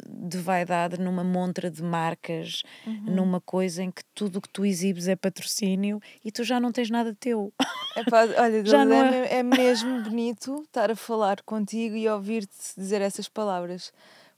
de 0.08 0.38
vaidade, 0.38 1.00
numa 1.00 1.24
montra 1.24 1.70
de 1.70 1.82
marcas, 1.82 2.62
uhum. 2.86 3.04
numa 3.06 3.40
coisa 3.40 3.82
em 3.82 3.90
que 3.90 4.02
tudo 4.14 4.36
o 4.36 4.40
que 4.40 4.48
tu 4.48 4.64
exibes 4.64 5.08
é 5.08 5.16
patrocínio 5.16 6.00
e 6.24 6.30
tu 6.30 6.44
já 6.44 6.58
não 6.58 6.72
tens 6.72 6.90
nada 6.90 7.14
teu. 7.18 7.52
Epá, 7.96 8.22
olha, 8.38 8.64
já 8.66 8.84
não 8.84 8.96
é... 8.96 9.38
é 9.38 9.42
mesmo 9.42 10.02
bonito 10.02 10.62
estar 10.62 10.90
a 10.90 10.96
falar 10.96 11.42
contigo 11.42 11.96
e 11.96 12.08
ouvir-te 12.08 12.56
dizer 12.76 13.00
essas 13.02 13.28
palavras, 13.28 13.92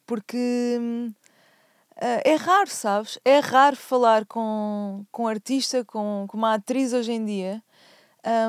porque 0.06 0.78
uh, 0.78 2.20
é 2.24 2.34
raro, 2.34 2.70
sabes? 2.70 3.18
É 3.24 3.38
raro 3.38 3.76
falar 3.76 4.24
com, 4.26 5.04
com 5.12 5.24
um 5.24 5.28
artista, 5.28 5.84
com, 5.84 6.24
com 6.28 6.36
uma 6.36 6.54
atriz 6.54 6.92
hoje 6.92 7.12
em 7.12 7.24
dia. 7.24 7.62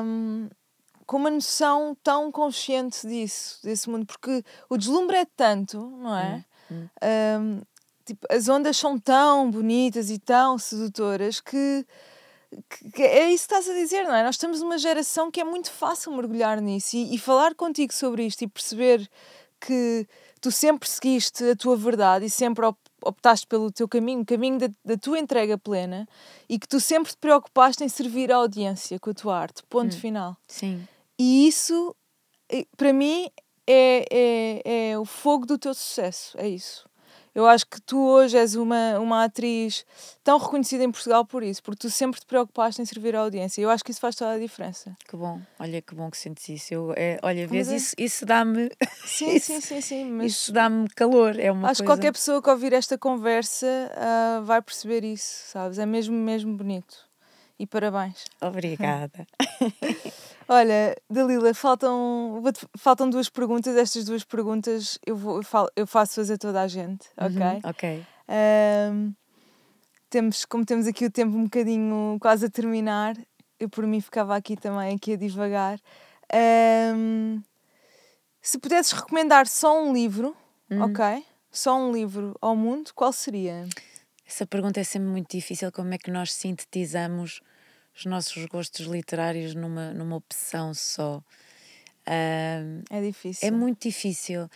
Um, 0.02 0.48
com 1.08 1.16
uma 1.16 1.30
noção 1.30 1.96
tão 2.02 2.30
consciente 2.30 3.06
disso, 3.06 3.58
desse 3.64 3.88
mundo, 3.88 4.04
porque 4.06 4.44
o 4.68 4.76
deslumbre 4.76 5.16
é 5.16 5.24
tanto, 5.24 5.78
não 5.80 6.14
é? 6.14 6.44
Hum, 6.70 6.86
Um, 7.02 7.62
tipo, 8.04 8.26
as 8.30 8.46
ondas 8.48 8.76
são 8.76 8.98
tão 8.98 9.50
bonitas 9.50 10.10
e 10.10 10.18
tão 10.18 10.58
sedutoras 10.58 11.40
que, 11.40 11.86
que- 12.68 12.90
que 12.90 13.02
é 13.02 13.30
isso 13.32 13.48
que 13.48 13.54
estás 13.54 13.68
a 13.68 13.72
dizer, 13.80 14.04
não 14.04 14.14
é? 14.14 14.22
Nós 14.22 14.34
estamos 14.34 14.60
numa 14.60 14.76
geração 14.78 15.30
que 15.30 15.40
é 15.40 15.44
muito 15.44 15.70
fácil 15.70 16.12
mergulhar 16.12 16.60
nisso 16.60 16.94
e, 16.96 17.14
e 17.14 17.18
falar 17.18 17.54
contigo 17.54 17.92
sobre 17.94 18.26
isto 18.26 18.42
e 18.42 18.48
perceber 18.48 19.08
que 19.60 20.06
tu 20.40 20.50
sempre 20.50 20.88
seguiste 20.88 21.42
a 21.50 21.56
tua 21.56 21.76
verdade 21.76 22.26
e 22.26 22.30
sempre 22.30 22.64
op- 22.66 22.78
optaste 23.04 23.46
pelo 23.46 23.72
teu 23.72 23.88
caminho, 23.88 24.20
o 24.22 24.26
caminho 24.26 24.58
da, 24.58 24.68
da 24.84 24.96
tua 24.98 25.18
entrega 25.18 25.56
plena 25.56 26.06
e 26.48 26.58
que 26.58 26.68
tu 26.68 26.78
sempre 26.78 27.12
te 27.12 27.18
preocupaste 27.18 27.82
em 27.82 27.88
servir 27.88 28.30
a 28.30 28.36
audiência 28.36 28.98
com 29.00 29.10
a 29.10 29.14
tua 29.14 29.36
arte, 29.38 29.62
ponto 29.68 29.94
final. 30.00 30.36
Sim. 30.46 30.86
E 31.18 31.48
isso, 31.48 31.94
para 32.76 32.92
mim, 32.92 33.28
é, 33.66 34.04
é, 34.10 34.90
é 34.92 34.98
o 34.98 35.04
fogo 35.04 35.44
do 35.46 35.58
teu 35.58 35.74
sucesso. 35.74 36.36
É 36.38 36.48
isso. 36.48 36.88
Eu 37.34 37.46
acho 37.46 37.66
que 37.66 37.80
tu 37.80 37.96
hoje 38.00 38.36
és 38.36 38.56
uma, 38.56 38.98
uma 38.98 39.22
atriz 39.24 39.84
tão 40.24 40.38
reconhecida 40.38 40.82
em 40.82 40.90
Portugal 40.90 41.24
por 41.24 41.42
isso, 41.42 41.62
porque 41.62 41.78
tu 41.86 41.90
sempre 41.90 42.18
te 42.18 42.26
preocupaste 42.26 42.82
em 42.82 42.84
servir 42.84 43.14
a 43.14 43.20
audiência. 43.20 43.60
Eu 43.60 43.70
acho 43.70 43.84
que 43.84 43.92
isso 43.92 44.00
faz 44.00 44.16
toda 44.16 44.32
a 44.32 44.38
diferença. 44.38 44.96
Que 45.08 45.16
bom. 45.16 45.40
Olha 45.58 45.80
que 45.80 45.94
bom 45.94 46.10
que 46.10 46.16
sentes 46.18 46.48
isso. 46.48 46.74
Eu, 46.74 46.92
é, 46.96 47.18
olha, 47.22 47.46
vês, 47.46 47.70
é- 47.70 47.76
isso, 47.76 47.94
isso 47.96 48.26
dá-me 48.26 48.70
Sim, 49.04 49.36
Isso- 49.36 49.46
sim, 49.52 49.60
sim, 49.60 49.80
sim. 49.80 50.04
Mas 50.10 50.32
isso 50.32 50.52
dá-me 50.52 50.88
calor. 50.88 51.38
É 51.38 51.52
uma 51.52 51.68
acho 51.68 51.80
que 51.82 51.86
coisa... 51.86 52.00
qualquer 52.00 52.12
pessoa 52.12 52.42
que 52.42 52.50
ouvir 52.50 52.72
esta 52.72 52.98
conversa 52.98 53.66
ah, 53.94 54.40
vai 54.42 54.60
perceber 54.60 55.04
isso, 55.04 55.44
sabes? 55.48 55.78
É 55.78 55.86
mesmo, 55.86 56.16
mesmo 56.16 56.56
bonito. 56.56 57.06
E 57.58 57.66
parabéns. 57.66 58.24
Obrigada. 58.40 59.26
Olha, 60.48 60.96
Dalila, 61.10 61.52
faltam, 61.52 62.42
faltam 62.78 63.10
duas 63.10 63.28
perguntas. 63.28 63.76
Estas 63.76 64.04
duas 64.06 64.24
perguntas 64.24 64.98
eu, 65.06 65.14
vou, 65.14 65.36
eu, 65.36 65.42
falo- 65.42 65.70
eu 65.76 65.86
faço 65.86 66.14
fazer 66.14 66.34
a 66.34 66.38
toda 66.38 66.62
a 66.62 66.66
gente, 66.68 67.06
ok? 67.18 67.36
Uhum, 67.36 67.60
ok. 67.64 68.04
Ahm, 68.28 69.12
temos, 70.08 70.44
como 70.46 70.64
temos 70.64 70.86
aqui 70.86 71.04
o 71.04 71.10
tempo 71.10 71.36
um 71.36 71.44
bocadinho 71.44 72.16
quase 72.20 72.46
a 72.46 72.50
terminar, 72.50 73.14
eu 73.60 73.68
por 73.68 73.86
mim 73.86 74.00
ficava 74.00 74.34
aqui 74.34 74.56
também 74.56 74.94
aqui 74.94 75.12
a 75.12 75.16
divagar. 75.16 75.78
Ahm, 76.32 77.42
se 78.40 78.58
pudesses 78.58 78.92
recomendar 78.92 79.46
só 79.46 79.78
um 79.82 79.92
livro, 79.92 80.34
Uhum. 80.70 80.84
ok? 80.84 81.24
Só 81.50 81.76
um 81.78 81.92
livro 81.92 82.34
ao 82.40 82.54
mundo, 82.56 82.90
qual 82.94 83.12
seria? 83.12 83.66
Essa 84.26 84.46
pergunta 84.46 84.80
é 84.80 84.84
sempre 84.84 85.08
muito 85.08 85.30
difícil. 85.30 85.72
Como 85.72 85.92
é 85.92 85.98
que 85.98 86.10
nós 86.10 86.32
sintetizamos 86.32 87.40
os 87.98 88.04
nossos 88.06 88.44
gostos 88.46 88.86
literários 88.86 89.54
numa, 89.54 89.92
numa 89.92 90.16
opção 90.16 90.72
só? 90.72 91.20
Ahm, 92.06 92.82
É 92.90 93.00
difícil. 93.02 93.48
é 93.48 93.50
muito 93.50 93.82
difícil. 93.82 94.48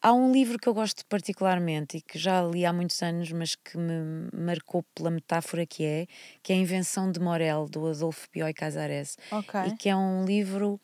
Há 0.00 0.12
um 0.12 0.30
livro 0.32 0.58
que 0.58 0.68
eu 0.68 0.74
gosto 0.74 1.04
particularmente 1.06 1.96
e 1.96 2.02
que 2.02 2.18
já 2.18 2.42
li 2.42 2.64
há 2.66 2.72
muitos 2.72 3.02
anos, 3.02 3.32
mas 3.32 3.54
que 3.56 3.76
me 3.78 4.28
marcou 4.34 4.82
pela 4.94 5.10
metáfora 5.10 5.66
que 5.66 5.82
é, 5.82 6.06
que 6.42 6.52
é 6.52 6.56
a 6.56 6.58
Invenção 6.58 7.10
de 7.10 7.18
Morel, 7.18 7.66
do 7.68 7.86
Adolfo 7.86 8.28
Bioy 8.32 8.52
Casares. 8.52 9.16
Ok. 9.32 9.60
E 9.66 9.76
que 9.76 9.88
é 9.88 9.96
um 9.96 10.24
livro. 10.24 10.78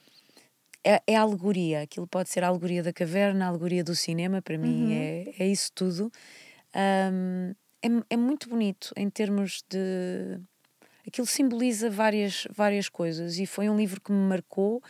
É, 0.82 1.02
é 1.06 1.16
alegoria. 1.16 1.82
Aquilo 1.82 2.06
pode 2.06 2.30
ser 2.30 2.42
a 2.42 2.48
alegoria 2.48 2.82
da 2.82 2.92
caverna, 2.92 3.44
a 3.44 3.48
alegoria 3.48 3.84
do 3.84 3.94
cinema, 3.94 4.40
para 4.40 4.56
mim 4.56 4.94
é, 4.94 5.34
é 5.38 5.46
isso 5.46 5.70
tudo. 5.74 6.10
Ahm, 6.74 7.52
é, 7.82 8.14
é 8.14 8.16
muito 8.16 8.48
bonito 8.48 8.92
em 8.96 9.08
termos 9.10 9.62
de. 9.68 10.40
Aquilo 11.06 11.26
simboliza 11.26 11.90
várias, 11.90 12.46
várias 12.50 12.88
coisas 12.88 13.38
e 13.38 13.46
foi 13.46 13.68
um 13.68 13.76
livro 13.76 14.00
que 14.00 14.12
me 14.12 14.28
marcou. 14.28 14.82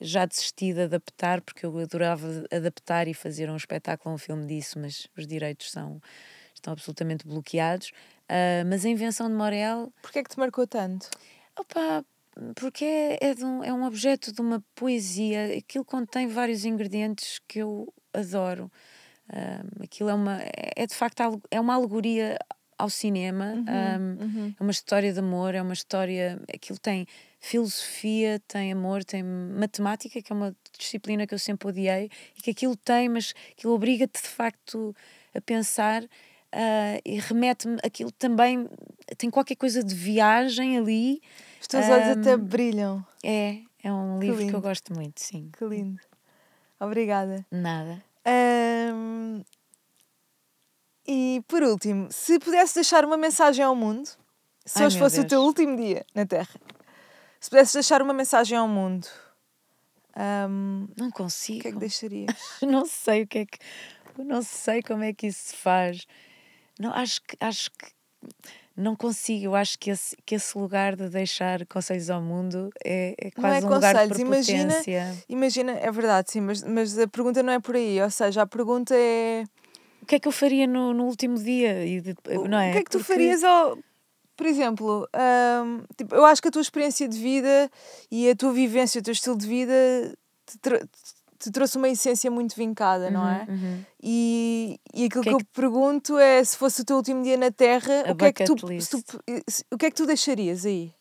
Já 0.00 0.26
desisti 0.26 0.74
de 0.74 0.82
adaptar, 0.82 1.40
porque 1.40 1.64
eu 1.64 1.78
adorava 1.78 2.26
adaptar 2.50 3.06
e 3.06 3.14
fazer 3.14 3.48
um 3.48 3.56
espetáculo, 3.56 4.14
um 4.14 4.18
filme 4.18 4.46
disso, 4.46 4.78
mas 4.78 5.06
os 5.16 5.26
direitos 5.26 5.70
são, 5.70 6.00
estão 6.54 6.72
absolutamente 6.72 7.26
bloqueados. 7.26 7.92
Ah, 8.28 8.64
mas 8.66 8.84
a 8.84 8.88
Invenção 8.88 9.28
de 9.28 9.34
Morel 9.34 9.92
Porquê 10.02 10.18
é 10.20 10.22
que 10.22 10.30
te 10.30 10.38
marcou 10.38 10.66
tanto? 10.66 11.08
Opa, 11.58 12.04
porque 12.56 12.84
é, 12.84 13.18
é, 13.20 13.44
um, 13.44 13.62
é 13.64 13.72
um 13.72 13.84
objeto 13.84 14.32
de 14.32 14.40
uma 14.40 14.62
poesia, 14.74 15.56
aquilo 15.58 15.84
contém 15.84 16.26
vários 16.26 16.64
ingredientes 16.64 17.40
que 17.46 17.60
eu 17.60 17.92
adoro. 18.12 18.70
Ahm, 19.32 19.82
aquilo 19.84 20.10
é 20.10 20.14
uma, 20.14 20.42
é 20.42 20.72
é 20.76 20.86
de 20.86 20.94
facto 20.94 21.20
é 21.50 21.60
uma 21.60 21.74
alegoria 21.74 22.36
ao 22.78 22.90
cinema, 22.90 23.62
ahm, 23.66 24.16
Uhum. 24.20 24.54
é 24.58 24.62
uma 24.62 24.70
história 24.72 25.12
de 25.12 25.18
amor, 25.18 25.54
é 25.54 25.62
uma 25.62 25.72
história. 25.74 26.40
Aquilo 26.52 26.78
tem 26.78 27.06
filosofia, 27.40 28.40
tem 28.48 28.72
amor, 28.72 29.04
tem 29.04 29.22
matemática, 29.22 30.20
que 30.22 30.32
é 30.32 30.34
uma 30.36 30.54
disciplina 30.78 31.26
que 31.26 31.34
eu 31.34 31.38
sempre 31.38 31.68
odiei, 31.68 32.10
e 32.36 32.42
que 32.42 32.50
aquilo 32.50 32.76
tem, 32.76 33.08
mas 33.08 33.34
aquilo 33.52 33.72
obriga-te 33.74 34.20
de 34.22 34.28
facto 34.28 34.94
a 35.34 35.40
pensar. 35.40 36.02
ah, 36.52 37.00
e 37.04 37.18
remete-me 37.18 37.78
aquilo 37.84 38.10
também 38.12 38.68
tem 39.18 39.28
qualquer 39.30 39.56
coisa 39.56 39.82
de 39.82 39.94
viagem 39.94 40.78
ali 40.78 41.20
Os 41.60 41.66
teus 41.66 41.88
olhos 41.88 42.08
até 42.08 42.36
brilham. 42.36 43.04
é, 43.24 43.58
é 43.82 43.92
um 43.92 44.18
Que 44.20 44.26
livro 44.26 44.38
que 44.38 44.44
eu 44.44 44.50
lindo. 44.50 44.60
gosto 44.62 44.94
muito, 44.94 45.20
sim. 45.20 45.50
Que 45.58 45.64
lindo. 45.64 46.00
Obrigada. 46.80 47.44
Nada. 47.50 48.02
Ahm, 48.24 49.42
e 51.06 51.42
por 51.48 51.62
último, 51.62 52.08
se 52.10 52.38
pudesse 52.38 52.74
deixar 52.74 53.04
uma 53.04 53.16
mensagem 53.16 53.64
ao 53.64 53.74
mundo, 53.74 54.08
se 54.64 54.78
Ai, 54.80 54.86
hoje 54.86 54.98
fosse 54.98 55.20
o 55.20 55.22
teu 55.26 55.40
Deus. 55.40 55.44
último 55.48 55.76
dia 55.76 56.04
na 56.14 56.24
Terra, 56.26 56.54
se 57.40 57.50
pudesses 57.50 57.74
deixar 57.74 58.00
uma 58.02 58.14
mensagem 58.14 58.56
ao 58.56 58.66
mundo, 58.68 59.06
ahm, 60.16 60.86
Não 60.96 61.08
o 61.08 61.12
consigo. 61.12 61.62
que 61.62 61.68
é 61.68 61.72
que 61.72 61.78
deixarias? 61.78 62.36
Não 62.62 62.86
sei 62.86 63.22
o 63.22 63.26
que 63.26 63.38
é 63.38 63.46
que. 63.46 63.58
Não 64.16 64.42
sei 64.42 64.80
como 64.82 65.02
é 65.02 65.12
que 65.12 65.26
isso 65.26 65.48
se 65.48 65.56
faz. 65.56 66.06
Não, 66.78 66.92
acho 66.92 67.20
que. 67.22 67.36
Acho 67.40 67.70
que 67.70 67.92
não 68.76 68.96
consigo. 68.96 69.44
Eu 69.46 69.54
acho 69.54 69.78
que 69.78 69.90
esse, 69.90 70.16
que 70.24 70.34
esse 70.34 70.56
lugar 70.58 70.96
de 70.96 71.08
deixar 71.08 71.64
conselhos 71.66 72.10
ao 72.10 72.20
mundo 72.20 72.70
é, 72.84 73.14
é 73.20 73.30
Não 73.36 73.48
é 73.48 73.60
quase 73.60 73.66
um 73.66 73.70
lugar 73.70 73.94
de 73.94 74.08
conselhos, 74.08 74.18
imagina-. 74.18 74.82
Imagina, 75.28 75.72
é 75.72 75.90
verdade, 75.92 76.30
sim, 76.32 76.40
mas, 76.40 76.62
mas 76.64 76.98
a 76.98 77.06
pergunta 77.06 77.42
não 77.42 77.52
é 77.52 77.60
por 77.60 77.76
aí. 77.76 78.00
Ou 78.02 78.10
seja, 78.10 78.42
a 78.42 78.46
pergunta 78.46 78.94
é: 78.96 79.44
O 80.04 80.06
que 80.06 80.16
é 80.16 80.20
que 80.20 80.28
eu 80.28 80.32
faria 80.32 80.66
no, 80.66 80.92
no 80.92 81.04
último 81.06 81.38
dia? 81.38 81.86
E 81.86 81.98
de- 82.02 82.14
o 82.36 82.46
não 82.46 82.58
é? 82.58 82.72
que 82.72 82.78
é 82.78 82.84
que 82.84 82.90
tu 82.90 82.98
Porque- 82.98 83.12
farias 83.14 83.42
ao. 83.42 83.78
Por 84.36 84.46
exemplo, 84.46 85.08
tipo, 85.96 86.14
eu 86.14 86.24
acho 86.26 86.42
que 86.42 86.48
a 86.48 86.50
tua 86.50 86.60
experiência 86.60 87.08
de 87.08 87.18
vida 87.18 87.70
e 88.10 88.28
a 88.28 88.36
tua 88.36 88.52
vivência, 88.52 89.00
o 89.00 89.02
teu 89.02 89.12
estilo 89.12 89.38
de 89.38 89.46
vida 89.46 89.72
te, 90.44 90.58
tra- 90.58 90.86
te 91.38 91.50
trouxe 91.50 91.78
uma 91.78 91.88
essência 91.88 92.30
muito 92.30 92.54
vincada, 92.54 93.10
não 93.10 93.26
é? 93.26 93.46
Uhum, 93.48 93.54
uhum. 93.54 93.84
E, 94.02 94.78
e 94.92 95.04
aquilo 95.06 95.22
que 95.22 95.30
que, 95.30 95.34
é 95.36 95.38
eu 95.38 95.44
pergunto 95.54 96.18
é 96.18 96.42
se 96.44 96.56
fosse 96.56 96.82
o 96.82 96.84
teu 96.84 96.96
último 96.96 97.22
dia 97.22 97.36
na 97.38 97.50
Terra, 97.50 98.02
A 98.08 98.12
o 98.12 98.16
que, 98.16 98.24
é 98.26 98.32
que 98.32 98.44
tu, 98.44 98.56
tu- 98.56 99.20
o 99.72 99.78
que 99.78 99.86
é 99.86 99.90
que 99.90 99.96
tu 99.96 100.04
deixarias 100.04 100.66
aí? 100.66 100.92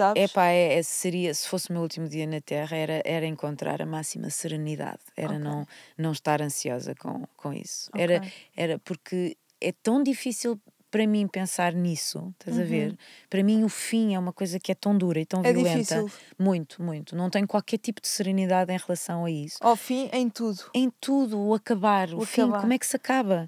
Sabes? 0.00 0.30
Epá, 0.30 0.46
é, 0.46 0.78
é, 0.78 0.82
seria, 0.82 1.34
se 1.34 1.46
fosse 1.46 1.68
o 1.68 1.74
meu 1.74 1.82
último 1.82 2.08
dia 2.08 2.26
na 2.26 2.40
Terra, 2.40 2.74
era, 2.74 3.02
era 3.04 3.26
encontrar 3.26 3.82
a 3.82 3.86
máxima 3.86 4.30
serenidade, 4.30 5.00
era 5.14 5.34
Ok. 5.34 5.38
não, 5.40 5.66
não 5.98 6.12
estar 6.12 6.40
ansiosa 6.40 6.94
com, 6.94 7.26
com 7.36 7.52
isso. 7.52 7.90
Era, 7.94 8.16
Ok. 8.16 8.32
era 8.56 8.78
porque 8.78 9.36
é 9.60 9.72
tão 9.72 10.02
difícil 10.02 10.58
para 10.90 11.06
mim 11.06 11.28
pensar 11.28 11.74
nisso, 11.74 12.34
estás 12.40 12.58
a 12.58 12.64
ver? 12.64 12.98
Para 13.28 13.44
mim 13.44 13.62
o 13.62 13.68
fim 13.68 14.14
é 14.14 14.18
uma 14.18 14.32
coisa 14.32 14.58
que 14.58 14.72
é 14.72 14.74
tão 14.74 14.96
dura 14.96 15.20
e 15.20 15.26
tão 15.26 15.40
Uhum. 15.40 15.46
É 15.46 15.52
violenta. 15.52 15.78
difícil. 16.02 16.10
Muito, 16.38 16.82
muito. 16.82 17.14
Não 17.14 17.28
tenho 17.28 17.46
qualquer 17.46 17.76
tipo 17.78 18.00
de 18.00 18.08
serenidade 18.08 18.72
em 18.72 18.78
relação 18.78 19.24
a 19.26 19.30
isso. 19.30 19.58
Ao 19.60 19.76
fim, 19.76 20.08
em 20.12 20.28
tudo. 20.30 20.64
Em 20.74 20.90
tudo, 20.98 21.38
o 21.38 21.52
acabar, 21.54 22.08
o, 22.12 22.18
O 22.22 22.24
fim, 22.24 22.40
acabar. 22.40 22.60
como 22.62 22.72
é 22.72 22.78
que 22.78 22.86
se 22.86 22.96
acaba? 22.96 23.46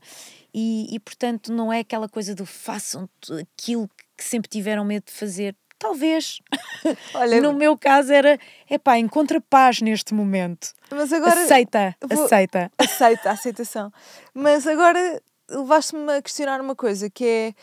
E, 0.55 0.95
e 0.95 1.01
portanto 1.01 1.51
não 1.51 1.73
é 1.73 1.81
aquela 1.81 2.09
coisa 2.09 2.35
do 2.35 2.45
façam 2.45 3.09
aquilo 3.41 3.89
que 4.17 4.23
sempre 4.23 4.49
tiveram 4.49 4.85
medo 4.85 5.07
de 5.07 5.13
fazer. 5.13 5.57
Talvez. 5.83 6.39
Olha, 7.15 7.41
No 7.41 7.53
meu 7.53 7.77
caso 7.77 8.13
era, 8.13 8.39
epá, 8.71 8.99
encontra 8.99 9.41
paz 9.41 9.81
neste 9.81 10.15
momento. 10.15 10.69
mas 10.91 11.13
agora. 11.13 11.43
aceita, 11.43 11.97
vou- 12.09 12.25
aceita. 12.25 12.71
Aceita, 12.79 13.31
a 13.31 13.33
aceitação. 13.33 13.93
Mas 14.33 14.65
agora 14.67 15.21
levaste-me 15.51 16.13
a 16.13 16.23
questionar 16.23 16.61
uma 16.61 16.77
coisa 16.77 17.11
que 17.11 17.25
é. 17.27 17.55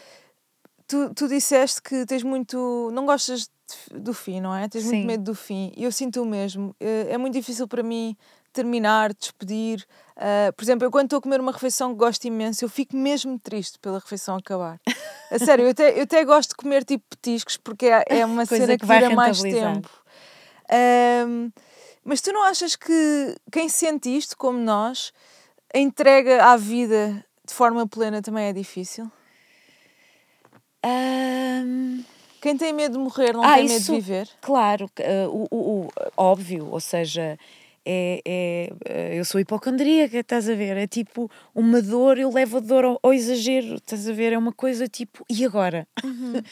Tu, 0.85 1.13
tu 1.13 1.27
disseste 1.27 1.81
que 1.81 2.05
tens 2.05 2.23
muito. 2.23 2.89
Não 2.91 3.05
gostas 3.05 3.49
do 3.91 4.13
fim, 4.13 4.41
não 4.41 4.53
é? 4.55 4.67
Tens 4.67 4.83
muito 4.83 5.01
Sim. 5.01 5.05
medo 5.05 5.23
do 5.23 5.35
fim. 5.35 5.71
E 5.77 5.83
eu 5.85 5.91
sinto 5.91 6.21
o 6.21 6.25
mesmo. 6.25 6.75
Eh, 6.79 7.07
É 7.11 7.17
muito 7.17 7.33
difícil 7.35 7.67
para 7.67 7.83
mim 7.83 8.17
terminar, 8.53 9.13
despedir. 9.13 9.85
Ah, 10.15 10.51
por 10.55 10.63
exemplo, 10.63 10.85
eu 10.85 10.91
quando 10.91 11.05
estou 11.05 11.19
a 11.19 11.21
comer 11.21 11.39
uma 11.39 11.51
refeição 11.51 11.91
que 11.91 11.97
gosto 11.99 12.25
imenso, 12.25 12.63
eu 12.65 12.69
fico 12.69 12.95
mesmo 12.95 13.37
triste 13.39 13.79
pela 13.79 13.99
refeição 13.99 14.35
acabar. 14.35 14.79
A 15.31 15.37
sério, 15.39 15.65
eu 15.65 15.69
até, 15.71 15.97
eu 15.97 16.03
até 16.03 16.23
gosto 16.25 16.49
de 16.49 16.55
comer 16.55 16.83
tipo 16.83 17.03
petiscos 17.09 17.55
porque 17.57 17.85
é, 17.87 18.03
é 18.07 18.25
uma 18.25 18.45
Coisa 18.47 18.65
cena 18.65 18.73
que 18.73 18.79
que 18.81 18.85
vai 18.85 19.01
dura 19.01 19.15
mais 19.15 19.41
tempo. 19.41 19.89
Ahm, 20.71 21.51
mas 22.03 22.21
tu 22.21 22.31
não 22.31 22.43
achas 22.43 22.75
que 22.75 23.35
quem 23.51 23.69
sente 23.69 24.09
isto, 24.15 24.35
como 24.37 24.57
nós, 24.59 25.11
a 25.73 25.77
entrega 25.79 26.43
à 26.45 26.57
vida 26.57 27.23
de 27.45 27.53
forma 27.53 27.87
plena 27.87 28.21
também 28.21 28.45
é 28.45 28.53
difícil? 28.53 29.11
Ahm, 30.83 32.03
Quem 32.41 32.55
tem 32.55 32.71
medo 32.71 32.93
de 32.93 32.99
morrer 32.99 33.33
não 33.33 33.43
Ah, 33.43 33.55
tem 33.55 33.67
medo 33.67 33.83
de 33.85 33.91
viver? 33.91 34.29
Claro, 34.41 34.89
eh, 34.97 35.27
o, 35.27 35.45
o- 35.51 35.85
o- 35.85 35.89
óbvio, 36.15 36.69
ou 36.71 36.79
seja, 36.79 37.37
é, 37.85 38.21
é, 38.25 38.73
eh, 38.85 39.19
eu 39.19 39.25
sou 39.25 39.39
hipocondríaca, 39.39 40.17
estás 40.17 40.49
a 40.49 40.55
ver? 40.55 40.77
É 40.77 40.87
tipo 40.87 41.29
uma 41.53 41.81
dor, 41.81 42.17
eu 42.17 42.31
levo 42.31 42.57
a 42.57 42.59
dor 42.59 42.85
ao, 42.85 42.99
ao 43.01 43.13
exagero, 43.13 43.75
estás 43.75 44.07
a 44.07 44.13
ver? 44.13 44.33
É 44.33 44.37
uma 44.37 44.53
coisa 44.53 44.87
tipo, 44.87 45.25
e 45.29 45.45
agora? 45.45 45.87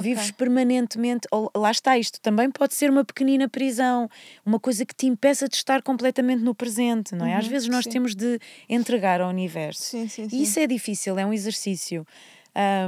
Vives 0.00 0.30
Ok. 0.30 0.36
permanentemente, 0.38 1.28
lá 1.54 1.70
está, 1.70 1.98
isto 1.98 2.18
também 2.20 2.50
pode 2.50 2.72
ser 2.72 2.88
uma 2.88 3.04
pequenina 3.04 3.46
prisão, 3.50 4.08
uma 4.44 4.58
coisa 4.58 4.86
que 4.86 4.94
te 4.94 5.06
impeça 5.06 5.46
de 5.46 5.56
estar 5.56 5.82
completamente 5.82 6.42
no 6.42 6.54
presente, 6.54 7.14
não 7.14 7.26
é? 7.26 7.34
Às 7.34 7.44
Uhum, 7.44 7.50
vezes 7.50 7.68
nós 7.68 7.84
sim. 7.84 7.90
temos 7.90 8.14
de 8.14 8.38
entregar 8.66 9.20
ao 9.20 9.28
universo. 9.28 9.82
Sim, 9.82 10.08
sim, 10.08 10.26
sim. 10.26 10.36
E 10.38 10.42
isso 10.44 10.58
é 10.58 10.66
difícil, 10.66 11.18
é 11.18 11.26
um 11.26 11.34
exercício. 11.34 12.06
É 12.54 12.86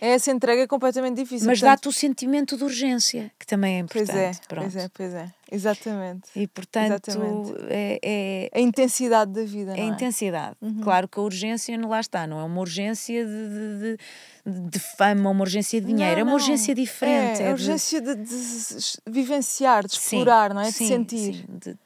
essa 0.00 0.30
entrega 0.30 0.66
completamente 0.66 1.16
difícil. 1.16 1.46
mas 1.46 1.60
portanto- 1.60 1.76
dá-te 1.78 1.88
o 1.88 1.92
sentimento 1.92 2.56
de 2.56 2.64
urgência, 2.64 3.30
que 3.38 3.46
também 3.46 3.80
é 3.80 3.84
Pois 3.84 4.02
importante. 4.08 4.40
é, 4.42 4.46
pronto. 4.48 4.62
pois 4.70 4.76
é, 4.76 4.88
pois 4.92 5.14
é. 5.14 5.30
Exatamente. 5.50 6.28
E 6.36 6.46
portanto 6.46 7.08
Exatamente. 7.08 7.54
é, 7.68 7.98
é, 8.02 8.50
A 8.54 8.60
intensidade 8.60 9.32
da 9.32 9.42
vida, 9.44 9.72
é 9.72 9.76
não 9.76 9.82
é? 9.84 9.86
intensidade. 9.86 10.56
Claro 10.82 11.08
que 11.08 11.18
a 11.18 11.22
urgência 11.22 11.76
não 11.78 11.88
lá 11.88 12.00
está, 12.00 12.26
não 12.26 12.38
é 12.38 12.44
uma 12.44 12.60
urgência 12.60 13.24
de, 13.24 13.48
de, 13.48 13.98
de, 14.46 14.70
de 14.70 14.78
fama, 14.78 15.30
uma 15.30 15.40
urgência 15.40 15.80
de 15.80 15.86
dinheiro, 15.86 16.12
Não, 16.12 16.20
é 16.20 16.22
uma 16.22 16.30
não. 16.32 16.34
urgência 16.38 16.74
diferente. 16.74 17.40
É, 17.40 17.44
é 17.44 17.50
a 17.50 17.54
de- 17.54 17.60
urgência 17.62 18.00
de, 18.00 18.14
de 18.14 18.34
s- 18.34 18.98
vivenciar, 19.08 19.86
de 19.86 19.92
Sim, 19.94 19.98
explorar, 20.18 20.52
não 20.52 20.60
é? 20.60 20.66
De 20.66 20.72
sim, 20.72 20.86
sentir. 20.86 21.34
sim, 21.34 21.44
de, 21.48 21.72
de- 21.72 21.78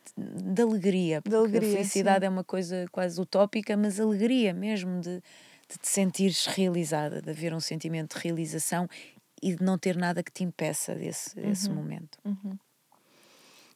de 0.54 0.62
alegria. 0.62 1.22
porque 1.22 1.34
alegria, 1.36 1.68
a 1.68 1.72
felicidade 1.72 2.20
sim. 2.20 2.26
é 2.26 2.28
uma 2.28 2.44
coisa 2.44 2.84
quase 2.92 3.18
utópica, 3.20 3.76
mas 3.76 3.98
alegria 3.98 4.52
mesmo, 4.52 5.00
de, 5.00 5.22
de 5.72 5.78
te 5.78 5.88
sentires 5.88 6.46
realizada, 6.46 7.20
de 7.22 7.30
haver 7.30 7.52
um 7.54 7.60
sentimento 7.60 8.16
de 8.16 8.22
realização 8.22 8.88
e 9.42 9.54
de 9.56 9.62
não 9.64 9.76
ter 9.78 9.96
nada 9.96 10.22
que 10.22 10.30
te 10.30 10.44
impeça 10.44 10.94
desse, 10.94 11.34
desse 11.34 11.68
Uhum. 11.68 11.74
momento. 11.76 12.18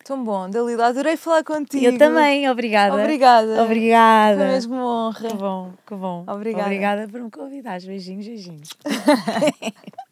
Tão 0.04 0.22
bom, 0.22 0.48
Dalila, 0.48 0.86
adorei 0.86 1.16
falar 1.16 1.42
contigo. 1.42 1.84
Eu 1.84 1.98
também, 1.98 2.48
obrigada. 2.48 2.94
Obrigada. 2.96 3.64
Obrigada. 3.64 4.38
Foi 4.38 4.46
mesmo 4.46 4.74
uma 4.74 5.08
honra. 5.08 5.28
Que 5.30 5.34
bom, 5.36 5.72
que 5.84 5.94
bom. 5.96 6.24
Obrigada. 6.28 6.64
Obrigada 6.66 7.08
por 7.08 7.20
me 7.20 7.30
convidares. 7.30 7.84
Beijinhos, 7.84 8.26
beijinhos. 8.26 8.68